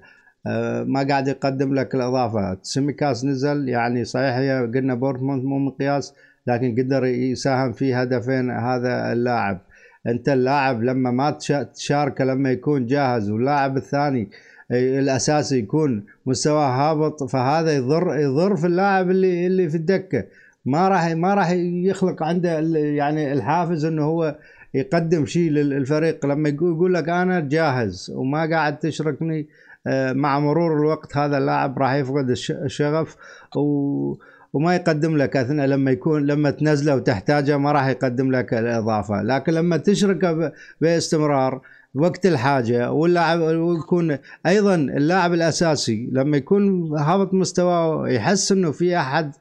[0.86, 2.58] ما قاعد يقدم لك الإضافة.
[2.62, 6.14] سيميكاس نزل يعني صحيح هي قلنا بورنموث مو مقياس
[6.48, 9.62] لكن قدر يساهم في هدفين هذا اللاعب.
[10.08, 11.38] أنت اللاعب لما ما
[11.76, 14.30] تشاركه لما يكون جاهز واللاعب الثاني
[14.72, 20.26] الأساسي يكون مستواه هابط فهذا يضر يضر في اللاعب اللي اللي في الدكة.
[20.66, 24.36] ما راح ما راح يخلق عنده يعني الحافز إنه هو
[24.74, 26.26] يقدم شيء للفريق.
[26.26, 29.48] لما يقول لك أنا جاهز وما قاعد تشركني
[29.88, 33.18] آه، مع مرور الوقت هذا اللاعب راح يفقد الشغف.
[33.56, 34.16] و
[34.54, 39.22] وما يقدم لك أثناء لما يكون لما تنزله وتحتاجه ما راح يقدم لك الإضافة.
[39.22, 40.52] لكن لما تشركه
[40.82, 41.62] باستمرار
[41.94, 49.32] وقت الحاجة واللاعب ويكون أيضا اللاعب الأساسي لما يكون هابط مستواه يحس إنه في أحد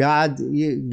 [0.00, 0.40] قاعد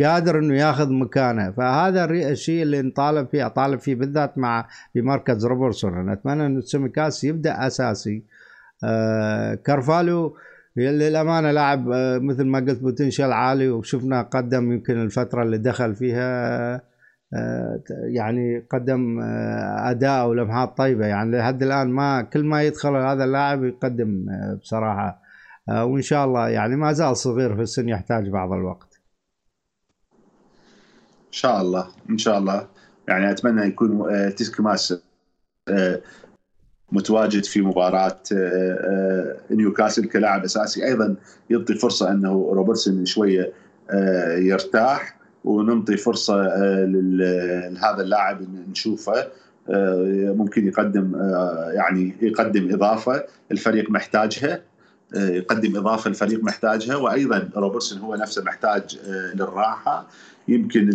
[0.03, 1.51] قادر إنه ياخذ مكانه.
[1.51, 5.93] فهذا الشيء اللي نطالب فيه أطالب فيه بالذات مع في مركز روبرتسون.
[5.93, 8.23] أنا أتمنى إنه سيميكاس يبدأ أساسي.
[8.83, 10.35] آه كارفالو
[10.77, 16.73] للامانه لاعب آه مثل ما قلت potential عالي وشفنا قدم يمكن الفترة اللي دخل فيها
[17.33, 17.83] آه
[18.15, 21.05] يعني قدم آه أداء ولمحات طيبة.
[21.05, 24.25] يعني لحد الآن ما كل ما يدخل هذا اللاعب يقدم
[24.61, 25.23] بصراحة.
[25.69, 29.01] وإن شاء الله يعني ما زال صغير في السن يحتاج بعض الوقت.
[31.27, 32.67] إن شاء الله إن شاء الله.
[33.07, 35.03] يعني أتمنى يكون تسكماس
[35.69, 36.01] آه،
[36.93, 40.85] متواجد في مباراة آه، نيوكاسل كلاعب أساسي.
[40.85, 41.15] أيضا
[41.49, 43.53] يعطي فرصة إنه روبرتسون شوية
[44.37, 45.15] يرتاح
[45.45, 46.35] وننطي فرصة
[46.85, 48.41] لهذا اللاعب
[48.71, 49.27] نشوفه.
[50.39, 51.15] ممكن يقدم
[51.73, 54.61] يعني يقدم إضافة الفريق محتاجها
[55.15, 58.99] يقدم إضافة الفريق محتاجها وأيضا روبرتسون هو نفسه محتاج
[59.35, 60.07] للراحة.
[60.47, 60.89] يمكن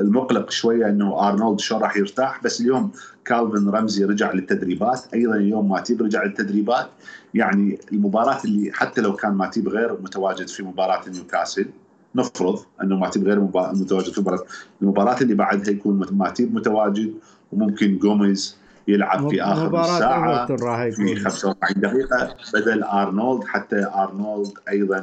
[0.00, 2.90] المقلق شوية إنه أرنولد شو راح يرتاح بس اليوم
[3.24, 5.00] كالفن رمزي رجع للتدريبات.
[5.14, 6.86] أيضا اليوم ماتيب رجع للتدريبات.
[7.34, 11.66] يعني المباراة اللي حتى لو كان ماتيب غير متواجد في مباراة نيوكاسل
[12.14, 14.44] نفرض إنه ماتيب غير متواجد في المباراه
[14.82, 17.14] المباراة اللي بعدها يكون ماتيب متواجد
[17.52, 18.56] وممكن جوميز
[18.88, 20.46] يلعب في آخر ساعه
[20.90, 23.44] في 45 دقيقة بدل أرنولد.
[23.44, 25.02] حتى أرنولد أيضا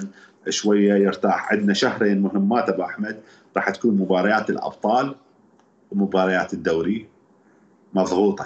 [0.49, 1.51] شوية يرتاح.
[1.51, 3.19] عندنا شهرين مهمات أبو أحمد.
[3.57, 5.15] راح تكون مباريات الأبطال
[5.91, 7.07] ومباريات الدوري
[7.93, 8.45] مضغوطة.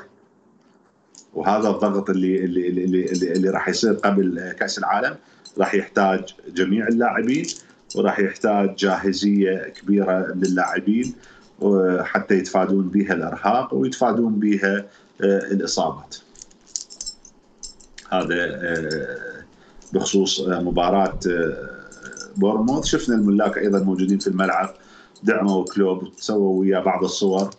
[1.34, 5.16] وهذا الضغط اللي اللي اللي اللي, اللي راح يصير قبل كأس العالم.
[5.58, 7.46] راح يحتاج جميع اللاعبين
[7.96, 11.16] وراح يحتاج جاهزية كبيرة للاعبين
[12.00, 14.86] حتى يتفادون بها الأرهاق ويتفادون بها
[15.22, 16.16] آه، الإصابات.
[18.12, 19.44] هذا آه،
[19.94, 21.20] بخصوص آه، مباراه
[22.38, 22.86] بورموث.
[22.86, 24.70] شفنا الملاك أيضا موجودين في الملعب
[25.24, 27.50] دعموا كلوب وسووا وياه بعض الصور.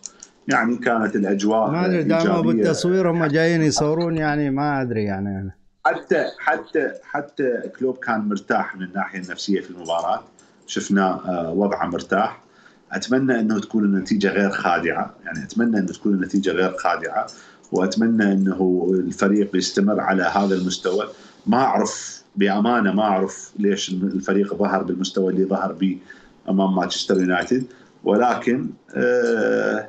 [0.48, 5.52] يعني كانت الأجواء ما أدري دعموا بالتصوير هم جايين يصورون يعني ما أدري يعني.
[5.86, 10.22] حتى حتى حتى كلوب كان مرتاح من الناحية النفسية في المباراة.
[10.66, 12.40] شفناه آه، وضعه مرتاح.
[12.92, 15.14] أتمنى إنه تكون النتيجة غير خادعة.
[15.24, 17.26] يعني أتمنى إنه تكون النتيجة غير خادعة.
[17.72, 21.08] وأتمنى إنه الفريق يستمر على هذا المستوى.
[21.46, 25.98] ما أعرف بأمانة ما أعرف ليش الفريق ظهر بالمستوى اللي ظهر به
[26.48, 27.64] أمام مانشستر يونايتد
[28.04, 29.88] ولكن آه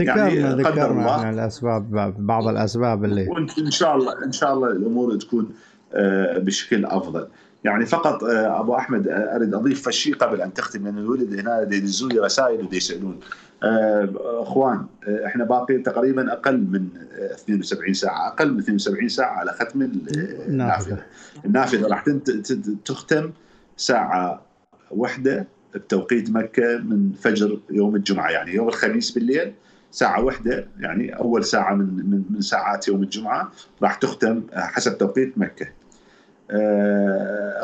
[0.00, 3.28] ذكرنا يعني ذكرنا إحنا الأسباب بعض الأسباب اللي
[3.58, 5.50] إن شاء الله إن شاء الله الأمور تكون
[5.92, 7.26] آه بشكل أفضل.
[7.64, 11.62] يعني فقط آه أبو أحمد آه، أريد أضيف شيء قبل أن تختم لأن الولد هنا
[11.62, 13.20] يدزوا لي رسائل ويسألون.
[13.62, 14.86] آه، أخوان
[15.26, 16.88] إحنا باقي تقريبا أقل من
[17.32, 21.02] 72 ساعة أقل من 72 ساعة على ختم النافذة.
[21.44, 22.04] النافذة راح
[22.84, 23.30] تختم
[23.76, 24.42] ساعة
[24.90, 29.54] واحدة بتوقيت مكة من فجر يوم الجمعة يعني يوم الخميس بالليل
[29.90, 35.38] ساعة واحدة يعني أول ساعة من من, من ساعات يوم الجمعة راح تختم حسب توقيت
[35.38, 35.66] مكة.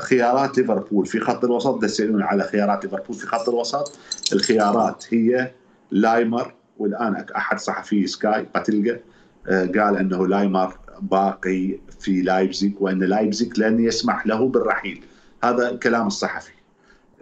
[0.01, 1.07] خيارات ليفربول.
[1.07, 3.16] في خط الوسط تسألون على خيارات ليفربول.
[3.16, 3.98] في خط الوسط
[4.32, 5.51] الخيارات هي
[5.90, 9.01] لايمر والآن أحد صحفي سكاي باتلجا
[9.48, 15.02] آه، قال إنه لايمر باقي في لايبزيج وإن لايبزيج لن يسمح له بالرحيل.
[15.44, 16.52] هذا كلام الصحفي.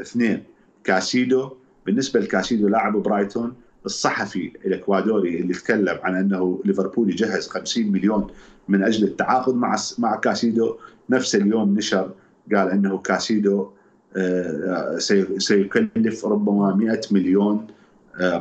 [0.01, 0.45] اثنين
[0.85, 1.51] كاسيدو
[1.87, 3.55] بالنسبة لكاسيدو لاعب برايتون
[3.87, 8.27] الصحفي الإكوادوري اللي تكلم عن إنه ليفربول يجهز 50 مليون
[8.69, 10.77] من أجل التعاقد مع مع كاسيدو
[11.11, 12.11] نفس اليوم نشر
[12.55, 13.71] قال إنه كاسيدو
[14.17, 14.99] آه،
[15.39, 17.67] سيكلف ربما 100 مليون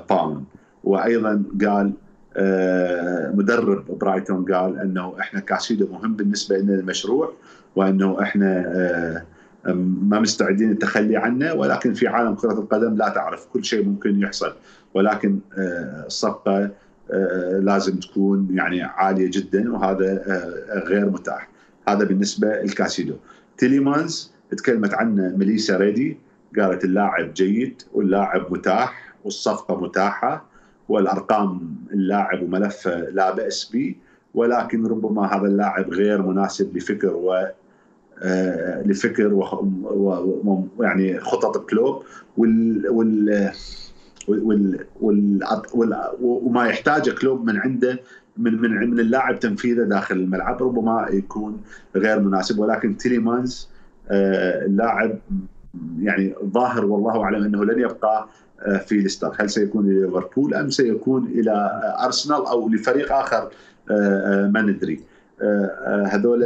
[0.09, 0.43] pound
[0.83, 1.93] وأيضا قال
[2.37, 7.33] آه، مدرب برايتون قال إنه إحنا كاسيدو مهم بالنسبة لنا المشروع
[7.75, 9.23] وإنه إحنا آه،
[10.01, 13.47] ما مستعدين التخلي عنه ولكن في عالم كرة القدم لا تعرف.
[13.53, 14.53] كل شيء ممكن يحصل.
[14.93, 16.69] ولكن آه، الصفقة
[17.59, 20.23] لازم تكون يعني عالية جدا وهذا
[20.87, 21.49] غير متاح.
[21.87, 23.15] هذا بالنسبة لكاسيدو.
[23.57, 26.17] تيليمانز تكلمت عنه ميليسا ريدي
[26.59, 30.45] قالت اللاعب جيد واللاعب متاح والصفقة متاحة
[30.89, 33.95] والأرقام اللاعب وملفه لا بأس به
[34.33, 37.47] ولكن ربما هذا اللاعب غير مناسب لفكر و
[38.21, 39.33] آه، لفكر
[40.77, 42.03] ويعني خطط كلوب
[42.37, 43.51] وال وال
[44.27, 47.99] وال وال وما يحتاجه كلوب من عنده
[48.37, 51.61] من من من اللاعب تنفيذه داخل الملعب ربما يكون
[51.95, 52.59] غير مناسب.
[52.59, 53.69] ولكن تيليمانز
[54.09, 55.19] آه، اللاعب
[55.99, 58.27] يعني ظاهر والله أعلم أنه لن يبقى
[58.61, 59.31] آه، في ليستر.
[59.39, 63.49] هل سيكون ليفربول أم سيكون إلى أرسنال أو لفريق آخر؟
[64.53, 64.99] ما ندري.
[66.05, 66.41] هذول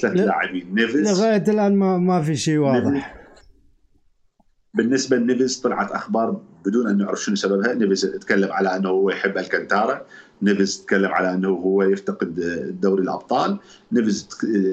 [0.00, 0.74] ثلاث لاعبين.
[0.74, 3.25] نيفز لغايه الآن ما ما في شيء واضح.
[4.76, 7.74] بالنسبة لنيفز طلعت أخبار بدون أن نعرف شنو سببها.
[7.74, 10.00] نيفز تكلم على أنه هو يحب الكنتارا
[10.42, 12.34] نيفز تكلم على أنه هو يفتقد
[12.80, 13.58] دوري الأبطال.
[13.92, 14.28] نيفز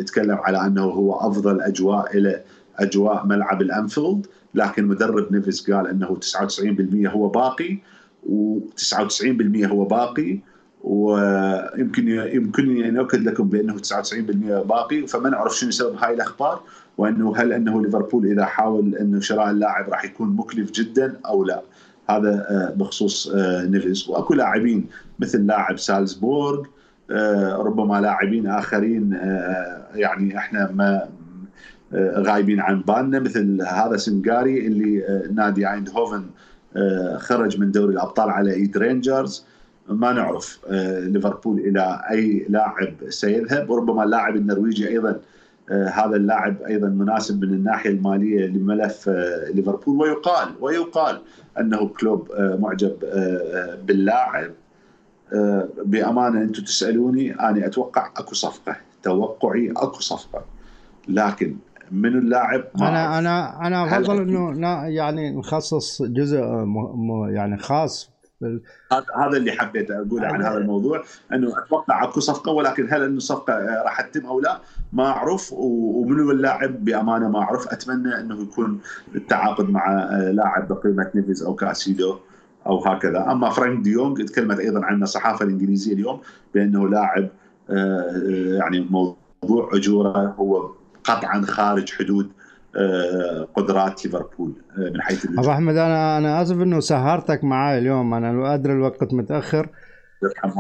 [0.08, 2.44] تكلم على أنه هو أفضل أجواء إلى
[2.80, 4.28] أجواء ملعب الأنفيلد.
[4.56, 7.78] لكن مدرب نيفز قال أنه 99% هو باقي
[8.26, 10.40] و99% هو باقي
[10.84, 15.08] ويمكن يمكنني ان اؤكد لكم بأنه 99% باقي.
[15.08, 16.64] فما نعرف شنو سبب هاي الأخبار.
[16.98, 21.62] وأنه هل أنه ليفربول إذا حاول أنه شراء اللاعب راح يكون مكلف جدا أو لا؟
[22.10, 24.86] هذا آه، بخصوص آه، نيفيز وأكو لاعبين
[25.20, 26.66] مثل لاعب سالزبورغ
[27.12, 29.20] آه، ربما لاعبين آخرين
[29.96, 31.10] يعني إحنا ما
[32.16, 35.04] غايبين عن بالنا مثل هذا سنغاري اللي
[35.34, 36.26] نادي آيندهوفن
[37.18, 39.46] خرج من دوري الأبطال على إيد رينجرز.
[39.90, 40.60] ما نعرف
[41.02, 43.70] ليفربول إلى أي لاعب سيذهب.
[43.70, 45.20] وربما اللاعب النرويجي أيضا
[45.72, 49.98] هذا اللاعب أيضا مناسب من الناحية المالية لملف آه، ليفربول.
[49.98, 51.22] ويقال ويقال
[51.60, 52.96] أنه كلوب آه، معجب
[53.86, 54.52] باللاعب.
[55.86, 60.46] بأمانة أنتم تسألوني أنا أتوقع أكو صفقة توقعي أكو صفقة.
[61.08, 61.56] لكن
[61.92, 66.44] من اللاعب؟ أنا أنا أنا أفضل إنه يعني نخصص جزء
[67.30, 68.13] يعني خاص
[69.16, 71.04] هذا اللي حبيت أقوله عن هذا الموضوع
[71.34, 74.62] أنه أتوقع أكو صفقة ولكن هل إنه الصفقه راح تتم أو لا
[74.94, 77.68] ما أعرف ومنو اللاعب؟ بأمانة ما أعرف.
[77.68, 78.80] أتمنى إنه يكون
[79.16, 82.18] التعاقد مع لاعب بقيمة نيفيز أو كاسيدو
[82.68, 83.32] أو هكذا.
[83.32, 86.22] أما فرانك ديونج تكلمت أيضا عن الصحافة الإنجليزية اليوم
[86.54, 87.30] بأنه لاعب
[87.70, 90.72] آه، يعني موضوع أجوره هو
[91.04, 92.43] قطعا خارج حدود آه،
[93.56, 98.14] قدرات ليفربول آه، من حيث ابو أحمد أنا أنا آسف إنه سهرتك معي اليوم.
[98.14, 99.70] أنا أدري الوقت متأخر.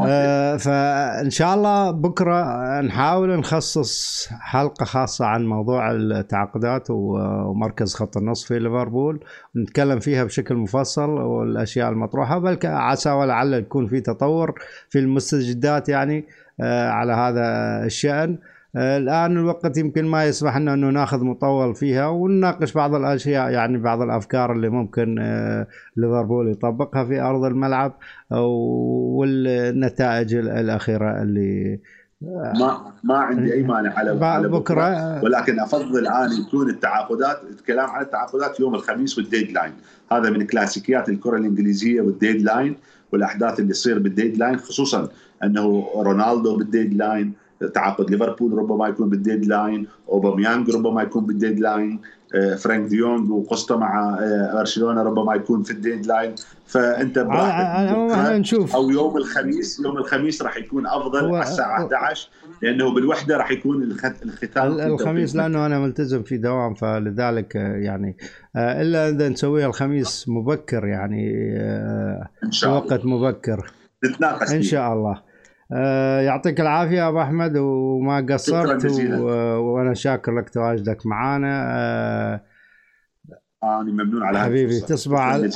[0.07, 8.43] آه فإن شاء الله بكرة نحاول نخصص حلقة خاصة عن موضوع التعاقدات ومركز خط النص
[8.43, 9.23] في ليفربول.
[9.55, 14.53] نتكلم فيها بشكل مفصل والأشياء المطروحة بل عسى ولعل يكون في تطور
[14.89, 16.25] في المستجدات يعني
[16.61, 17.45] آه على هذا
[17.85, 18.37] الشأن.
[18.75, 23.77] آه، الآن الوقت يمكن ما يسمح لنا أنه نأخذ مطول فيها ونناقش بعض الأشياء يعني
[23.77, 25.67] بعض الأفكار اللي ممكن آه،
[25.97, 27.97] ليفربول يطبقها في أرض الملعب
[29.15, 31.79] والنتائج الأخيرة اللي
[32.23, 35.23] آه، ما ما عندي أي مانع على, على بكرة.
[35.23, 39.73] ولكن أفضل الان يكون التعاقدات الكلام عن التعاقدات يوم الخميس وال deadline
[40.11, 42.75] هذا من كلاسيكيات الكرة الإنجليزية وال deadline
[43.11, 45.09] والأحداث اللي تصير بال deadline خصوصا
[45.43, 47.42] أنه رونالدو بال deadline
[47.73, 51.99] تعاقد ليفربول ربما يكون بال deadline اوباميانج ربما يكون بال deadline
[52.35, 56.35] آه، فرانك ديونج وقصته مع آه، برشلونة ربما يكون في ال deadline
[56.65, 58.75] فانت براحتك نشوف.
[58.75, 62.29] أو يوم الخميس يوم الخميس راح يكون أفضل على الساعة 11
[62.61, 64.13] لأنه بالوحدة راح يكون الختام
[64.79, 68.17] الخميس لأنه أنا ملتزم في دوام فلذلك آه، يعني
[68.55, 71.33] إلا إذا نسويها الخميس مبكر يعني
[72.43, 72.85] إن شاء الله.
[72.85, 73.71] وقت مبكر.
[74.05, 75.11] نتناقش إن شاء الله.
[75.11, 75.32] آه،
[76.21, 79.25] يعطيك العافية أبو أحمد وما قصرت و...
[79.59, 81.65] وأنا شاكر لك تواجدك معنا
[83.63, 85.49] آه أنا ممنون على حبيبي تصبح على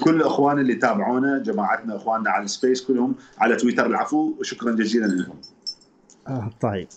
[0.00, 3.86] وكل إخواننا اللي تابعونا جماعتنا إخواننا على ال space كلهم على تويتر.
[3.86, 5.40] العفو وشكرا جزيلا لهم.
[6.28, 6.88] آه طيب.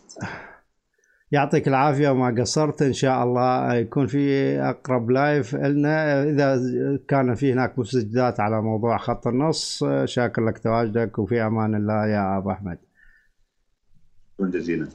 [1.32, 2.82] يعطيك العافية وما قصرت.
[2.82, 6.60] إن شاء الله يكون في أقرب live لنا إذا
[7.08, 12.38] كان في هناك مستجدات على موضوع خط النص شاكر لك تواجدك وفي أمان الله يا
[12.38, 12.78] أبو أحمد.
[14.38, 14.88] شكرا جزيلا.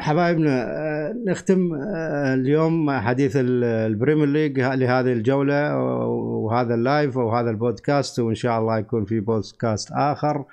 [0.00, 1.74] حبايبنا نختم
[2.34, 9.04] اليوم حديث البريمير ليج لهذه الجولة وهذا ال live وهذا البودكاست وإن شاء الله يكون
[9.04, 10.44] في بودكاست آخر.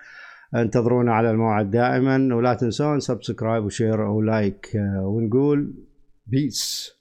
[0.55, 4.72] انتظرونا على الموعد دائما ولا تنسون subscribe و share و like
[5.03, 5.73] ونقول
[6.27, 6.91] peace